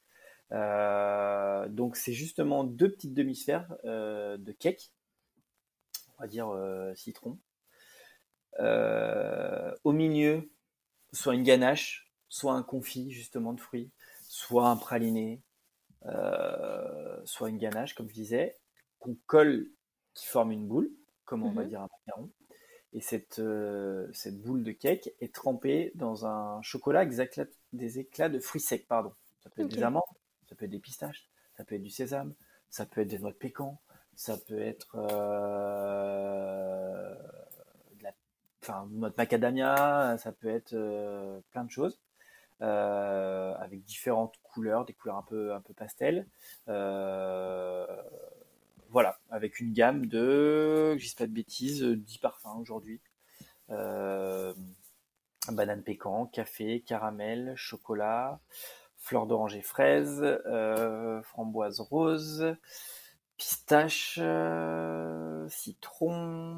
Euh, 0.52 1.68
donc 1.68 1.98
c'est 1.98 2.14
justement 2.14 2.64
deux 2.64 2.92
petites 2.92 3.14
demi-sphères 3.14 3.68
de 3.84 4.52
cake, 4.60 4.92
on 6.18 6.24
va 6.24 6.28
dire 6.28 6.54
citron. 6.96 7.38
au 8.60 9.92
milieu, 9.92 10.50
soit 11.14 11.36
une 11.36 11.44
ganache, 11.44 12.12
soit 12.30 12.54
un 12.54 12.64
confit 12.64 13.12
justement 13.12 13.54
de 13.54 13.60
fruits, 13.60 13.92
soit 14.24 14.70
un 14.70 14.78
praliné, 14.78 15.42
soit 17.26 17.50
une 17.50 17.58
ganache 17.58 17.94
comme 17.96 18.10
je 18.10 18.14
disais, 18.14 18.58
qu'on 19.00 19.18
colle, 19.26 19.70
qui 20.14 20.26
forme 20.26 20.52
une 20.52 20.68
boule, 20.68 20.90
comme 21.26 21.44
on 21.44 21.52
va 21.52 21.64
mhm. 21.64 21.70
dire 21.70 21.82
un 21.82 21.88
macaron. 22.08 22.32
Et 22.94 23.02
cette, 23.02 23.40
euh, 23.40 24.08
cette 24.14 24.42
boule 24.42 24.64
de 24.64 24.72
cake 24.72 25.12
est 25.20 25.34
trempée 25.34 25.92
dans 25.96 26.26
un 26.26 26.62
chocolat 26.62 27.02
avec 27.02 27.14
des 27.74 28.00
éclats 28.00 28.30
de 28.30 28.40
fruits 28.40 28.62
secs. 28.62 28.88
Pardon. 28.88 29.14
Ça 29.44 29.50
peut 29.50 29.62
être 29.62 29.70
des 29.70 29.84
amandes, 29.84 30.04
ça 30.50 30.56
peut 30.56 30.66
être 30.66 30.72
des 30.72 30.80
pistaches, 30.80 31.30
ça 31.56 31.64
peut 31.64 31.76
être 31.76 31.84
du 31.84 31.90
sésame, 31.90 32.34
ça 32.70 32.86
peut 32.86 33.02
être 33.02 33.08
des 33.08 33.20
noix 33.20 33.32
de 33.32 33.38
pécan, 33.38 33.80
ça 34.16 34.38
peut 34.38 34.60
être 34.60 34.96
euh, 34.96 37.16
de 37.98 38.04
la 38.04 38.14
enfin, 38.64 38.88
noix 38.92 39.10
de 39.10 39.16
macadamia, 39.18 40.18
ça 40.18 40.32
peut 40.32 40.50
être 40.50 40.74
euh, 40.74 41.40
plein 41.52 41.64
de 41.64 41.72
choses. 41.72 42.00
avec 42.60 43.84
différentes 43.84 44.36
couleurs, 44.44 44.86
des 44.86 44.94
couleurs 44.94 45.18
un 45.18 45.24
peu, 45.24 45.54
un 45.54 45.62
peu 45.62 45.74
pastel. 45.74 46.28
Voilà, 48.90 49.20
avec 49.30 49.60
une 49.60 49.74
gamme 49.74 50.06
de, 50.06 50.98
je 50.98 51.08
dis 51.08 51.16
pas 51.16 51.28
de 51.28 51.32
bêtises, 51.32 51.84
10 51.84 52.18
parfums 52.20 52.60
aujourd'hui. 52.60 53.02
banane 53.70 54.54
pécan, 55.84 56.26
café, 56.28 56.82
caramel, 56.82 57.54
chocolat, 57.56 58.40
fleur 58.98 59.28
d'oranger 59.28 59.62
fraise, 59.62 60.24
framboise 61.24 61.80
rose, 61.80 62.58
pistache, 63.38 64.20
euh, 64.22 65.48
citron, 65.48 66.56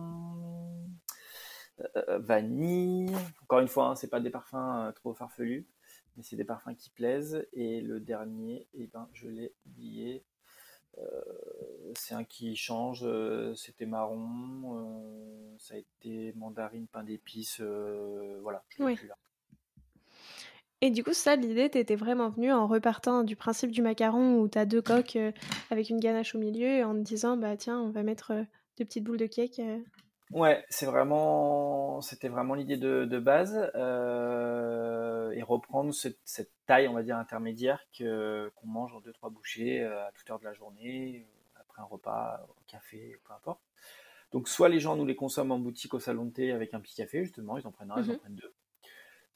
euh, 1.96 2.20
vanille. 2.20 3.16
Encore 3.44 3.60
une 3.60 3.68
fois, 3.68 3.88
hein, 3.88 3.96
c'est 3.96 4.10
pas 4.10 4.20
des 4.20 4.30
parfums 4.30 4.56
euh, 4.56 4.92
trop 4.94 5.14
farfelus, 5.14 5.68
mais 6.16 6.24
c'est 6.24 6.36
des 6.36 6.46
parfums 6.46 6.76
qui 6.76 6.90
plaisent. 6.90 7.46
Et 7.54 7.82
le 7.82 8.00
dernier, 8.00 8.68
eh 8.74 8.88
ben, 8.88 9.10
je 9.14 9.28
l'ai 9.28 9.54
oublié. 9.68 10.24
C'est 11.96 12.14
un 12.14 12.24
qui 12.24 12.56
change. 12.56 13.06
C'était 13.56 13.86
marron. 13.86 15.58
ça 15.58 15.76
a 15.76 15.78
été 15.78 16.34
mandarine, 16.36 16.88
pain 16.88 17.04
d'épices. 17.04 17.62
voilà. 18.42 18.64
oui. 18.80 18.98
Et 20.82 20.92
du 20.92 21.04
coup, 21.04 21.14
ça, 21.14 21.36
l'idée, 21.36 21.70
t'étais 21.70 21.96
vraiment 21.96 22.30
venue 22.30 22.54
en 22.54 22.66
repartant 22.66 23.24
du 23.24 23.36
principe 23.36 23.72
du 23.72 23.82
macaron 23.82 24.40
où 24.40 24.48
t'as 24.48 24.66
deux 24.66 24.82
coques 24.82 25.18
euh, 25.18 25.32
avec 25.72 25.90
une 25.90 26.00
ganache 26.00 26.36
au 26.36 26.40
milieu 26.40 26.68
et 26.68 26.84
en 26.86 26.94
te 26.94 27.02
disant, 27.02 27.36
bah 27.36 27.58
tiens, 27.58 27.80
on 27.80 27.90
va 27.90 28.04
mettre 28.04 28.32
euh, 28.32 28.44
deux 28.78 28.86
petites 28.86 29.04
boules 29.04 29.18
de 29.18 29.26
cake. 29.26 29.60
Euh. 30.34 30.38
Ouais, 30.38 30.66
c'est 30.70 30.86
vraiment, 30.86 32.02
c'était 32.02 32.30
vraiment 32.30 32.54
l'idée 32.54 32.78
de, 32.78 33.20
base 33.20 33.56
et 35.36 35.42
reprendre 35.42 35.94
cette, 35.94 36.52
taille, 36.66 36.88
on 36.88 36.94
va 36.94 37.04
dire 37.04 37.18
intermédiaire 37.18 37.84
que 37.98 38.52
qu'on 38.56 38.68
mange 38.68 38.94
en 38.94 39.00
deux 39.00 39.14
trois 39.14 39.30
bouchées 39.30 39.84
à 39.84 40.12
toute 40.14 40.30
heure 40.30 40.40
de 40.40 40.46
la 40.46 40.54
journée, 40.54 41.26
après 41.56 41.82
un 41.82 41.86
repas, 41.86 42.46
au 42.50 42.62
café, 42.68 43.20
peu 43.26 43.34
importe. 43.34 43.62
Donc 44.32 44.48
soit 44.48 44.70
les 44.70 44.80
gens 44.80 44.96
nous 44.96 45.06
les 45.06 45.16
consomment 45.16 45.54
en 45.54 45.60
boutique 45.60 45.96
au 45.96 46.00
salon 46.00 46.26
de 46.26 46.32
thé 46.32 46.52
avec 46.52 46.76
un 46.76 46.80
petit 46.80 46.96
café 46.96 47.24
justement, 47.24 47.58
ils 47.58 47.66
en 47.66 47.72
prennent 47.72 47.90
un, 47.90 48.02
ils 48.02 48.12
en 48.12 48.14
mmh 48.14 48.18
prennent 48.20 48.36
deux 48.36 48.54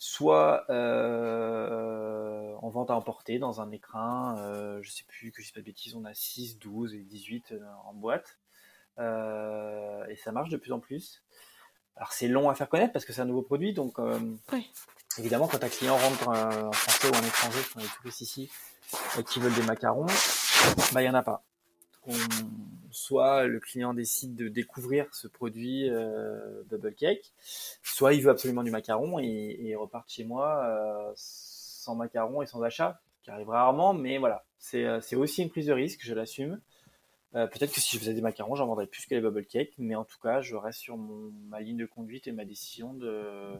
soit 0.04 0.70
euh, 0.70 2.54
en 2.62 2.70
vente 2.70 2.92
à 2.92 2.96
emporter 2.96 3.40
dans 3.40 3.62
un 3.62 3.72
écrin, 3.72 4.38
euh, 4.40 4.80
je 4.82 4.92
sais 4.92 5.06
plus, 5.08 5.32
que 5.32 5.42
je 5.42 5.48
sais 5.48 5.54
pas 5.54 5.62
de 5.62 5.66
bêtises, 5.66 5.96
on 5.96 6.04
a 6.04 6.14
6, 6.14 6.60
12 6.60 6.94
et 6.94 7.04
18 7.04 7.54
euh, 7.54 7.60
en 7.86 7.94
boîte. 7.94 8.38
Et 8.98 10.16
ça 10.16 10.32
marche 10.32 10.50
de 10.50 10.58
plus 10.58 10.72
en 10.72 10.80
plus. 10.80 11.24
Alors 11.96 12.12
c'est 12.12 12.28
long 12.28 12.50
à 12.50 12.56
faire 12.56 12.70
connaître 12.70 12.94
parce 12.94 13.06
que 13.06 13.14
c'est 13.14 13.22
un 13.22 13.26
nouveau 13.26 13.44
produit, 13.44 13.74
donc 13.74 13.98
évidemment 15.18 15.48
quand 15.48 15.64
un 15.64 15.70
client 15.70 15.98
rentre 15.98 16.28
en 16.28 16.72
français 16.72 17.08
ou 17.08 17.16
en 17.16 17.28
étranger, 17.28 17.60
on 17.76 17.80
est 17.80 18.22
ici, 18.22 18.52
et 19.20 19.24
qui 19.24 19.40
veulent 19.40 19.54
des 19.54 19.64
macarons, 19.64 20.08
bah 20.94 21.02
il 21.02 21.06
y 21.06 21.10
en 21.10 21.14
a 21.14 21.24
pas 21.24 21.44
soit 22.92 23.46
le 23.46 23.60
client 23.60 23.94
décide 23.94 24.36
de 24.36 24.48
découvrir 24.48 25.08
ce 25.14 25.28
produit 25.28 25.90
euh, 25.90 26.64
double 26.70 26.94
cake, 26.94 27.34
soit 27.82 28.14
il 28.14 28.22
veut 28.22 28.30
absolument 28.30 28.64
du 28.64 28.72
macaron 28.72 29.20
et, 29.20 29.58
et 29.60 29.76
repart 29.76 30.10
chez 30.10 30.24
moi 30.24 30.64
euh, 30.66 31.12
sans 31.16 31.96
macaron 31.96 32.42
et 32.42 32.46
sans 32.46 32.62
achat, 32.62 33.02
qui 33.24 33.32
arrive 33.32 33.50
rarement, 33.50 33.94
mais 33.94 34.18
voilà, 34.18 34.46
c'est 34.60 34.86
euh, 34.86 35.00
aussi 35.18 35.44
une 35.44 35.50
prise 35.50 35.68
de 35.68 35.74
risque, 35.74 36.02
je 36.04 36.14
l'assume. 36.14 36.62
Peut-être 37.34 37.74
que 37.74 37.82
si 37.82 37.96
je 37.96 38.00
faisais 38.00 38.14
des 38.14 38.22
macarons, 38.22 38.56
j'en 38.56 38.68
vendrais 38.68 38.86
plus 38.86 39.06
que 39.08 39.16
les 39.16 39.22
bubble 39.22 39.46
cakes, 39.46 39.74
mais 39.80 39.96
en 39.96 40.06
tout 40.06 40.20
cas, 40.22 40.42
je 40.42 40.56
reste 40.56 40.80
sur 40.80 40.98
ma 40.98 41.62
ligne 41.62 41.78
de 41.78 41.88
conduite 41.88 42.28
et 42.28 42.32
ma 42.32 42.46
décision 42.46 42.94
de, 42.94 43.54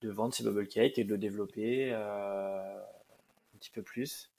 de 0.00 0.10
vendre 0.10 0.32
ces 0.32 0.44
bubble 0.44 0.68
cakes 0.68 0.96
et 0.96 1.02
de 1.02 1.10
le 1.10 1.18
développer 1.18 1.92
un 1.92 3.58
petit 3.58 3.70
peu 3.70 3.82
plus. 3.82 4.30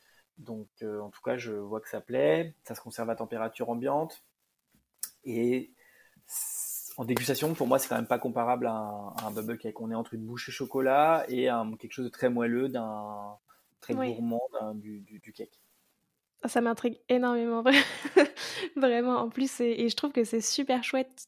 Donc, 0.41 0.67
euh, 0.81 0.99
en 1.01 1.09
tout 1.09 1.21
cas, 1.21 1.37
je 1.37 1.53
vois 1.53 1.81
que 1.81 1.89
ça 1.89 2.01
plaît. 2.01 2.53
Ça 2.63 2.75
se 2.75 2.81
conserve 2.81 3.09
à 3.09 3.15
température 3.15 3.69
ambiante. 3.69 4.23
Et 5.23 5.71
en 6.97 7.05
dégustation, 7.05 7.53
pour 7.53 7.67
moi, 7.67 7.77
c'est 7.79 7.87
quand 7.87 7.95
même 7.95 8.07
pas 8.07 8.19
comparable 8.19 8.65
à 8.67 9.13
un, 9.23 9.31
bubble 9.31 9.57
cake. 9.57 9.79
On 9.79 9.91
est 9.91 9.95
entre 9.95 10.15
une 10.15 10.25
bouchée 10.25 10.51
chocolat 10.51 11.25
et 11.29 11.47
quelque 11.79 11.91
chose 11.91 12.05
de 12.05 12.09
très 12.09 12.29
moelleux, 12.29 12.69
d'un 12.69 13.37
très 13.81 13.93
gourmand 13.93 14.41
du, 14.73 15.21
cake. 15.33 15.60
Ah, 16.43 16.47
ça 16.47 16.61
m'intrigue 16.61 16.99
énormément, 17.07 17.63
vraiment. 18.75 19.17
En 19.17 19.29
plus, 19.29 19.61
et, 19.61 19.87
je 19.87 19.95
trouve 19.95 20.11
que 20.11 20.23
c'est 20.23 20.41
super 20.41 20.83
chouette, 20.83 21.27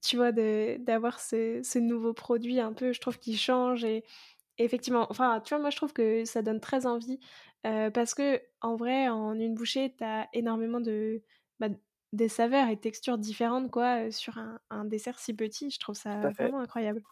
tu 0.00 0.16
vois, 0.16 0.32
d'avoir 0.32 1.20
ce, 1.20 1.60
ce, 1.62 1.78
nouveau 1.78 2.14
produit 2.14 2.60
un 2.60 2.72
peu, 2.72 2.92
je 2.92 3.00
trouve 3.00 3.18
qu'il 3.18 3.38
change 3.38 3.84
et 3.84 4.04
effectivement, 4.58 5.06
enfin, 5.10 5.40
tu 5.44 5.54
vois, 5.54 5.60
moi 5.60 5.70
je 5.70 5.76
trouve 5.76 5.92
que 5.92 6.24
ça 6.24 6.42
donne 6.42 6.60
très 6.60 6.86
envie 6.86 7.20
parce 7.62 8.14
que 8.14 8.40
en 8.60 8.76
vrai, 8.76 9.08
en 9.08 9.34
une 9.38 9.54
bouchée, 9.54 9.94
tu 9.96 10.04
as 10.04 10.28
énormément 10.32 10.80
de 10.80 11.22
bah, 11.60 11.68
des 12.12 12.28
saveurs 12.28 12.68
et 12.68 12.76
textures 12.76 13.18
différentes 13.18 13.70
quoi 13.70 14.10
sur 14.10 14.38
un, 14.70 14.84
dessert 14.84 15.18
si 15.18 15.34
petit. 15.34 15.70
Je 15.70 15.80
trouve 15.80 15.96
ça 15.96 16.30
vraiment 16.30 16.60
incroyable. 16.60 17.02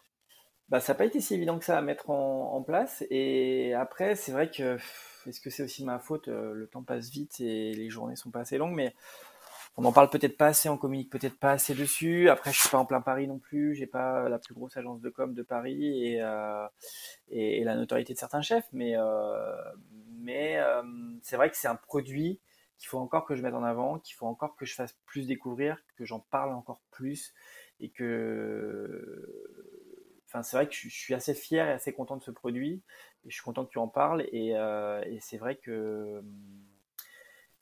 Bah, 0.73 0.81
ça 0.81 0.95
n'a 0.95 0.97
pas 0.97 1.05
été 1.05 1.21
si 1.21 1.35
évident 1.35 1.59
que 1.59 1.67
ça 1.67 1.77
à 1.77 1.83
mettre 1.83 2.09
en, 2.09 2.63
place. 2.63 3.05
Et 3.11 3.75
après, 3.75 4.17
c'est 4.17 4.33
vrai 4.33 4.51
que 4.51 4.79
est-ce 5.27 5.39
que 5.39 5.51
c'est 5.51 5.63
aussi 5.63 5.85
ma 5.85 5.99
faute 5.99 6.29
Le 6.29 6.67
temps 6.67 6.83
passe 6.83 7.11
vite 7.11 7.41
et 7.41 7.75
les 7.75 7.91
journées 7.91 8.17
sont 8.17 8.31
pas 8.31 8.41
assez 8.41 8.57
longues, 8.57 8.75
mais 8.75 8.95
on 9.77 9.83
n'en 9.83 9.93
parle 9.93 10.09
peut-être 10.09 10.39
pas 10.39 10.47
assez, 10.47 10.71
on 10.71 10.79
communique 10.79 11.11
peut-être 11.11 11.39
pas 11.39 11.53
assez 11.53 11.75
dessus. 11.75 12.31
Après, 12.31 12.53
je 12.53 12.59
suis 12.59 12.71
pas 12.71 12.79
en 12.79 12.87
plein 12.87 13.03
Paris 13.03 13.29
non 13.29 13.39
plus, 13.39 13.75
j'ai 13.75 13.87
pas 13.87 14.31
la 14.31 14.39
plus 14.39 14.55
grosse 14.55 14.75
agence 14.79 15.03
de 15.03 15.11
com 15.11 15.35
de 15.35 15.43
Paris 15.43 16.15
et, 16.15 16.23
et, 17.29 17.65
la 17.65 17.77
notoriété 17.77 18.15
de 18.15 18.19
certains 18.19 18.43
chefs, 18.43 18.67
mais 18.73 18.97
mais 20.23 20.57
euh, 20.57 20.83
c'est 21.21 21.37
vrai 21.37 21.51
que 21.51 21.57
c'est 21.57 21.69
un 21.69 21.77
produit 21.77 22.41
qu'il 22.79 22.89
faut 22.89 22.99
encore 22.99 23.27
que 23.27 23.37
je 23.37 23.43
mette 23.43 23.55
en 23.55 23.63
avant, 23.63 23.99
qu'il 23.99 24.17
faut 24.17 24.27
encore 24.27 24.57
que 24.57 24.65
je 24.65 24.75
fasse 24.75 24.95
plus 25.05 25.27
découvrir, 25.27 25.85
que 25.97 26.07
j'en 26.07 26.21
parle 26.21 26.53
encore 26.53 26.81
plus 26.91 27.35
et 27.79 27.91
que 27.91 29.29
enfin 30.33 30.43
c'est 30.43 30.57
vrai 30.57 30.67
que 30.67 30.75
je 30.75 30.89
suis 30.89 31.15
assez 31.15 31.35
fier 31.35 31.69
et 31.69 31.73
assez 31.73 31.93
content 31.93 32.17
de 32.17 32.23
ce 32.23 32.31
produit 32.31 32.83
et 33.25 33.31
je 33.31 33.35
suis 33.35 33.43
content 33.43 33.65
que 33.65 33.71
tu 33.71 33.79
en 33.79 33.89
parles 33.89 34.23
et, 34.33 34.57
euh, 34.57 35.03
c'est 35.21 35.39
vrai 35.39 35.57
que 35.57 36.23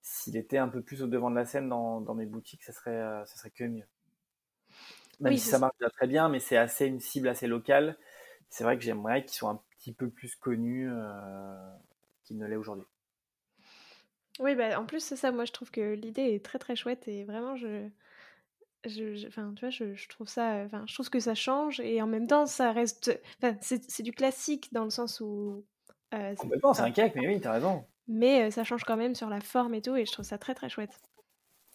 s'il 0.03 0.37
était 0.37 0.59
un 0.59 0.69
peu 0.69 0.83
plus 0.83 1.03
au 1.03 1.07
devant 1.07 1.31
de 1.31 1.37
la 1.37 1.45
scène 1.45 1.69
dans, 1.69 2.15
mes 2.15 2.27
boutiques 2.27 2.63
ça 2.63 2.73
serait 2.73 2.91
euh, 2.91 3.25
ça 3.27 3.37
serait 3.37 3.51
que 3.51 3.65
mieux 3.65 3.87
même 5.21 5.37
si 5.37 5.49
ça 5.49 5.59
marche 5.59 5.77
très 5.97 6.07
bien 6.07 6.29
mais 6.29 6.41
c'est 6.41 6.57
assez 6.57 6.87
une 6.87 7.01
cible 7.01 7.29
assez 7.29 7.47
locale 7.47 7.99
c'est 8.49 8.65
vrai 8.65 8.79
que 8.79 8.83
j'aimerais 8.85 9.25
qu'ils 9.25 9.37
soient 9.37 9.51
un 9.51 9.63
petit 9.79 9.93
peu 9.93 10.09
plus 10.09 10.35
connus 10.37 10.89
ne 12.35 12.47
l'est 12.47 12.57
aujourd'hui. 12.57 12.87
Oui, 14.39 14.55
bah, 14.55 14.81
en 14.81 14.87
plus, 14.87 15.01
c'est 15.01 15.17
ça. 15.17 15.33
Moi, 15.33 15.45
je 15.45 15.53
trouve 15.53 15.71
que 15.71 15.95
l'idée 15.95 16.35
est 16.35 16.45
très 16.45 16.59
très 16.59 16.77
chouette 16.77 17.09
et 17.09 17.25
vraiment, 17.25 17.57
je. 17.57 17.89
Je, 18.87 19.27
enfin, 19.27 19.53
tu 19.55 19.61
vois, 19.61 19.71
je, 19.71 20.09
trouve 20.09 20.29
ça, 20.29 20.63
enfin, 20.65 20.85
je 20.87 20.95
trouve 20.95 21.11
que 21.11 21.21
ça 21.21 21.35
change 21.35 21.81
et 21.81 22.01
en 22.01 22.07
même 22.07 22.27
temps, 22.27 22.47
ça 22.47 22.73
reste, 22.73 23.21
enfin, 23.43 23.57
c'est 23.61 24.03
du 24.03 24.13
classique 24.13 24.73
dans 24.73 24.85
le 24.85 24.91
sens 24.91 25.21
où. 25.21 25.65
Euh, 26.15 26.35
Complètement, 26.37 26.73
c'est 26.73 26.83
un 26.83 26.91
cake, 26.91 27.15
mais 27.15 27.29
oui, 27.29 27.41
t'as 27.41 27.53
raison. 27.53 27.85
Mais 28.09 28.45
euh, 28.45 28.51
ça 28.51 28.65
change 28.65 28.85
quand 28.85 28.97
même 28.97 29.15
sur 29.15 29.29
la 29.29 29.41
forme 29.41 29.75
et 29.75 29.83
tout, 29.83 29.97
et 29.97 30.05
je 30.07 30.13
trouve 30.13 30.25
ça 30.25 30.39
très 30.39 30.55
très 30.55 30.69
chouette. 30.69 30.99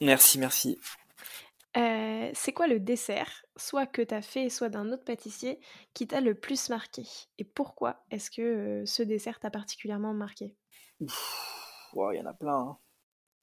Merci, 0.02 0.40
merci. 0.40 0.80
Euh, 1.78 2.30
c'est 2.34 2.54
quoi 2.54 2.68
le 2.68 2.80
dessert, 2.80 3.46
soit 3.58 3.86
que 3.86 4.02
tu 4.02 4.14
as 4.14 4.22
fait, 4.22 4.50
soit 4.50 4.70
d'un 4.70 4.92
autre 4.92 5.04
pâtissier, 5.04 5.60
qui 5.94 6.08
t'a 6.08 6.22
le 6.22 6.34
plus 6.34 6.70
marqué 6.70 7.04
Et 7.38 7.44
pourquoi 7.44 8.04
est-ce 8.12 8.32
que 8.32 8.42
euh, 8.42 8.86
ce 8.86 9.04
dessert 9.04 9.40
t'a 9.40 9.50
particulièrement 9.50 10.14
marqué? 10.14 10.56
Il 11.02 11.08
y 11.96 12.22
en 12.22 12.26
a 12.26 12.34
plein. 12.34 12.60
Hein. 12.60 12.78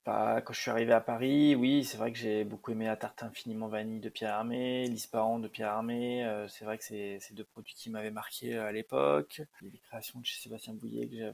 Quand 0.05 0.53
je 0.53 0.61
suis 0.61 0.70
arrivé 0.70 0.92
à 0.92 1.00
Paris, 1.00 1.55
oui, 1.55 1.84
c'est 1.84 1.96
vrai 1.96 2.12
que 2.12 2.18
j'ai 2.18 2.44
beaucoup 2.44 2.72
aimé 2.72 2.86
la 2.86 2.96
tarte 2.96 3.22
infiniment 3.22 3.68
vanille 3.68 4.00
de 4.00 4.09
Pierre 4.09 4.30
Hermé, 4.30 4.86
l'Ispahan 4.88 5.38
de 5.38 5.48
Pierre 5.48 5.68
Hermé. 5.68 6.24
Euh, 6.24 6.48
c'est 6.48 6.64
vrai 6.64 6.76
que 6.78 6.84
c'est 6.84 7.20
deux 7.32 7.44
produits 7.44 7.74
qui 7.74 7.88
m'avaient 7.90 8.11
marqué 8.11 8.59
à 8.59 8.72
l'époque. 8.72 9.42
Les 9.61 9.78
créations 9.78 10.20
de 10.20 10.26
Sébastien 10.26 10.74
Bouillet 10.74 11.09
que 11.09 11.32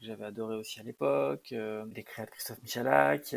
j'avais 0.00 0.24
adoré 0.24 0.56
aussi 0.56 0.80
à 0.80 0.82
l'époque. 0.82 1.50
les 1.50 2.02
créations 2.04 2.24
de 2.24 2.30
Christophe 2.30 2.62
Michalak 2.62 3.34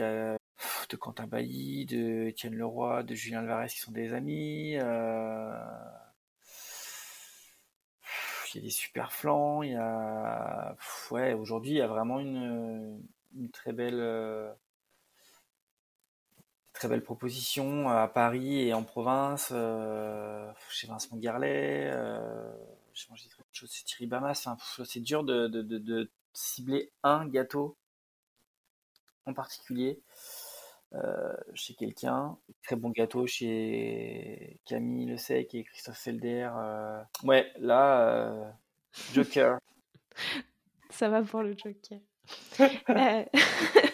de 0.90 0.96
Quentin 0.96 1.28
Bailly, 1.28 1.86
de 1.86 2.28
Étienne 2.28 2.56
Leroy, 2.56 3.04
de 3.04 3.16
Julien 3.16 3.40
Alvarez 3.40 3.68
qui 3.68 3.80
sont 3.80 3.92
des 3.92 4.14
amis. 4.14 4.76
Euh, 4.78 5.54
il 8.54 8.58
y 8.58 8.60
a 8.60 8.64
des 8.64 8.70
super 8.72 9.14
flancs, 9.14 9.64
il 9.64 9.72
y 9.74 9.76
a. 9.76 10.76
Ouais, 11.12 11.34
aujourd'hui, 11.34 11.72
il 11.72 11.78
y 11.78 11.82
a 11.82 11.88
vraiment 11.88 12.20
une, 12.20 13.02
très 13.54 13.74
belle. 13.74 14.00
Euh, 16.80 16.88
très 16.88 16.88
belle 16.88 17.04
proposition 17.04 17.90
à 17.90 18.08
Paris 18.08 18.62
et 18.62 18.74
en 18.74 18.84
province, 18.84 19.50
euh, 19.52 20.50
chez 20.70 20.88
Vincent 20.88 21.18
Garlet, 21.18 21.90
euh, 21.92 22.52
j'ai 22.94 23.08
mangé 23.10 23.28
très 23.30 23.44
c'est 23.52 23.84
Thierry 23.84 24.08
Bamas. 24.08 24.48
c'est 24.86 25.02
dur 25.02 25.24
de, 25.24 26.10
cibler 26.34 26.92
un 27.04 27.28
gâteau 27.28 27.76
en 29.26 29.34
particulier. 29.34 30.00
Euh, 30.96 31.34
chez 31.54 31.76
quelqu'un. 31.76 32.36
Très 32.64 32.76
bon 32.76 32.90
gâteau 32.90 33.28
chez 33.28 34.60
Camille 34.66 35.06
Le 35.06 35.18
Sec 35.18 35.54
et 35.54 35.64
Christophe 35.64 36.00
Felder. 36.00 36.50
Euh. 36.52 37.04
Ouais, 37.24 37.52
là, 37.60 38.10
euh, 38.10 38.50
Joker. 39.14 39.60
Ça 40.90 41.10
va 41.10 41.22
pour 41.22 41.44
le 41.44 41.56
joker. 41.56 42.00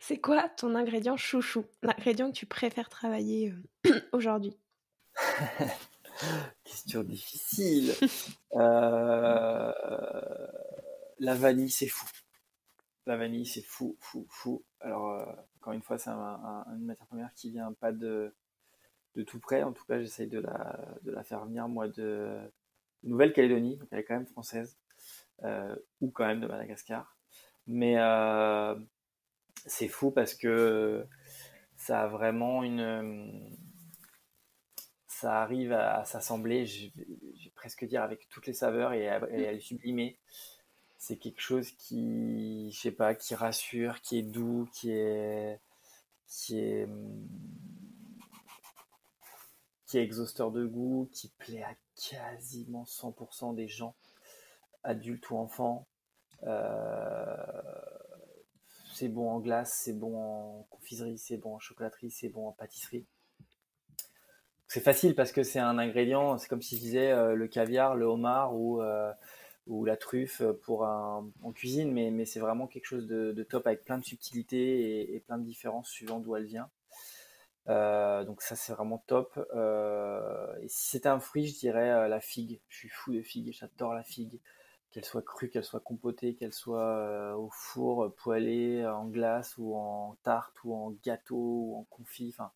Euh, 0.00 0.04
c'est 0.06 0.18
quoi 0.18 0.48
ton 0.48 0.74
ingrédient 0.74 1.16
chouchou? 1.16 1.64
L'ingrédient 1.82 2.30
que 2.30 2.36
tu 2.36 2.46
préfères 2.46 2.88
travailler 2.88 3.54
euh, 3.86 4.00
aujourd'hui? 4.12 4.56
Question 6.64 7.02
difficile. 7.02 7.94
Euh, 8.54 9.72
la 11.18 11.34
vanille, 11.34 11.70
c'est 11.70 11.88
fou. 11.88 12.06
La 13.06 13.16
vanille, 13.16 13.46
c'est 13.46 13.62
fou, 13.62 13.96
fou, 14.00 14.26
fou. 14.28 14.62
Alors, 14.80 15.26
encore 15.56 15.72
une 15.72 15.82
fois, 15.82 15.98
c'est 15.98 16.10
une 16.10 16.84
matière 16.84 17.06
première 17.06 17.32
qui 17.34 17.50
vient 17.50 17.72
pas 17.72 17.92
de, 17.92 18.32
tout 19.26 19.40
près. 19.40 19.62
En 19.62 19.72
tout 19.72 19.84
cas, 19.86 19.98
j'essaye 19.98 20.28
de 20.28 20.40
la, 20.40 21.22
faire 21.24 21.44
venir, 21.46 21.68
moi, 21.68 21.88
de 21.88 22.38
Nouvelle-Calédonie. 23.02 23.76
Donc, 23.76 23.88
elle 23.90 24.00
est 24.00 24.04
quand 24.04 24.14
même 24.14 24.26
française. 24.26 24.76
ou 26.00 26.10
quand 26.10 26.26
même 26.26 26.40
de 26.40 26.46
Madagascar. 26.46 27.16
Mais 27.66 27.98
euh, 27.98 28.74
c'est 29.66 29.88
fou 29.88 30.10
parce 30.10 30.34
que 30.34 31.06
ça 31.76 32.02
a 32.02 32.08
vraiment 32.08 32.62
une. 32.62 33.56
Ça 35.06 35.42
arrive 35.42 35.72
à, 35.72 36.04
s'assembler, 36.04 36.66
je, 36.66 36.86
vais 36.86 37.52
presque 37.54 37.84
dire, 37.84 38.02
avec 38.02 38.28
toutes 38.30 38.46
les 38.46 38.54
saveurs 38.54 38.92
et 38.92 39.08
à, 39.08 39.18
les 39.26 39.60
sublimer. 39.60 40.18
C'est 40.98 41.16
quelque 41.16 41.40
chose 41.40 41.70
qui, 41.72 42.70
je 42.72 42.80
sais 42.80 42.92
pas, 42.92 43.14
qui 43.14 43.34
rassure, 43.34 44.00
qui 44.02 44.18
est 44.18 44.22
doux, 44.22 44.68
qui 44.72 44.92
est. 44.92 45.60
qui 46.26 46.58
est. 46.58 46.88
qui 49.86 49.98
est 49.98 50.02
exhausteur 50.02 50.52
de 50.52 50.64
goût, 50.66 51.08
qui 51.12 51.28
plaît 51.38 51.62
à 51.62 51.74
quasiment 51.96 52.84
100% 52.84 53.54
des 53.54 53.68
gens, 53.68 53.94
adultes 54.84 55.28
ou 55.30 55.36
enfants. 55.36 55.86
Euh, 56.44 57.99
c'est 59.00 59.08
bon 59.08 59.30
en 59.30 59.40
glace, 59.40 59.80
c'est 59.82 59.94
bon 59.94 60.18
en 60.18 60.66
confiserie, 60.68 61.16
c'est 61.16 61.38
bon 61.38 61.54
en 61.54 61.58
chocolaterie, 61.58 62.10
c'est 62.10 62.28
bon 62.28 62.48
en 62.48 62.52
pâtisserie. 62.52 63.06
C'est 64.68 64.82
facile 64.82 65.14
parce 65.14 65.32
que 65.32 65.42
c'est 65.42 65.58
un 65.58 65.78
ingrédient, 65.78 66.36
c'est 66.36 66.48
comme 66.48 66.60
si 66.60 66.76
je 66.76 66.82
disais 66.82 67.10
euh, 67.10 67.34
le 67.34 67.48
caviar, 67.48 67.94
le 67.96 68.04
homard 68.04 68.54
ou, 68.54 68.82
euh, 68.82 69.10
la 69.86 69.96
truffe 69.96 70.42
pour 70.64 70.82
en 70.82 71.52
cuisine, 71.54 71.92
mais, 71.92 72.26
c'est 72.26 72.40
vraiment 72.40 72.66
quelque 72.66 72.84
chose 72.84 73.06
de, 73.06 73.42
top 73.42 73.66
avec 73.66 73.84
plein 73.84 73.96
de 73.96 74.04
subtilités 74.04 75.14
et, 75.14 75.20
plein 75.20 75.38
de 75.38 75.44
différences 75.44 75.88
suivant 75.88 76.20
d'où 76.20 76.36
elle 76.36 76.44
vient. 76.44 76.68
donc 77.66 78.42
ça 78.42 78.56
c'est 78.56 78.74
vraiment 78.74 78.98
top. 79.06 79.38
et 80.60 80.68
si 80.68 80.90
c'était 80.90 81.08
un 81.08 81.20
fruit, 81.20 81.46
je 81.46 81.58
dirais 81.58 82.08
la 82.08 82.20
figue. 82.20 82.60
Je 82.68 82.78
suis 82.78 82.88
fou 82.90 83.14
de 83.14 83.22
figue, 83.22 83.52
j'adore 83.52 83.94
la 83.94 84.02
figue 84.02 84.40
qu'elle 84.90 85.04
soit 85.04 85.22
crue, 85.22 85.48
qu'elle 85.50 85.64
soit 85.64 85.80
compotée, 85.80 86.34
qu'elle 86.34 86.52
soit 86.52 86.96
euh, 86.96 87.34
au 87.34 87.48
four, 87.52 88.04
euh, 88.04 88.10
poêlée, 88.10 88.86
en 88.86 89.06
glace 89.06 89.54
ou 89.56 89.76
en 89.76 90.16
tarte 90.22 90.62
ou 90.64 90.74
en 90.74 90.90
gâteau 91.04 91.36
ou 91.36 91.76
en 91.78 91.84
confit. 91.84 92.30
Enfin, 92.34 92.50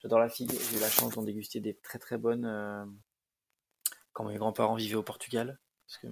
j'adore 0.00 0.20
la 0.20 0.28
figue. 0.28 0.52
J'ai 0.52 0.76
eu 0.76 0.80
la 0.80 0.88
chance 0.88 1.14
d'en 1.14 1.22
déguster 1.22 1.60
des 1.60 1.74
très 1.74 1.98
très 1.98 2.18
bonnes 2.18 2.44
euh, 2.44 2.84
quand 4.12 4.24
mes 4.24 4.36
grands-parents 4.36 4.76
vivaient 4.76 4.96
au 4.96 5.02
Portugal, 5.02 5.58
parce 5.86 5.98
que 5.98 6.08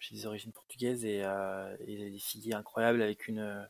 j'ai 0.00 0.16
des 0.16 0.26
origines 0.26 0.52
portugaises 0.52 1.04
et, 1.04 1.22
euh, 1.24 1.76
et 1.80 2.10
des 2.10 2.18
figuiers 2.18 2.54
incroyables 2.54 3.02
avec 3.02 3.28
une. 3.28 3.68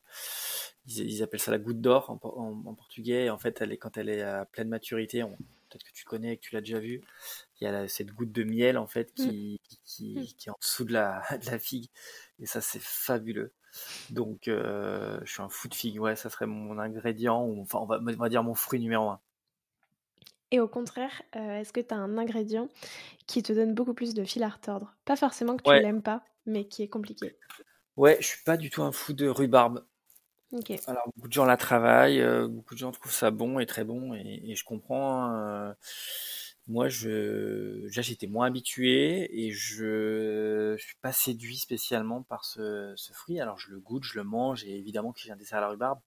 Ils, 0.89 1.23
appellent 1.23 1.41
ça 1.41 1.51
la 1.51 1.59
goutte 1.59 1.81
d'or 1.81 2.11
en, 2.11 2.75
portugais. 2.75 3.27
Et 3.27 3.31
en 3.31 3.39
fait, 3.39 3.61
elle 3.61 3.73
est, 3.73 3.77
quand 3.77 3.97
elle 3.97 4.09
est 4.09 4.23
à 4.23 4.45
pleine 4.47 4.69
maturité, 4.69 5.23
peut-être 5.69 5.85
que 5.85 5.93
tu 5.93 6.05
connais 6.05 6.33
et 6.33 6.37
que 6.37 6.43
tu 6.43 6.55
l'as 6.55 6.61
déjà 6.61 6.81
vu, 6.81 7.03
il 7.61 7.65
y 7.65 7.67
a 7.67 7.89
cette 7.89 8.13
goutte 8.13 8.33
de 8.33 8.45
miel 8.45 8.79
en 8.79 8.87
fait 8.87 9.13
qui, 9.15 9.61
qui, 9.85 10.17
mmh. 10.17 10.25
qui, 10.37 10.49
est 10.49 10.51
en 10.51 10.57
dessous 10.61 10.85
de 10.85 10.93
la, 10.93 11.23
de 11.45 11.51
la 11.51 11.59
figue 11.59 11.89
et 12.41 12.47
ça 12.47 12.61
c'est 12.61 12.81
fabuleux 12.81 13.53
donc 14.11 14.49
euh, 14.49 15.21
je 15.25 15.33
suis 15.33 15.43
un 15.43 15.49
fou 15.49 15.69
de 15.69 15.75
figue 15.75 16.01
ouais 16.01 16.17
ça 16.17 16.31
serait 16.31 16.47
mon 16.47 16.79
ingrédient 16.79 17.45
ou 17.45 17.61
enfin 17.61 17.81
on 17.81 17.87
va, 17.87 18.01
on 18.01 18.13
va 18.17 18.29
dire 18.29 18.43
mon 18.43 18.55
fruit 18.55 18.81
numéro 18.81 19.11
un 19.11 19.21
et 20.51 20.61
au 20.61 20.69
contraire, 20.69 21.23
euh, 21.37 21.61
est-ce 21.61 21.73
que 21.73 21.81
tu 21.81 21.93
as 21.93 21.99
un 21.99 22.17
ingrédient 22.17 22.69
qui 23.27 23.43
te 23.43 23.53
donne 23.53 23.75
beaucoup 23.75 23.93
plus 23.93 24.15
de 24.15 24.25
fil 24.25 24.43
à 24.43 24.49
retordre? 24.49 24.95
Pas 25.05 25.17
forcément 25.17 25.59
que 25.59 25.63
tu 25.63 25.83
l'aimes 25.83 26.03
pas, 26.03 26.25
mais 26.47 26.67
qui 26.67 26.83
est 26.83 26.89
compliqué. 26.89 27.37
Ouais, 27.97 28.17
je 28.21 28.29
suis 28.29 28.43
pas 28.45 28.57
du 28.57 28.71
tout 28.71 28.83
un 28.83 28.93
fou 28.93 29.13
de 29.13 29.29
rhubarbe. 29.29 29.85
Alors 30.87 31.05
beaucoup 31.15 31.29
de 31.29 31.33
gens 31.33 31.45
la 31.45 31.57
travaillent, 31.57 32.21
euh, 32.21 32.49
beaucoup 32.49 32.75
de 32.75 32.79
gens 32.79 32.91
trouvent 32.91 33.13
ça 33.13 33.31
bon 33.31 33.59
et 33.59 33.67
très 33.67 33.85
bon, 33.85 34.15
et, 34.15 34.55
je 34.55 34.65
comprends. 34.65 35.25
Hein, 35.25 35.77
moi, 36.69 36.91
je, 36.91 37.87
déjà, 37.87 38.03
j'étais 38.03 38.27
moins 38.27 38.47
habitué 38.47 39.47
et 39.47 39.53
je, 39.53 40.77
je 40.77 40.85
suis 40.85 40.97
pas 41.01 41.13
séduit 41.13 41.57
spécialement 41.57 42.23
par 42.23 42.45
ce, 42.45 42.93
ce, 42.95 43.15
fruit. 43.15 43.41
Alors, 43.41 43.59
je 43.59 43.71
le 43.71 43.81
goûte, 43.81 44.05
je 44.05 44.19
le 44.19 44.25
mange 44.25 44.65
et 44.65 44.77
évidemment 44.77 45.13
que 45.13 45.21
j'ai 45.21 45.33
un 45.33 45.37
dessert 45.37 45.59
à 45.59 45.61
la 45.63 45.69
rhubarbe. 45.69 46.01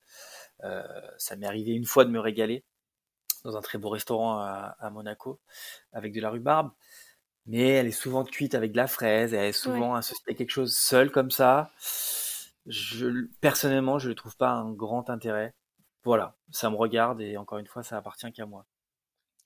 Euh, 0.63 0.83
ça 1.17 1.35
m'est 1.35 1.47
arrivé 1.47 1.71
une 1.71 1.85
fois 1.85 2.05
de 2.05 2.11
me 2.11 2.19
régaler 2.19 2.63
dans 3.43 3.57
un 3.57 3.61
très 3.61 3.79
beau 3.79 3.89
restaurant 3.89 4.37
à, 4.37 4.75
à, 4.79 4.89
Monaco 4.91 5.39
avec 5.93 6.13
de 6.13 6.21
la 6.21 6.29
rhubarbe. 6.29 6.71
Mais 7.47 7.69
elle 7.69 7.87
est 7.87 7.91
souvent 7.91 8.23
cuite 8.23 8.53
avec 8.53 8.71
de 8.71 8.77
la 8.77 8.87
fraise, 8.87 9.33
elle 9.33 9.45
est 9.45 9.53
souvent 9.53 9.95
associée 9.95 10.31
à 10.31 10.35
quelque 10.35 10.51
chose 10.51 10.75
seul 10.77 11.09
comme 11.11 11.31
ça. 11.31 11.71
Je, 12.65 13.27
personnellement, 13.39 13.99
je 13.99 14.09
ne 14.09 14.13
trouve 14.13 14.37
pas 14.37 14.51
un 14.51 14.71
grand 14.71 15.09
intérêt. 15.09 15.53
Voilà, 16.03 16.37
ça 16.51 16.69
me 16.69 16.75
regarde 16.75 17.21
et 17.21 17.37
encore 17.37 17.59
une 17.59 17.67
fois, 17.67 17.83
ça 17.83 17.97
appartient 17.97 18.31
qu'à 18.31 18.45
moi. 18.45 18.65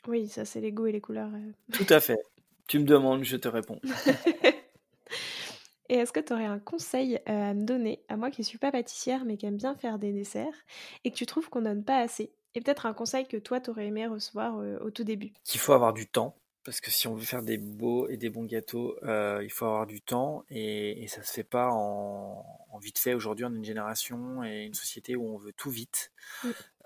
Oui, 0.07 0.27
ça 0.27 0.45
c'est 0.45 0.61
les 0.61 0.71
goûts 0.71 0.87
et 0.87 0.91
les 0.91 1.01
couleurs. 1.01 1.31
Euh. 1.33 1.51
Tout 1.73 1.87
à 1.89 1.99
fait. 1.99 2.19
Tu 2.67 2.79
me 2.79 2.85
demandes, 2.85 3.23
je 3.23 3.37
te 3.37 3.47
réponds. 3.47 3.79
et 5.89 5.95
est-ce 5.95 6.11
que 6.11 6.19
tu 6.19 6.33
aurais 6.33 6.45
un 6.45 6.59
conseil 6.59 7.19
euh, 7.27 7.51
à 7.51 7.53
me 7.53 7.63
donner, 7.63 8.03
à 8.09 8.17
moi 8.17 8.31
qui 8.31 8.41
ne 8.41 8.45
suis 8.45 8.57
pas 8.57 8.71
pâtissière 8.71 9.25
mais 9.25 9.37
qui 9.37 9.45
aime 9.45 9.57
bien 9.57 9.75
faire 9.75 9.99
des 9.99 10.13
desserts, 10.13 10.65
et 11.03 11.11
que 11.11 11.15
tu 11.15 11.25
trouves 11.25 11.49
qu'on 11.49 11.61
donne 11.61 11.83
pas 11.83 11.99
assez? 11.99 12.31
Et 12.53 12.61
peut-être 12.61 12.85
un 12.85 12.93
conseil 12.93 13.27
que 13.27 13.37
toi, 13.37 13.59
tu 13.59 13.69
aurais 13.69 13.87
aimé 13.87 14.07
recevoir 14.07 14.59
euh, 14.59 14.77
au 14.79 14.89
tout 14.89 15.03
début? 15.03 15.33
Qu'il 15.43 15.59
faut 15.59 15.73
avoir 15.73 15.93
du 15.93 16.07
temps 16.07 16.35
parce 16.65 16.81
que 16.81 16.89
si 16.89 17.07
on 17.07 17.13
veut 17.13 17.23
faire 17.23 17.43
des 17.43 17.59
beaux 17.59 18.09
et 18.09 18.17
des 18.17 18.31
bons 18.31 18.43
gâteaux, 18.43 18.97
euh, 19.03 19.41
il 19.43 19.51
faut 19.51 19.65
avoir 19.65 19.85
du 19.85 20.01
temps 20.01 20.43
et, 20.49 21.03
et 21.03 21.07
ça 21.07 21.21
se 21.21 21.31
fait 21.31 21.43
pas 21.43 21.69
en, 21.71 22.43
vite 22.81 22.99
fait. 22.99 23.13
Aujourd'hui, 23.13 23.45
on 23.45 23.53
a 23.53 23.55
une 23.55 23.63
génération 23.63 24.43
et 24.43 24.65
une 24.65 24.73
société 24.73 25.15
où 25.15 25.25
on 25.33 25.37
veut 25.37 25.53
tout 25.53 25.69
vite. 25.69 26.11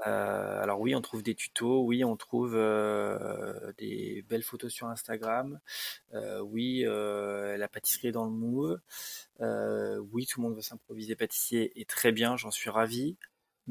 Euh, 0.06 0.62
alors 0.62 0.80
oui, 0.80 0.94
on 0.94 1.02
trouve 1.02 1.24
des 1.24 1.34
tutos, 1.34 1.84
oui, 1.84 2.04
on 2.04 2.16
trouve 2.16 2.56
euh, 2.56 3.74
des 3.78 4.24
belles 4.30 4.44
photos 4.44 4.72
sur 4.72 4.88
Instagram, 4.88 5.60
oui, 6.44 6.84
la 6.86 7.68
pâtisserie 7.68 8.10
est 8.10 8.12
dans 8.12 8.26
le 8.26 8.32
moule, 8.32 8.82
oui, 9.40 10.28
tout 10.28 10.42
le 10.42 10.48
monde 10.48 10.56
veut 10.56 10.62
s'improviser 10.62 11.16
pâtissier 11.16 11.80
et 11.80 11.86
très 11.86 12.12
bien, 12.12 12.38
j'en 12.38 12.52
suis 12.52 12.70
ravi. 12.70 13.18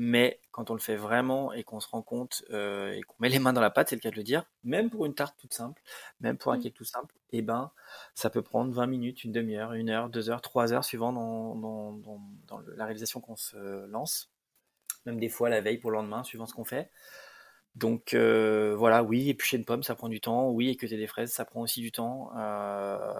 Mais 0.00 0.40
quand 0.52 0.70
on 0.70 0.74
le 0.74 0.80
fait 0.80 0.94
vraiment 0.94 1.52
et 1.52 1.64
qu'on 1.64 1.80
se 1.80 1.88
rend 1.88 2.02
compte 2.02 2.44
euh, 2.50 2.92
et 2.92 3.02
qu'on 3.02 3.16
met 3.18 3.28
les 3.28 3.40
mains 3.40 3.52
dans 3.52 3.60
la 3.60 3.68
pâte, 3.68 3.88
c'est 3.88 3.96
le 3.96 4.00
cas 4.00 4.12
de 4.12 4.14
le 4.14 4.22
dire, 4.22 4.44
même 4.62 4.90
pour 4.90 5.06
une 5.06 5.14
tarte 5.14 5.36
toute 5.36 5.52
simple, 5.52 5.82
même 6.20 6.38
pour 6.38 6.52
un 6.52 6.56
mmh. 6.56 6.62
cake 6.62 6.74
tout 6.74 6.84
simple, 6.84 7.16
eh 7.32 7.42
ben 7.42 7.72
ça 8.14 8.30
peut 8.30 8.42
prendre 8.42 8.72
20 8.72 8.86
minutes, 8.86 9.24
une 9.24 9.32
demi-heure, 9.32 9.72
une 9.72 9.90
heure, 9.90 10.08
deux 10.08 10.30
heures, 10.30 10.40
trois 10.40 10.72
heures, 10.72 10.84
suivant 10.84 11.12
dans, 11.12 11.56
dans, 11.56 12.30
dans, 12.46 12.62
la 12.76 12.84
réalisation 12.84 13.20
qu'on 13.20 13.34
se 13.34 13.86
lance. 13.86 14.30
Même 15.04 15.18
des 15.18 15.28
fois 15.28 15.48
la 15.48 15.60
veille 15.60 15.78
pour 15.78 15.90
le 15.90 15.96
lendemain, 15.96 16.22
suivant 16.22 16.46
ce 16.46 16.54
qu'on 16.54 16.64
fait. 16.64 16.92
Donc 17.74 18.14
euh, 18.14 18.76
voilà, 18.76 19.02
oui, 19.02 19.30
éplucher 19.30 19.56
une 19.56 19.64
pomme, 19.64 19.82
ça 19.82 19.96
prend 19.96 20.08
du 20.08 20.20
temps. 20.20 20.48
Oui, 20.50 20.68
équeuter 20.68 20.96
des 20.96 21.08
fraises, 21.08 21.32
ça 21.32 21.44
prend 21.44 21.62
aussi 21.62 21.80
du 21.80 21.90
temps. 21.90 22.30
Euh, 22.36 23.14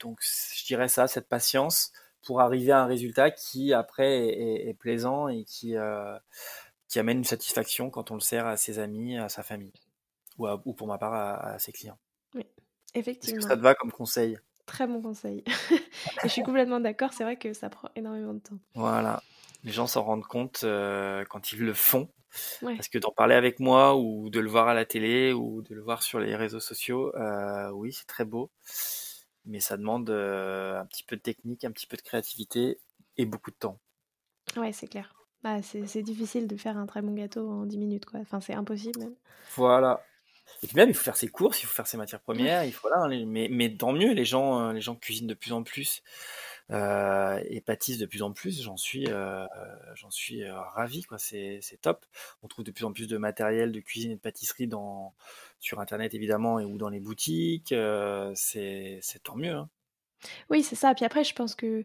donc 0.00 0.20
je 0.20 0.66
dirais 0.66 0.88
ça, 0.88 1.06
cette 1.08 1.30
patience 1.30 1.94
pour 2.24 2.40
arriver 2.40 2.72
à 2.72 2.82
un 2.82 2.86
résultat 2.86 3.30
qui 3.30 3.72
après 3.72 4.28
est, 4.28 4.74
plaisant 4.74 5.28
et 5.28 5.44
qui, 5.44 5.76
euh, 5.76 6.16
qui 6.88 6.98
amène 6.98 7.18
une 7.18 7.24
satisfaction 7.24 7.90
quand 7.90 8.10
on 8.10 8.14
le 8.14 8.20
sert 8.20 8.46
à 8.46 8.56
ses 8.56 8.78
amis, 8.78 9.18
à 9.18 9.28
sa 9.28 9.42
famille, 9.42 9.72
ou, 10.38 10.48
ou 10.64 10.72
pour 10.72 10.86
ma 10.86 10.98
part 10.98 11.14
à, 11.14 11.58
ses 11.58 11.72
clients. 11.72 11.98
Oui, 12.34 12.46
effectivement. 12.94 13.38
Est-ce 13.38 13.46
que 13.46 13.50
ça 13.50 13.56
te 13.56 13.62
va 13.62 13.74
comme 13.74 13.92
conseil? 13.92 14.38
Très 14.66 14.86
bon 14.86 15.02
conseil. 15.02 15.44
et 15.70 15.80
je 16.24 16.28
suis 16.28 16.42
complètement 16.42 16.80
d'accord, 16.80 17.12
c'est 17.12 17.24
vrai 17.24 17.36
que 17.36 17.52
ça 17.52 17.68
prend 17.68 17.90
énormément 17.96 18.34
de 18.34 18.40
temps. 18.40 18.58
Voilà, 18.74 19.22
les 19.64 19.72
gens 19.72 19.86
s'en 19.86 20.02
rendent 20.02 20.26
compte 20.26 20.60
euh, 20.64 21.24
quand 21.28 21.52
ils 21.52 21.60
le 21.60 21.74
font. 21.74 22.08
Parce 22.62 22.88
que 22.88 22.96
d'en 22.96 23.10
parler 23.10 23.34
avec 23.34 23.60
moi 23.60 23.94
ou 23.94 24.30
de 24.30 24.40
le 24.40 24.48
voir 24.48 24.66
à 24.66 24.72
la 24.72 24.86
télé 24.86 25.34
ou 25.34 25.60
de 25.60 25.74
le 25.74 25.82
voir 25.82 26.02
sur 26.02 26.18
les 26.18 26.34
réseaux 26.34 26.60
sociaux, 26.60 27.14
euh, 27.14 27.68
oui, 27.72 27.92
c'est 27.92 28.06
très 28.06 28.24
beau 28.24 28.50
mais 29.44 29.60
ça 29.60 29.76
demande 29.76 30.10
euh, 30.10 30.80
un 30.80 30.86
petit 30.86 31.04
peu 31.04 31.16
de 31.16 31.22
technique, 31.22 31.64
un 31.64 31.72
petit 31.72 31.86
peu 31.86 31.96
de 31.96 32.02
créativité 32.02 32.78
et 33.16 33.26
beaucoup 33.26 33.50
de 33.50 33.56
temps. 33.56 33.78
Ouais, 34.56 34.72
c'est 34.72 34.86
clair. 34.86 35.14
Bah, 35.42 35.60
c'est 35.62 36.02
difficile 36.02 36.46
de 36.46 36.56
faire 36.56 36.76
un 36.76 36.86
très 36.86 37.02
bon 37.02 37.14
gâteau 37.14 37.50
en 37.50 37.66
10 37.66 37.78
minutes, 37.78 38.06
quoi. 38.06 38.20
Enfin, 38.20 38.40
c'est 38.40 38.54
impossible 38.54 39.00
même. 39.00 39.14
Voilà. 39.56 40.04
Et 40.62 40.68
puis 40.68 40.76
même, 40.76 40.90
il 40.90 40.94
faut 40.94 41.02
faire 41.02 41.16
ses 41.16 41.28
courses, 41.28 41.62
il 41.62 41.66
faut 41.66 41.74
faire 41.74 41.86
ses 41.86 41.96
matières 41.96 42.20
premières, 42.20 42.64
il 42.64 42.72
faut 42.72 42.88
là, 42.88 43.08
mais, 43.08 43.48
mais 43.50 43.76
tant 43.76 43.92
mieux, 43.92 44.12
les 44.12 44.24
gens, 44.24 44.60
euh, 44.60 44.72
les 44.72 44.80
gens 44.80 44.94
cuisinent 44.94 45.26
de 45.26 45.34
plus 45.34 45.52
en 45.52 45.64
plus 45.64 46.02
euh, 46.72 47.38
et 47.48 47.60
pâtissent 47.60 47.98
de 47.98 48.06
plus 48.06 48.22
en 48.22 48.32
plus. 48.32 48.62
J'en 48.62 48.76
suis, 48.76 49.06
euh, 49.08 49.46
j'en 49.94 50.10
suis 50.10 50.42
euh, 50.42 50.58
ravi, 50.60 51.02
quoi. 51.02 51.18
C'est, 51.18 51.60
top. 51.80 52.06
On 52.42 52.48
trouve 52.48 52.64
de 52.64 52.70
plus 52.70 52.84
en 52.84 52.92
plus 52.92 53.08
de 53.08 53.18
matériel 53.18 53.72
de 53.72 53.80
cuisine 53.80 54.12
et 54.12 54.16
de 54.16 54.20
pâtisserie 54.20 54.66
dans, 54.66 55.14
sur 55.58 55.80
Internet 55.80 56.14
évidemment 56.14 56.58
et 56.58 56.64
ou 56.64 56.78
dans 56.78 56.88
les 56.88 57.00
boutiques. 57.00 57.74
c'est, 58.34 58.98
c'est 59.02 59.22
tant 59.22 59.36
mieux. 59.36 59.52
Hein. 59.52 59.68
Oui, 60.50 60.62
c'est 60.62 60.76
ça. 60.76 60.94
Puis 60.94 61.04
après, 61.04 61.24
je 61.24 61.34
pense 61.34 61.54
que 61.54 61.84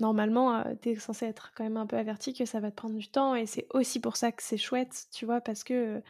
normalement, 0.00 0.64
tu 0.80 0.90
es 0.90 0.96
censé 0.96 1.26
être 1.26 1.52
quand 1.54 1.64
même 1.64 1.76
un 1.76 1.86
peu 1.86 1.96
averti 1.96 2.32
que 2.32 2.44
ça 2.44 2.60
va 2.60 2.70
te 2.70 2.76
prendre 2.76 2.96
du 2.96 3.08
temps 3.08 3.34
et 3.34 3.46
c'est 3.46 3.66
aussi 3.70 4.00
pour 4.00 4.16
ça 4.16 4.30
que 4.32 4.42
c'est 4.42 4.58
chouette, 4.58 5.06
tu 5.12 5.26
vois? 5.26 5.40
Parce 5.40 5.64
que, 5.64 6.02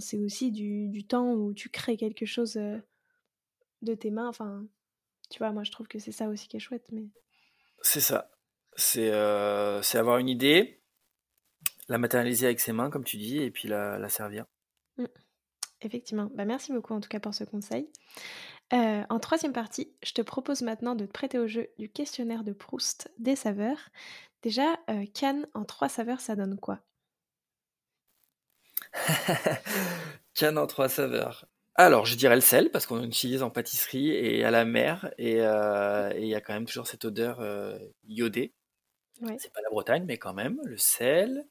c'est 0.00 0.18
aussi 0.18 0.50
du 0.50 0.88
du 0.88 1.04
temps 1.04 1.32
où 1.32 1.52
tu 1.54 1.68
crées 1.68 1.96
quelque 1.96 2.26
chose, 2.26 2.58
de 3.82 3.94
tes 3.94 4.10
mains. 4.10 4.32
Tu 5.28 5.38
vois? 5.38 5.52
Moi, 5.52 5.64
je 5.64 5.70
trouve 5.70 5.88
que 5.88 5.98
c'est 5.98 6.12
ça 6.12 6.28
aussi 6.28 6.48
qui 6.48 6.56
est 6.56 6.60
chouette, 6.60 6.86
mais 6.92 7.04
C'est 7.82 8.00
ça. 8.00 8.30
C'est, 8.76 9.10
c'est 9.82 9.98
avoir 9.98 10.18
une 10.18 10.28
idée, 10.28 10.80
la 11.88 11.98
matérialiser 11.98 12.46
avec 12.46 12.60
ses 12.60 12.72
mains 12.72 12.90
comme 12.90 13.04
tu 13.04 13.16
dis 13.16 13.38
et 13.38 13.50
puis 13.50 13.66
la 13.68 13.98
la 13.98 14.08
servir. 14.08 14.44
Mmh. 14.98 15.06
Effectivement. 15.80 16.30
Bah, 16.34 16.44
merci 16.44 16.72
beaucoup 16.72 16.94
en 16.94 17.00
tout 17.00 17.08
cas 17.08 17.20
pour 17.20 17.34
ce 17.34 17.44
conseil. 17.44 17.88
Euh, 18.72 19.02
en 19.08 19.18
troisième 19.18 19.52
partie, 19.52 19.92
je 20.02 20.12
te 20.12 20.22
propose 20.22 20.62
maintenant 20.62 20.94
de 20.94 21.06
te 21.06 21.12
prêter 21.12 21.38
au 21.38 21.46
jeu 21.46 21.68
du 21.78 21.88
questionnaire 21.88 22.44
de 22.44 22.52
Proust 22.52 23.10
des 23.18 23.36
saveurs. 23.36 23.88
Déjà, 24.42 24.78
euh, 24.90 25.06
Cannes 25.14 25.46
en 25.54 25.64
trois 25.64 25.88
saveurs, 25.88 26.20
ça 26.20 26.36
donne 26.36 26.58
quoi? 26.58 26.80
Cannes 30.34 30.58
en 30.58 30.66
trois 30.66 30.88
saveurs. 30.88 31.46
Alors, 31.80 32.06
je 32.06 32.16
dirais 32.16 32.34
le 32.34 32.40
sel, 32.40 32.70
parce 32.72 32.86
qu'on 32.86 33.04
utilise 33.04 33.42
en 33.44 33.50
pâtisserie 33.50 34.10
et 34.10 34.42
à 34.44 34.50
la 34.50 34.64
mer, 34.64 35.14
et 35.16 35.40
euh, 35.40 36.12
il 36.18 36.26
y 36.26 36.34
a 36.34 36.40
quand 36.40 36.52
même 36.52 36.66
toujours 36.66 36.88
cette 36.88 37.04
odeur 37.04 37.40
iodée. 38.08 38.52
C'est 39.38 39.52
pas 39.52 39.62
la 39.62 39.70
Bretagne, 39.70 40.04
mais 40.06 40.18
quand 40.18 40.34
même, 40.34 40.60
le 40.64 40.76
sel. 40.76 41.46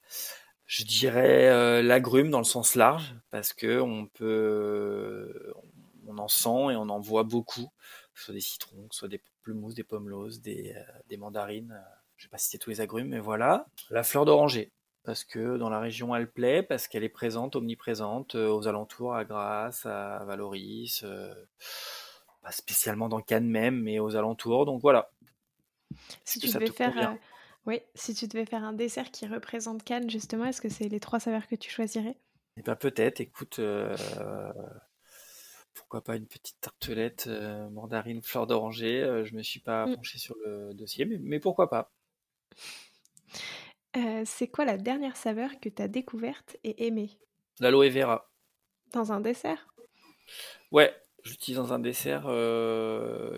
Je 0.65 0.84
dirais 0.84 1.82
l'agrume 1.82 2.30
dans 2.30 2.39
le 2.39 2.43
sens 2.43 2.75
large, 2.75 3.15
parce 3.30 3.53
que 3.53 3.80
on 3.80 4.07
peut, 4.07 5.53
on 6.07 6.17
en 6.17 6.28
sent 6.28 6.73
et 6.73 6.75
on 6.75 6.89
en 6.89 6.99
voit 6.99 7.23
beaucoup, 7.23 7.69
que 8.13 8.19
ce 8.19 8.25
soit 8.25 8.34
des 8.34 8.41
citrons, 8.41 8.88
que 8.88 8.95
ce 8.95 8.99
soit 8.99 9.07
des 9.07 9.21
mousses, 9.47 9.75
des 9.75 9.84
pommes 9.84 10.09
des, 10.41 10.73
euh, 10.75 10.82
des 11.07 11.17
mandarines. 11.17 11.71
Euh, 11.71 11.95
je 12.17 12.25
vais 12.25 12.30
pas 12.30 12.38
citer 12.38 12.57
tous 12.57 12.69
les 12.69 12.82
agrumes, 12.82 13.09
mais 13.09 13.19
voilà. 13.19 13.65
La 13.89 14.03
fleur 14.03 14.25
d'oranger, 14.25 14.71
parce 15.08 15.24
que 15.24 15.58
dans 15.58 15.70
la 15.70 15.80
région 15.80 16.16
elle 16.16 16.30
plaît, 16.30 16.62
parce 16.62 16.88
qu'elle 16.88 17.03
est 17.03 17.10
présente, 17.10 17.55
omniprésente, 17.55 18.36
euh, 18.36 18.49
aux 18.49 18.68
alentours, 18.68 19.16
à 19.16 19.26
Grasse, 19.26 19.88
à 19.88 20.24
Valoris, 20.26 21.03
pas 22.43 22.51
spécialement 22.51 23.10
dans 23.10 23.22
Cannes 23.22 23.49
même, 23.49 23.82
mais 23.82 23.97
aux 23.97 24.16
alentours. 24.16 24.68
Donc 24.68 24.82
voilà. 24.82 25.12
Si 26.24 26.39
tu 26.39 26.47
devais 26.47 26.68
faire, 26.68 27.18
oui, 27.66 27.82
si 27.95 28.14
tu 28.14 28.28
devais 28.28 28.45
faire 28.45 28.64
un 28.64 28.74
dessert 28.74 29.10
qui 29.10 29.26
représente 29.26 29.84
Cannes 29.84 30.10
justement, 30.10 30.45
est-ce 30.45 30.62
que 30.62 30.70
c'est 30.70 30.89
les 30.89 30.99
trois 30.99 31.20
saveurs 31.20 31.47
que 31.47 31.55
tu 31.55 31.72
choisirais? 31.72 32.18
Eh 32.58 32.62
ben 32.62 32.76
peut-être. 32.76 33.20
Écoute, 33.20 33.60
pourquoi 35.78 36.03
pas 36.03 36.18
une 36.18 36.28
petite 36.28 36.60
tartelette 36.60 37.28
euh, 37.28 37.70
mandarine 37.70 38.22
fleur 38.22 38.47
d'oranger. 38.47 39.01
Euh, 39.01 39.24
je 39.24 39.36
me 39.36 39.43
suis 39.43 39.60
pas 39.60 39.86
mmh. 39.86 39.95
penché 39.95 40.18
sur 40.18 40.36
le 40.45 40.74
dossier, 40.74 41.05
mais, 41.05 41.39
pourquoi 41.39 41.70
pas? 41.70 41.93
Euh, 43.95 44.23
c'est 44.25 44.47
quoi 44.47 44.65
la 44.65 44.77
dernière 44.77 45.15
saveur 45.17 45.59
que 45.59 45.69
tu 45.69 45.81
as 45.81 45.88
découverte 45.88 46.57
et 46.63 46.88
aimée? 46.88 47.17
L'aloe 47.59 47.89
vera. 47.89 48.29
Dans 48.93 49.11
un 49.11 49.19
dessert? 49.19 49.67
Ouais, 50.71 50.93
j'utilise 51.23 51.57
dans 51.57 51.73
un 51.73 51.79
dessert 51.79 52.29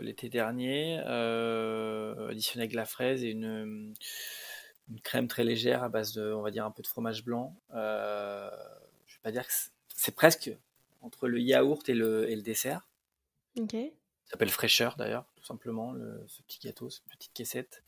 l'été 0.02 0.30
dernier, 0.30 0.98
additionné 1.00 2.64
avec 2.64 2.74
la 2.74 2.86
fraise 2.86 3.24
et 3.24 3.30
une, 3.30 3.94
une, 4.90 5.02
crème 5.02 5.28
très 5.28 5.44
légère 5.44 5.84
à 5.84 5.90
base 5.90 6.14
de, 6.14 6.34
on 6.34 6.42
va 6.42 6.52
dire, 6.52 6.66
un 6.66 6.72
peu 6.72 6.82
de 6.82 6.88
fromage 6.88 7.24
blanc. 7.24 7.56
je 7.72 7.78
vais 7.78 9.22
pas 9.22 9.32
dire 9.32 9.48
que 9.48 9.54
c'est 9.96 10.16
presque 10.16 10.52
entre 11.02 11.28
le 11.28 11.40
yaourt 11.40 11.88
et 11.88 11.94
le, 11.94 12.30
et 12.30 12.36
le 12.36 12.42
dessert. 12.42 12.88
Ok. 13.58 13.72
Ça 13.72 14.34
s'appelle 14.34 14.50
fraîcheur 14.50 14.96
d'ailleurs, 14.96 15.26
tout 15.36 15.46
simplement, 15.46 15.96
ce 16.28 16.42
petit 16.44 16.60
gâteau, 16.60 16.90
cette 16.90 17.06
petite 17.06 17.34
caissette. 17.34 17.84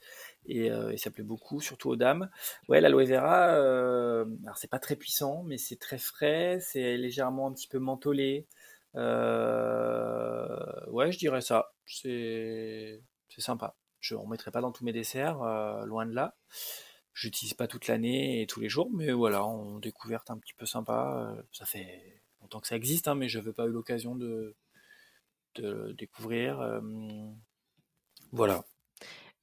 Et 0.46 0.72
euh, 0.72 0.92
il 0.92 1.00
s'appelait 1.00 1.24
beaucoup, 1.24 1.62
surtout 1.62 1.89
aux 1.89 1.96
dames. 1.96 2.30
Ouais, 2.68 2.82
l'aloe 2.82 3.06
vera, 3.06 3.50
euh, 3.56 4.26
alors 4.44 4.58
c'est 4.58 4.70
pas 4.70 4.80
très 4.80 4.96
puissant, 4.96 5.44
mais 5.44 5.58
c'est 5.58 5.78
très 5.78 5.98
frais, 5.98 6.60
c'est 6.60 6.98
légèrement 6.98 7.48
un 7.48 7.54
petit 7.54 7.68
peu 7.68 7.80
mentholé. 7.80 8.48
Euh, 8.96 10.58
ouais, 10.89 11.12
je 11.12 11.20
dirais 11.20 11.42
ça. 11.42 11.74
C'est 11.86 13.02
sympa. 13.38 13.76
Je 14.00 14.16
ne 14.16 14.30
mettrai 14.30 14.52
pas 14.52 14.62
dans 14.62 14.72
tous 14.72 14.84
mes 14.84 14.94
desserts, 14.94 15.39
loin 15.86 16.06
de 16.06 16.14
là. 16.14 16.36
J'utilise 17.14 17.54
pas 17.54 17.68
toute 17.68 17.88
l'année 17.88 18.42
et 18.42 18.48
tous 18.48 18.60
les 18.62 18.70
jours, 18.70 18.89
mais 18.94 19.12
voilà, 19.12 19.44
en 19.44 19.80
découverte 19.80 20.32
un 20.32 20.38
petit 20.38 20.54
peu 20.54 20.66
sympa. 20.66 21.36
ça 21.52 21.66
fait 21.66 22.22
tant 22.50 22.60
que 22.60 22.68
ça 22.68 22.76
existe, 22.76 23.08
hein, 23.08 23.16
mais 23.16 23.30
je 23.30 23.39
n'avais 23.39 23.54
pas 23.54 23.66
eu 23.66 23.70
l'occasion 23.70 24.16
de, 24.16 24.56
de 25.56 25.94
découvrir. 25.98 26.82
Voilà. 28.32 28.64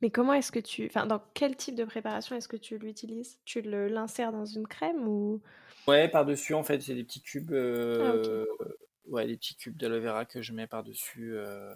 Mais 0.01 0.11
comment 0.11 0.33
est-ce 0.33 0.53
que 0.53 0.61
tu. 0.61 0.87
Enfin, 0.87 1.07
dans 1.07 1.23
quel 1.35 1.57
type 1.57 1.75
de 1.75 1.85
préparation 1.85 2.37
est-ce 2.37 2.49
que 2.49 2.57
tu 2.57 2.79
l'utilises? 2.79 3.39
Tu 3.45 3.63
l'insères 3.63 4.33
dans 4.33 4.45
une 4.47 4.67
crème 4.67 5.09
ou? 5.09 5.41
Ouais, 5.87 6.09
par-dessus, 6.09 6.55
en 6.55 6.63
fait, 6.63 6.81
c'est 6.81 6.95
des 6.95 7.05
petits 7.05 7.23
cubes. 7.23 7.53
Euh, 7.53 8.45
ah, 8.61 8.65
ouais, 9.07 9.27
des 9.27 9.37
petits 9.37 9.57
cubes 9.57 9.77
d'aloe 9.77 10.01
vera 10.01 10.25
que 10.25 10.43
je 10.43 10.53
mets 10.53 10.67
par-dessus. 10.67 11.37
Euh, 11.37 11.75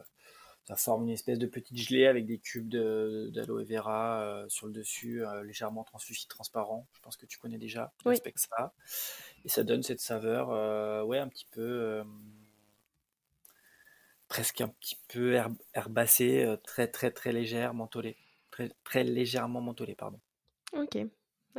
ça 0.65 0.77
forme 0.77 1.05
une 1.05 1.11
espèce 1.11 1.39
de 1.39 1.47
petite 1.47 1.77
gelée 1.77 2.07
avec 2.07 2.25
des 2.25 2.39
cubes 2.39 2.69
d'aloe 2.69 3.65
vera 3.65 4.23
euh, 4.23 4.49
sur 4.49 4.67
le 4.67 4.73
dessus, 4.73 5.25
euh, 5.25 5.43
légèrement 5.43 5.83
translucide, 5.83 6.29
transparent. 6.29 6.87
Je 6.93 7.01
pense 7.01 7.17
que 7.17 7.27
tu 7.27 7.39
connais 7.39 7.59
déjà 7.59 7.93
oui. 8.07 8.17
ça. 8.37 8.73
Et 9.45 9.49
ça 9.49 9.65
donne 9.65 9.83
cette 9.83 10.01
saveur, 10.01 10.51
euh, 10.51 11.03
ouais, 11.03 11.19
un 11.19 11.29
petit 11.29 11.47
peu, 11.51 12.05
presque 14.33 14.63
un 14.63 14.69
petit 14.69 14.97
peu 15.09 15.39
herbacée, 15.75 16.57
très 16.65 16.89
très 16.89 17.11
très 17.11 17.33
légère, 17.33 17.75
mentholée, 17.75 18.17
très 18.51 18.71
très 18.83 19.05
légèrement 19.05 19.61
mentholée, 19.61 19.95
pardon. 19.95 20.19
Ok, 20.73 20.97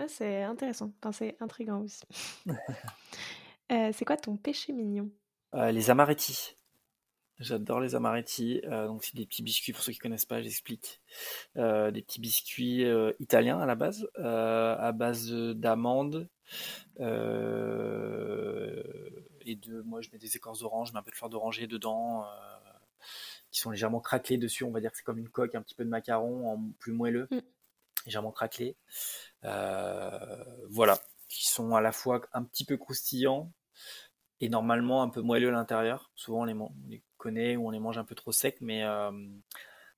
c'est 0.07 0.41
intéressant. 0.41 0.91
Enfin, 0.99 1.11
c'est 1.11 1.37
intriguant 1.39 1.81
aussi. 1.81 2.01
c'est 3.69 4.05
quoi 4.05 4.17
ton 4.17 4.37
péché 4.37 4.73
mignon? 4.73 5.11
Les 5.53 5.91
amarettis. 5.91 6.55
J'adore 7.39 7.79
les 7.79 7.95
amaretti. 7.95 8.61
Euh, 8.65 8.87
donc 8.87 9.03
c'est 9.03 9.15
des 9.15 9.25
petits 9.25 9.43
biscuits 9.43 9.73
pour 9.73 9.83
ceux 9.83 9.91
qui 9.91 9.99
connaissent 9.99 10.25
pas, 10.25 10.41
j'explique. 10.41 11.01
Euh, 11.57 11.91
des 11.91 12.01
petits 12.01 12.21
biscuits 12.21 12.85
euh, 12.85 13.11
italiens 13.19 13.59
à 13.59 13.65
la 13.65 13.75
base, 13.75 14.07
à 14.17 14.91
base 14.93 15.31
d'amandes 15.31 16.29
et 16.99 17.03
de. 19.55 19.81
Moi, 19.81 20.01
je 20.01 20.09
mets 20.11 20.19
des 20.19 20.35
écorces 20.35 20.59
d'orange, 20.59 20.89
je 20.89 20.93
mets 20.93 20.99
un 20.99 21.03
peu 21.03 21.11
de 21.11 21.15
fleur 21.15 21.29
d'oranger 21.29 21.67
dedans, 21.67 22.25
qui 23.53 23.61
sont 23.61 23.71
légèrement 23.71 24.01
craquelés 24.01 24.37
dessus. 24.37 24.65
On 24.65 24.71
va 24.71 24.81
dire 24.81 24.91
que 24.91 24.97
c'est 24.97 25.03
comme 25.03 25.19
une 25.19 25.29
coque, 25.29 25.55
un 25.55 25.61
petit 25.61 25.75
peu 25.75 25.85
de 25.85 25.89
macaron 25.89 26.49
en 26.49 26.61
plus 26.79 26.91
moelleux, 26.91 27.29
mm. 27.31 27.39
légèrement 28.05 28.31
craquelé. 28.31 28.75
voilà, 29.41 30.99
qui 31.29 31.47
sont 31.47 31.73
à 31.73 31.81
la 31.81 31.91
fois 31.91 32.21
un 32.33 32.43
petit 32.43 32.65
peu 32.65 32.77
croustillants 32.77 33.51
et 34.39 34.49
normalement 34.49 35.01
un 35.01 35.09
peu 35.09 35.21
moelleux 35.21 35.49
à 35.49 35.51
l'intérieur. 35.51 36.11
Souvent 36.15 36.41
on 36.41 36.45
les, 36.45 36.55
les, 36.89 37.03
connaît 37.17 37.55
ou 37.55 37.67
on 37.67 37.69
les 37.71 37.79
mange 37.79 37.97
un 37.97 38.03
peu 38.03 38.15
trop 38.15 38.31
secs, 38.31 38.57
mais 38.61 38.83
euh, 38.83 39.11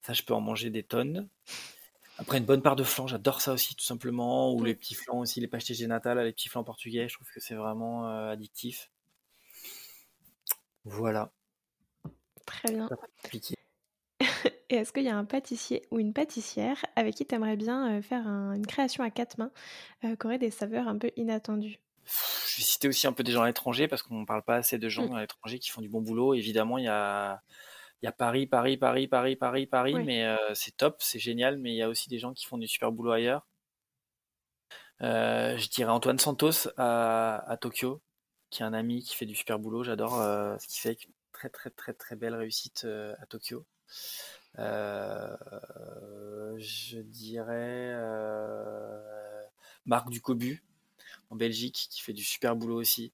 ça 0.02 0.14
je 0.14 0.24
peux 0.24 0.34
en 0.34 0.42
manger 0.42 0.70
des 0.70 0.84
tonnes. 0.84 1.28
Après 2.18 2.38
une 2.38 2.46
bonne 2.46 2.62
part 2.62 2.76
de 2.76 2.84
flan, 2.84 3.08
j'adore 3.08 3.42
ça 3.42 3.54
aussi 3.54 3.76
tout 3.76 3.84
simplement, 3.84 4.54
ou 4.54 4.64
les 4.64 4.76
petits 4.76 4.96
flans 4.96 5.20
aussi, 5.20 5.42
les 5.42 5.48
pastéis 5.48 5.88
natal, 5.88 6.20
les 6.20 6.32
petits 6.32 6.48
flans 6.48 6.64
portugais, 6.64 7.10
je 7.10 7.16
trouve 7.16 7.30
que 7.30 7.40
c'est 7.40 7.56
vraiment 7.56 8.08
euh, 8.08 8.30
addictif. 8.30 8.90
Voilà. 10.86 11.32
Très 12.46 12.72
bien. 12.72 12.90
Et 14.70 14.76
est-ce 14.76 14.92
qu'il 14.92 15.04
y 15.04 15.10
a 15.10 15.18
un 15.18 15.26
pâtissier 15.26 15.86
ou 15.92 16.00
une 16.00 16.14
pâtissière 16.14 16.84
avec 16.96 17.16
qui 17.16 17.26
tu 17.26 17.36
aimerais 17.36 17.56
bien 17.56 18.02
faire 18.02 18.26
une 18.28 18.66
création 18.66 19.04
à 19.04 19.12
quatre 19.12 19.38
mains 19.38 19.52
qui 20.02 20.26
aurait 20.26 20.40
des 20.40 20.50
saveurs 20.50 20.88
un 20.88 20.98
peu 20.98 21.12
inattendues? 21.18 21.80
Je 22.06 22.58
vais 22.58 22.64
citer 22.64 22.88
aussi 22.88 23.06
un 23.08 23.14
peu 23.14 23.24
des 23.24 23.32
gens 23.32 23.44
à 23.44 23.48
l'étranger 23.48 23.88
parce 23.88 24.02
qu'on 24.02 24.22
ne 24.22 24.26
parle 24.26 24.44
pas 24.44 24.56
assez 24.56 24.78
de 24.78 24.90
gens 24.90 25.10
mmh. 25.10 25.16
à 25.16 25.22
l'étranger 25.22 25.60
qui 25.60 25.70
font 25.70 25.82
du 25.82 25.90
bon 25.90 26.02
boulot. 26.02 26.34
Évidemment, 26.34 26.78
il 26.78 26.86
y 26.86 26.90
a, 26.90 27.42
il 28.02 28.06
y 28.06 28.10
a 28.10 28.12
Paris, 28.12 28.46
Paris, 28.46 28.78
Paris, 28.78 29.08
Paris, 29.08 29.36
Paris, 29.36 29.66
Paris, 29.66 29.96
mais 29.96 30.26
euh, 30.26 30.38
c'est 30.54 30.78
top, 30.78 30.98
c'est 31.00 31.18
génial, 31.18 31.58
mais 31.58 31.72
il 31.72 31.76
y 31.76 31.82
a 31.82 31.90
aussi 31.90 32.08
des 32.08 32.20
gens 32.20 32.34
qui 32.34 32.46
font 32.46 32.60
du 32.60 32.68
super 32.68 32.92
boulot 32.92 33.12
ailleurs. 33.12 33.48
Euh, 35.02 35.58
je 35.58 35.68
dirais 35.70 35.92
Antoine 35.92 36.20
Santos 36.20 36.70
à, 36.78 37.58
Tokyo, 37.60 38.02
qui 38.52 38.62
est 38.62 38.66
un 38.66 38.74
ami 38.74 39.02
qui 39.02 39.16
fait 39.16 39.26
du 39.26 39.34
super 39.34 39.58
boulot. 39.58 39.84
J'adore 39.84 40.22
euh, 40.22 40.56
ce 40.60 40.68
qu'il 40.68 40.80
fait, 40.80 40.90
avec 40.90 41.06
une 41.06 41.14
très 41.36 41.50
très 41.50 41.70
très 41.70 41.94
très 41.94 42.16
belle 42.16 42.36
réussite 42.36 42.86
à 43.20 43.26
Tokyo. 43.28 43.66
je 46.58 47.02
dirais 47.02 47.94
Marc 49.86 50.10
Ducobu, 50.10 50.64
en 51.30 51.36
Belgique 51.36 51.88
qui 51.90 52.02
fait 52.02 52.14
du 52.14 52.24
super 52.24 52.56
boulot 52.56 52.80
aussi, 52.80 53.14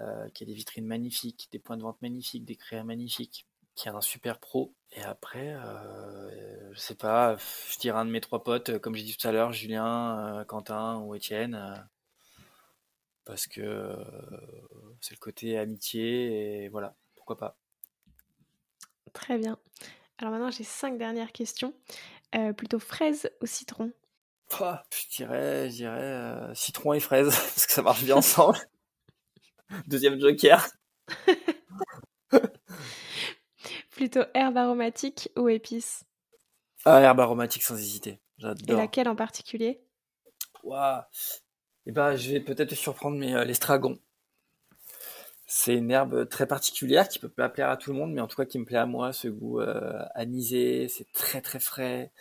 euh, 0.00 0.28
qui 0.30 0.44
a 0.44 0.46
des 0.46 0.54
vitrines 0.54 0.86
magnifiques, 0.86 1.48
des 1.52 1.58
points 1.58 1.76
de 1.76 1.82
vente 1.82 2.00
magnifiques, 2.02 2.44
des 2.44 2.56
créas 2.56 2.84
magnifiques, 2.84 3.46
qui 3.74 3.88
est 3.88 3.90
un 3.90 4.00
super 4.00 4.38
pro. 4.38 4.74
Et 4.92 5.02
après, 5.02 5.54
euh, 5.54 6.72
je 6.72 6.78
sais 6.78 6.94
pas, 6.94 7.36
je 7.70 7.78
dirais 7.78 7.98
un 7.98 8.04
de 8.04 8.10
mes 8.10 8.20
trois 8.20 8.42
potes, 8.42 8.70
euh, 8.70 8.78
comme 8.78 8.94
j'ai 8.94 9.04
dit 9.04 9.16
tout 9.16 9.26
à 9.26 9.32
l'heure, 9.32 9.52
Julien, 9.52 10.44
Quentin 10.46 11.00
ou 11.00 11.14
Étienne, 11.14 11.88
parce 13.24 13.46
que 13.46 13.96
c'est 15.00 15.14
le 15.14 15.18
côté 15.18 15.58
amitié 15.58 16.64
et 16.64 16.68
voilà, 16.68 16.94
pourquoi 17.26 17.48
pas. 17.48 17.58
Très 19.12 19.36
bien. 19.36 19.58
Alors 20.18 20.32
maintenant, 20.32 20.50
j'ai 20.52 20.64
cinq 20.64 20.96
dernières 20.96 21.32
questions. 21.32 21.74
Euh, 22.36 22.52
plutôt 22.52 22.78
fraise 22.78 23.28
ou 23.42 23.46
citron? 23.46 23.92
Je 24.50 25.16
dirais, 25.16 25.68
je 25.68 25.74
dirais 25.74 26.02
euh, 26.02 26.54
citron 26.54 26.92
et 26.92 27.00
fraise, 27.00 27.26
parce 27.30 27.66
que 27.66 27.72
ça 27.72 27.82
marche 27.82 28.04
bien 28.04 28.16
ensemble. 28.16 28.58
Deuxième 29.88 30.20
joker. 30.20 30.64
plutôt 33.90 34.22
herbe 34.34 34.56
aromatique 34.56 35.30
ou 35.36 35.48
épice? 35.48 36.04
Ah, 36.84 37.00
herbe 37.00 37.18
aromatique 37.18 37.64
sans 37.64 37.76
hésiter. 37.76 38.20
J'adore. 38.38 38.76
Et 38.76 38.78
laquelle 38.78 39.08
en 39.08 39.16
particulier? 39.16 39.80
Waouh 40.62 41.02
Eh 41.86 41.92
ben, 41.92 42.14
je 42.14 42.30
vais 42.30 42.40
peut-être 42.40 42.70
te 42.70 42.74
surprendre, 42.76 43.16
mais 43.16 43.34
euh, 43.34 43.44
l'estragon. 43.44 43.98
C'est 45.46 45.74
une 45.74 45.90
herbe 45.90 46.28
très 46.28 46.46
particulière 46.46 47.08
qui 47.08 47.18
peut 47.18 47.28
pas 47.28 47.48
plaire 47.48 47.70
à 47.70 47.76
tout 47.76 47.92
le 47.92 47.98
monde, 47.98 48.12
mais 48.12 48.20
en 48.20 48.26
tout 48.26 48.36
cas 48.36 48.44
qui 48.44 48.58
me 48.58 48.64
plaît 48.64 48.78
à 48.78 48.86
moi, 48.86 49.12
ce 49.12 49.28
goût 49.28 49.60
euh, 49.60 50.04
anisé, 50.14 50.88
c'est 50.88 51.10
très 51.12 51.40
très 51.40 51.60
frais. 51.60 52.12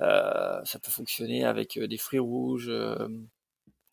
Euh, 0.00 0.64
ça 0.64 0.78
peut 0.78 0.90
fonctionner 0.90 1.44
avec 1.44 1.78
des 1.78 1.98
fruits 1.98 2.18
rouges. 2.18 2.72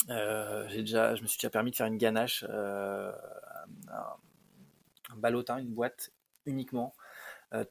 j'ai 0.07 0.81
déjà, 0.81 1.15
je 1.15 1.21
me 1.21 1.27
suis 1.27 1.37
déjà 1.37 1.49
permis 1.49 1.71
de 1.71 1.75
faire 1.75 1.87
une 1.87 1.97
ganache, 1.97 2.45
un, 2.49 3.13
un 5.09 5.17
ballotin, 5.17 5.57
une 5.57 5.73
boîte 5.73 6.11
uniquement, 6.45 6.93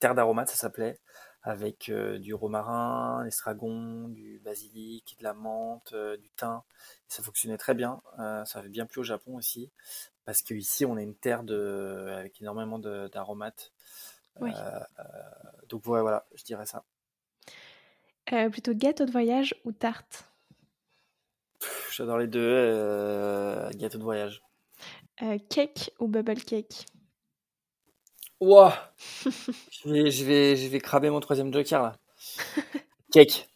terre 0.01 0.15
d'aromates 0.15 0.51
ça 0.51 0.57
s'appelait 0.57 0.99
avec 1.43 1.89
euh, 1.89 2.19
du 2.19 2.35
romarin, 2.35 3.25
l'estragon, 3.25 4.09
du 4.09 4.41
basilic, 4.45 5.17
de 5.19 5.25
la 5.25 5.33
menthe, 5.33 5.93
euh, 5.93 6.17
du 6.17 6.29
thym. 6.31 6.63
ça 7.09 7.23
fonctionnait 7.23 7.57
très 7.57 7.75
bien. 7.75 8.03
Euh, 8.19 8.45
ça 8.45 8.59
avait 8.59 8.69
bien 8.69 8.87
plu 8.87 9.01
au 9.01 9.05
Japon 9.05 9.37
aussi, 9.37 9.71
parce 10.25 10.43
qu'ici 10.43 10.85
on 10.85 10.99
est 10.99 11.03
une 11.03 11.15
terre 11.15 11.43
de, 11.43 12.13
avec 12.17 12.41
énormément 12.41 12.79
d'aromates. 12.79 13.73
donc 15.69 15.83
voilà, 15.85 16.27
je 16.35 16.45
dirais 16.45 16.67
ça. 16.67 16.85
plutôt 18.51 18.75
gâteau 18.75 19.07
de 19.07 19.11
voyage 19.11 19.55
ou 19.65 19.73
tarte? 19.73 20.27
J'adore 21.91 22.19
les 22.19 22.29
deux. 22.29 23.71
gâteau 23.77 23.99
de 23.99 24.05
voyage. 24.05 24.43
cake 25.49 25.91
ou 25.99 26.07
bubble 26.07 26.43
cake? 26.43 26.87
Ouah 28.41 28.93
je, 29.25 29.89
vais, 29.91 30.11
je, 30.11 30.25
vais, 30.25 30.57
je 30.57 30.69
vais 30.69 30.81
cramer 30.81 31.11
mon 31.11 31.21
troisième 31.21 31.53
joker 31.53 31.83
là. 31.83 31.97
cake. 33.13 33.49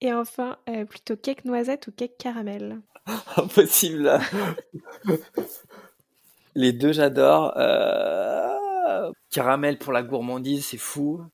Et 0.00 0.12
enfin, 0.12 0.58
euh, 0.68 0.84
plutôt 0.84 1.16
cake 1.16 1.44
noisette 1.46 1.86
ou 1.86 1.92
cake 1.92 2.18
caramel? 2.18 2.80
Impossible 3.36 4.18
Les 6.54 6.72
deux, 6.72 6.92
j'adore. 6.92 7.54
Euh, 7.56 9.10
caramel 9.30 9.78
pour 9.78 9.92
la 9.92 10.02
gourmandise, 10.02 10.66
c'est 10.66 10.78
fou. 10.78 11.24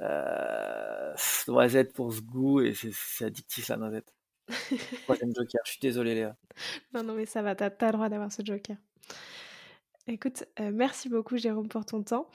Euh, 0.00 1.14
noisette 1.48 1.92
pour 1.92 2.12
ce 2.12 2.20
goût 2.20 2.60
et 2.60 2.74
c'est 2.74 3.24
addictif 3.24 3.68
la 3.68 3.76
noisette. 3.76 4.12
Troisième 5.02 5.34
joker, 5.34 5.60
je 5.64 5.70
suis 5.72 5.80
désolé 5.80 6.14
Léa. 6.14 6.36
Non, 6.94 7.02
non, 7.02 7.14
mais 7.14 7.26
ça 7.26 7.42
va, 7.42 7.54
t'as 7.54 7.66
as 7.66 7.86
le 7.86 7.92
droit 7.92 8.08
d'avoir 8.08 8.30
ce 8.30 8.42
joker. 8.44 8.76
Écoute, 10.10 10.44
euh, 10.58 10.70
merci 10.72 11.10
beaucoup 11.10 11.36
Jérôme 11.36 11.68
pour 11.68 11.84
ton 11.84 12.02
temps. 12.02 12.30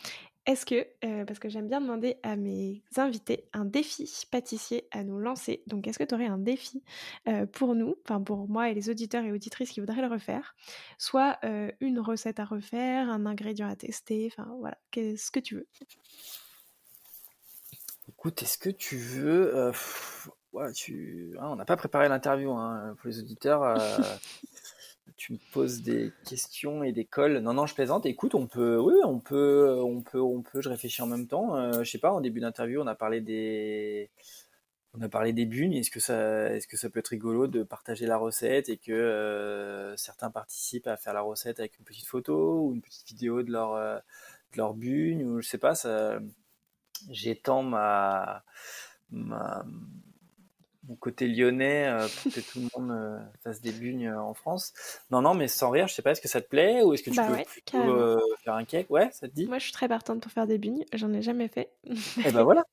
Est-ce 0.46 0.64
que, 0.64 0.86
euh, 1.06 1.26
parce 1.26 1.40
que 1.40 1.50
j'aime 1.50 1.68
bien 1.68 1.82
demander 1.82 2.18
à 2.22 2.36
mes 2.36 2.84
invités 2.98 3.46
un 3.52 3.66
défi 3.66 4.08
pâtissier 4.30 4.88
à 4.92 5.04
nous 5.04 5.18
lancer, 5.18 5.64
donc 5.66 5.88
est-ce 5.88 5.98
que 5.98 6.04
tu 6.04 6.14
aurais 6.14 6.28
un 6.28 6.38
défi 6.38 6.84
euh, 7.28 7.48
pour 7.48 7.74
nous, 7.74 7.96
enfin 8.04 8.22
pour 8.22 8.48
moi 8.48 8.70
et 8.70 8.76
les 8.76 8.92
auditeurs 8.92 9.24
et 9.24 9.32
auditrices 9.32 9.72
qui 9.72 9.80
voudraient 9.80 10.02
le 10.02 10.08
refaire, 10.08 10.56
soit 11.00 11.40
une 11.80 12.00
recette 12.00 12.40
à 12.40 12.46
refaire, 12.46 13.10
un 13.10 13.26
ingrédient 13.26 13.68
à 13.68 13.76
tester, 13.76 14.30
enfin 14.32 14.54
voilà, 14.60 14.78
qu'est-ce 14.92 15.32
que 15.32 15.40
tu 15.40 15.56
veux? 15.56 15.68
Écoute, 18.08 18.44
est-ce 18.44 18.60
que 18.60 18.70
tu 18.70 18.98
veux... 18.98 19.72
tu... 20.76 21.34
Ah, 21.40 21.50
on 21.50 21.56
n'a 21.56 21.66
pas 21.66 21.78
préparé 21.78 22.08
l'interview 22.08 22.52
hein, 22.52 22.96
pour 23.00 23.08
les 23.08 23.18
auditeurs. 23.18 23.82
tu 25.18 25.34
me 25.34 25.38
poses 25.52 25.82
des 25.82 26.12
questions 26.28 26.84
et 26.84 26.92
des 26.92 27.06
cols. 27.06 27.40
Non, 27.40 27.54
non, 27.54 27.66
je 27.66 27.74
plaisante. 27.74 28.06
Écoute, 28.06 28.36
on 28.36 28.48
peut, 28.48 28.78
oui, 28.78 28.94
on 29.04 29.20
peut, 29.20 29.80
on 29.82 30.02
peut, 30.02 30.22
on 30.22 30.42
peut. 30.42 30.62
Je 30.62 30.70
réfléchis 30.70 31.02
en 31.02 31.08
même 31.08 31.28
temps. 31.28 31.56
Euh, 31.56 31.84
je 31.84 31.90
sais 31.90 31.98
pas. 32.00 32.12
En 32.12 32.22
début 32.22 32.40
d'interview, 32.40 32.82
on 32.82 32.88
a 32.88 32.96
parlé 32.96 33.22
des, 33.22 34.10
on 34.94 35.02
a 35.02 35.10
parlé 35.10 35.34
des 35.34 35.46
bugnes. 35.46 35.74
Est-ce 35.74 35.92
que 35.92 36.00
ça, 36.00 36.52
est-ce 36.54 36.68
que 36.68 36.78
ça 36.78 36.90
peut 36.90 37.00
être 37.00 37.10
rigolo 37.10 37.48
de 37.48 37.64
partager 37.64 38.06
la 38.06 38.18
recette 38.18 38.70
et 38.70 38.78
que 38.78 38.92
euh, 38.92 39.96
certains 39.98 40.32
participent 40.32 40.88
à 40.88 40.98
faire 40.98 41.14
la 41.14 41.22
recette 41.22 41.60
avec 41.60 41.78
une 41.80 41.86
petite 41.86 42.08
photo 42.08 42.62
ou 42.62 42.74
une 42.74 42.82
petite 42.82 43.08
vidéo 43.08 43.44
de 43.44 43.52
leur, 43.52 43.74
euh, 43.74 43.98
de 44.54 44.58
leur 44.58 44.72
ou 44.74 45.42
je 45.42 45.48
sais 45.48 45.58
pas. 45.58 45.74
J'étends 47.10 47.64
ma, 47.64 48.44
ma 49.12 49.66
mon 50.88 50.96
côté 50.96 51.28
lyonnais 51.28 51.88
euh, 51.88 52.08
pour 52.08 52.32
que 52.32 52.40
tout 52.42 52.60
le 52.60 52.68
monde 52.78 52.92
euh, 52.92 53.20
fasse 53.44 53.62
des 53.62 53.72
bugnes 53.72 54.08
euh, 54.08 54.22
en 54.22 54.34
France. 54.34 54.74
Non, 55.12 55.22
non, 55.22 55.34
mais 55.34 55.48
sans 55.48 55.70
rire, 55.70 55.88
je 55.88 55.94
sais 55.94 56.02
pas, 56.02 56.12
est-ce 56.12 56.22
que 56.22 56.28
ça 56.28 56.42
te 56.42 56.48
plaît 56.48 56.82
ou 56.84 56.94
est-ce 56.94 57.04
que 57.04 57.10
tu 57.10 57.16
bah 57.16 57.28
peux 57.72 58.20
faire 58.44 58.56
un 58.56 58.66
cake? 58.66 58.90
Ouais, 58.90 59.10
ça 59.12 59.28
te 59.28 59.34
dit? 59.34 59.48
Moi, 59.48 59.60
je 59.60 59.64
suis 59.64 59.74
très 59.74 59.88
partante 59.88 60.22
pour 60.22 60.32
faire 60.32 60.48
des 60.48 60.58
bugnes. 60.58 60.84
J'en 60.94 61.14
ai 61.14 61.22
jamais 61.22 61.48
fait. 61.48 61.70
Et 61.86 61.94
eh 62.26 62.32
ben 62.32 62.44
voilà. 62.44 62.64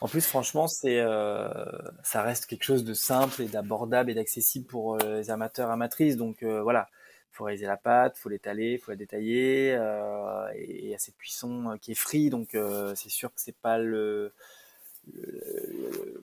En 0.00 0.08
plus, 0.08 0.24
franchement, 0.26 0.68
c'est, 0.68 1.02
ça 2.04 2.22
reste 2.22 2.46
quelque 2.46 2.62
chose 2.62 2.84
de 2.84 2.94
simple 2.94 3.42
et 3.42 3.48
d'abordable 3.48 4.10
et 4.10 4.14
d'accessible 4.14 4.66
pour 4.66 4.96
les 4.98 5.30
amateurs, 5.30 5.70
amatrices. 5.70 6.16
Donc 6.16 6.44
voilà, 6.44 6.88
il 7.32 7.36
faut 7.36 7.44
réaliser 7.44 7.66
la 7.66 7.76
pâte, 7.76 8.16
faut 8.16 8.28
l'étaler, 8.28 8.74
il 8.74 8.78
faut 8.78 8.92
la 8.92 8.96
détailler. 8.96 9.70
et 10.54 10.84
il 10.84 10.88
y 10.88 10.94
a 10.94 10.98
cette 10.98 11.16
cuisson 11.16 11.76
qui 11.80 11.92
est 11.92 11.96
free, 11.96 12.30
donc 12.30 12.56
c'est 12.94 13.08
sûr 13.08 13.34
que 13.34 13.40
c'est 13.40 13.56
pas 13.56 13.78
le, 13.78 14.32
le 15.12 16.22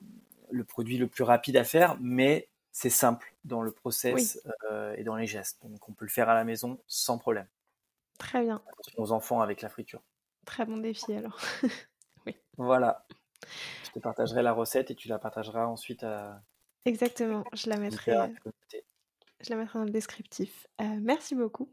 produit 0.64 0.98
le 0.98 1.06
plus 1.06 1.24
rapide 1.24 1.56
à 1.56 1.64
faire, 1.64 1.96
mais 2.00 2.48
c'est 2.76 2.90
simple 2.90 3.34
dans 3.46 3.62
le 3.62 3.72
process 3.72 4.38
euh, 4.70 4.94
et 4.98 5.02
dans 5.02 5.16
les 5.16 5.26
gestes. 5.26 5.64
Donc 5.64 5.88
on 5.88 5.94
peut 5.94 6.04
le 6.04 6.10
faire 6.10 6.28
à 6.28 6.34
la 6.34 6.44
maison 6.44 6.78
sans 6.86 7.16
problème. 7.16 7.46
Très 8.18 8.42
bien. 8.42 8.62
Attention 8.68 9.02
aux 9.02 9.12
enfants 9.12 9.40
avec 9.40 9.62
la 9.62 9.70
friture. 9.70 10.02
Très 10.44 10.66
bon 10.66 10.76
défi 10.76 11.14
alors. 11.14 11.40
oui. 12.26 12.36
Voilà. 12.58 13.06
Je 13.86 13.92
te 13.92 13.98
partagerai 13.98 14.42
la 14.42 14.52
recette 14.52 14.90
et 14.90 14.94
tu 14.94 15.08
la 15.08 15.18
partageras 15.18 15.64
ensuite 15.64 16.02
à. 16.02 16.42
Exactement. 16.84 17.44
Je 17.54 17.70
la 17.70 17.78
mettrai. 17.78 18.12
Euh, 18.12 18.26
je 19.40 19.48
la 19.48 19.56
mettrai 19.56 19.78
dans 19.78 19.86
le 19.86 19.90
descriptif. 19.90 20.66
Euh, 20.82 20.98
merci 21.00 21.34
beaucoup. 21.34 21.70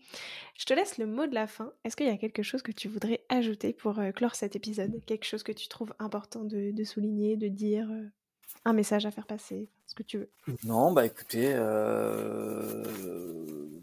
Je 0.57 0.63
te 0.63 0.73
laisse 0.73 0.97
le 0.97 1.05
mot 1.05 1.27
de 1.27 1.35
la 1.35 1.47
fin. 1.47 1.73
Est-ce 1.83 1.97
qu'il 1.97 2.07
y 2.07 2.11
a 2.11 2.17
quelque 2.17 2.43
chose 2.43 2.61
que 2.61 2.71
tu 2.71 2.87
voudrais 2.87 3.25
ajouter 3.27 3.73
pour 3.73 3.99
clore 4.15 4.35
cet 4.35 4.55
épisode? 4.55 5.03
Quelque 5.05 5.25
chose 5.25 5.43
que 5.43 5.51
tu 5.51 5.67
trouves 5.67 5.93
important 5.99 6.45
de 6.45 6.83
souligner, 6.85 7.35
de 7.35 7.49
dire 7.49 7.89
un 8.65 8.73
message 8.73 9.05
à 9.05 9.11
faire 9.11 9.27
passer, 9.27 9.69
ce 9.87 9.95
que 9.95 10.03
tu 10.03 10.17
veux. 10.17 10.29
Non, 10.63 10.91
bah 10.91 11.05
écoutez, 11.05 11.51
euh, 11.53 12.83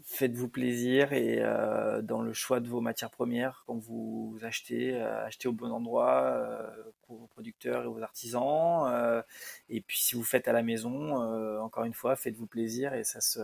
faites-vous 0.05 0.49
plaisir 0.49 1.13
et 1.13 1.37
euh, 1.39 2.01
dans 2.01 2.21
le 2.21 2.33
choix 2.33 2.59
de 2.59 2.67
vos 2.67 2.81
matières 2.81 3.11
premières, 3.11 3.63
quand 3.67 3.77
vous 3.77 4.37
achetez, 4.41 4.95
euh, 4.95 5.25
achetez 5.25 5.47
au 5.47 5.53
bon 5.53 5.71
endroit 5.71 6.45
pour 7.03 7.19
vos 7.19 7.27
producteurs 7.27 7.83
et 7.83 7.87
vos 7.87 8.01
artisans. 8.01 9.23
et 9.69 9.81
puis 9.81 9.99
si 9.99 10.15
vous 10.15 10.23
faites 10.23 10.47
à 10.47 10.53
la 10.53 10.63
maison, 10.63 11.15
encore 11.59 11.85
une 11.85 11.93
fois, 11.93 12.15
faites-vous 12.15 12.47
plaisir 12.47 12.93
et 12.93 13.03
ça 13.03 13.21
se, 13.21 13.39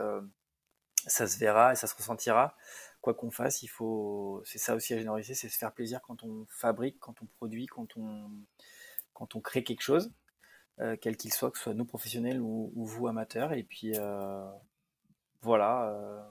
ça 1.05 1.27
se 1.27 1.37
verra 1.37 1.73
et 1.73 1.75
ça 1.75 1.87
se 1.87 1.95
ressentira. 1.95 2.55
Quoi 3.01 3.13
qu'on 3.13 3.31
fasse, 3.31 3.61
il 3.61 3.67
faut, 3.67 4.41
c'est 4.43 4.57
ça 4.57 4.75
aussi 4.75 4.93
à 4.93 4.97
généraliser, 4.97 5.35
c'est 5.35 5.49
se 5.49 5.57
faire 5.57 5.71
plaisir 5.71 6.01
quand 6.01 6.23
on 6.23 6.45
fabrique, 6.49 6.97
quand 6.99 7.21
on 7.21 7.25
produit, 7.25 7.67
quand 7.67 7.95
on, 7.95 8.31
quand 9.13 9.35
on 9.35 9.39
crée 9.39 9.63
quelque 9.63 9.81
chose. 9.81 10.11
Euh, 10.79 10.95
quel 10.99 11.17
qu'il 11.17 11.33
soit, 11.33 11.49
que 11.49 11.57
ce 11.57 11.63
soit 11.65 11.73
nous 11.73 11.85
professionnels 11.85 12.39
ou, 12.39 12.71
vous 12.75 13.07
amateurs. 13.07 13.53
Et 13.53 13.63
puis 13.63 13.93
euh, 13.95 14.47
voilà, 15.41 15.89
euh, 15.89 16.21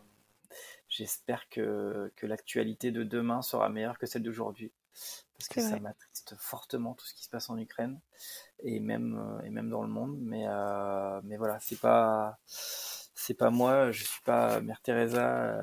j'espère 0.89 1.49
que, 1.49 2.13
que 2.17 2.27
l'actualité 2.27 2.93
de 2.93 3.03
demain 3.03 3.43
sera 3.43 3.69
meilleure 3.69 3.99
que 3.99 4.07
celle 4.07 4.23
d'aujourd'hui. 4.23 4.73
Parce 5.39 5.49
que 5.51 5.61
ça 5.61 5.79
m'attriste 5.79 6.35
fortement 6.39 6.95
tout 6.95 7.05
ce 7.05 7.13
qui 7.13 7.23
se 7.23 7.29
passe 7.29 7.51
en 7.51 7.59
Ukraine 7.59 8.01
et 8.61 8.81
même, 8.81 9.43
et 9.45 9.51
même 9.51 9.69
dans 9.69 9.83
le 9.83 9.89
monde. 9.89 10.17
Mais, 10.19 10.47
mais 11.25 11.37
voilà, 11.37 11.59
c'est 11.61 11.79
pas, 11.79 12.39
c'est 12.47 13.35
pas 13.35 13.51
moi, 13.51 13.91
je 13.91 14.05
suis 14.05 14.23
pas 14.23 14.61
Mère 14.61 14.81
Teresa 14.81 15.63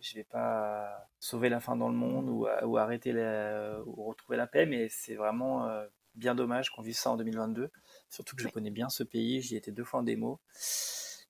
je 0.00 0.14
vais 0.14 0.24
pas 0.24 1.08
sauver 1.20 1.48
la 1.48 1.60
fin 1.60 1.76
dans 1.76 1.88
le 1.88 1.94
monde 1.94 2.28
ou, 2.28 2.46
ou 2.64 2.76
arrêter 2.76 3.12
la, 3.12 3.80
ou 3.86 4.04
retrouver 4.04 4.36
la 4.36 4.46
paix, 4.46 4.66
mais 4.66 4.88
c'est 4.88 5.14
vraiment 5.14 5.68
bien 6.14 6.34
dommage 6.34 6.70
qu'on 6.70 6.82
vive 6.82 6.96
ça 6.96 7.10
en 7.10 7.16
2022. 7.16 7.70
Surtout 8.10 8.36
que 8.36 8.42
je 8.42 8.48
connais 8.48 8.70
bien 8.70 8.88
ce 8.88 9.02
pays, 9.02 9.40
j'y 9.42 9.56
étais 9.56 9.72
deux 9.72 9.84
fois 9.84 10.00
en 10.00 10.02
démo. 10.02 10.40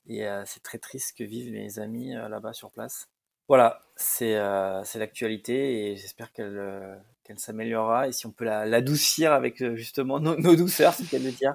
Et 0.06 0.26
euh, 0.26 0.42
c'est 0.46 0.62
très 0.62 0.78
triste 0.78 1.16
que 1.16 1.24
vivent 1.24 1.52
mes 1.52 1.78
amis 1.78 2.16
euh, 2.16 2.28
là-bas 2.28 2.52
sur 2.52 2.70
place. 2.70 3.08
Voilà, 3.48 3.80
c'est 3.96 4.36
euh, 4.36 4.82
l'actualité 4.94 5.90
et 5.90 5.96
j'espère 5.96 6.32
qu'elle 6.32 7.02
qu'elle 7.24 7.38
s'améliorera. 7.38 8.08
Et 8.08 8.12
si 8.12 8.26
on 8.26 8.32
peut 8.32 8.44
l'adoucir 8.44 9.32
avec 9.32 9.64
justement 9.74 10.20
nos, 10.20 10.56
douceurs, 10.56 10.94
c'est 10.94 11.04
qu'elle 11.04 11.24
le 11.24 11.32
dire, 11.32 11.54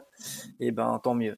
et 0.60 0.68
eh 0.68 0.72
ben 0.72 1.00
tant 1.04 1.16
mieux. 1.16 1.38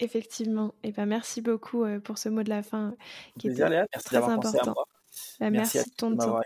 Effectivement. 0.00 0.74
Et 0.82 0.88
eh 0.88 0.92
ben 0.92 1.06
merci 1.06 1.42
beaucoup 1.42 1.84
pour 2.04 2.18
ce 2.18 2.28
mot 2.28 2.42
de 2.42 2.50
la 2.50 2.62
fin 2.62 2.94
qui. 3.38 3.48
Merci 3.48 3.86
très 4.04 4.18
important. 4.18 4.74
Bah, 5.40 5.50
merci, 5.50 5.78
merci, 5.78 5.90
de 5.90 5.96
ton 5.96 6.16
temps. 6.16 6.40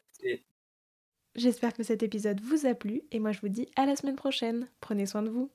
J'espère 1.34 1.72
que 1.72 1.82
cet 1.82 2.02
épisode 2.02 2.42
vous 2.42 2.66
a 2.66 2.74
plu 2.74 3.04
et 3.10 3.18
moi 3.18 3.32
je 3.32 3.40
vous 3.40 3.48
dis 3.48 3.66
à 3.74 3.86
la 3.86 3.96
semaine 3.96 4.16
prochaine. 4.16 4.68
Prenez 4.82 5.06
soin 5.06 5.22
de 5.22 5.30
vous. 5.30 5.50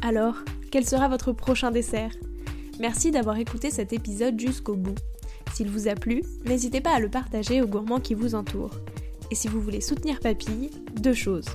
Alors, 0.00 0.36
quel 0.70 0.86
sera 0.86 1.08
votre 1.08 1.32
prochain 1.32 1.72
dessert? 1.72 2.12
Merci 2.78 3.10
d'avoir 3.10 3.36
écouté 3.36 3.70
cet 3.72 3.92
épisode 3.92 4.38
jusqu'au 4.38 4.76
bout. 4.76 4.94
S'il 5.52 5.68
vous 5.68 5.88
a 5.88 5.96
plu, 5.96 6.22
n'hésitez 6.44 6.80
pas 6.80 6.94
à 6.94 7.00
le 7.00 7.08
partager 7.08 7.62
aux 7.62 7.66
gourmands 7.66 7.98
qui 7.98 8.14
vous 8.14 8.36
entourent. 8.36 8.78
Et 9.32 9.34
si 9.34 9.48
vous 9.48 9.60
voulez 9.60 9.80
soutenir 9.80 10.20
Papille, 10.20 10.70
deux 11.00 11.14
choses. 11.14 11.48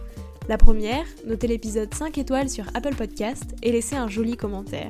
La 0.49 0.57
première, 0.57 1.05
notez 1.25 1.47
l'épisode 1.47 1.93
5 1.93 2.17
étoiles 2.17 2.49
sur 2.49 2.65
Apple 2.73 2.95
Podcast 2.95 3.55
et 3.63 3.71
laissez 3.71 3.95
un 3.95 4.09
joli 4.09 4.35
commentaire. 4.35 4.89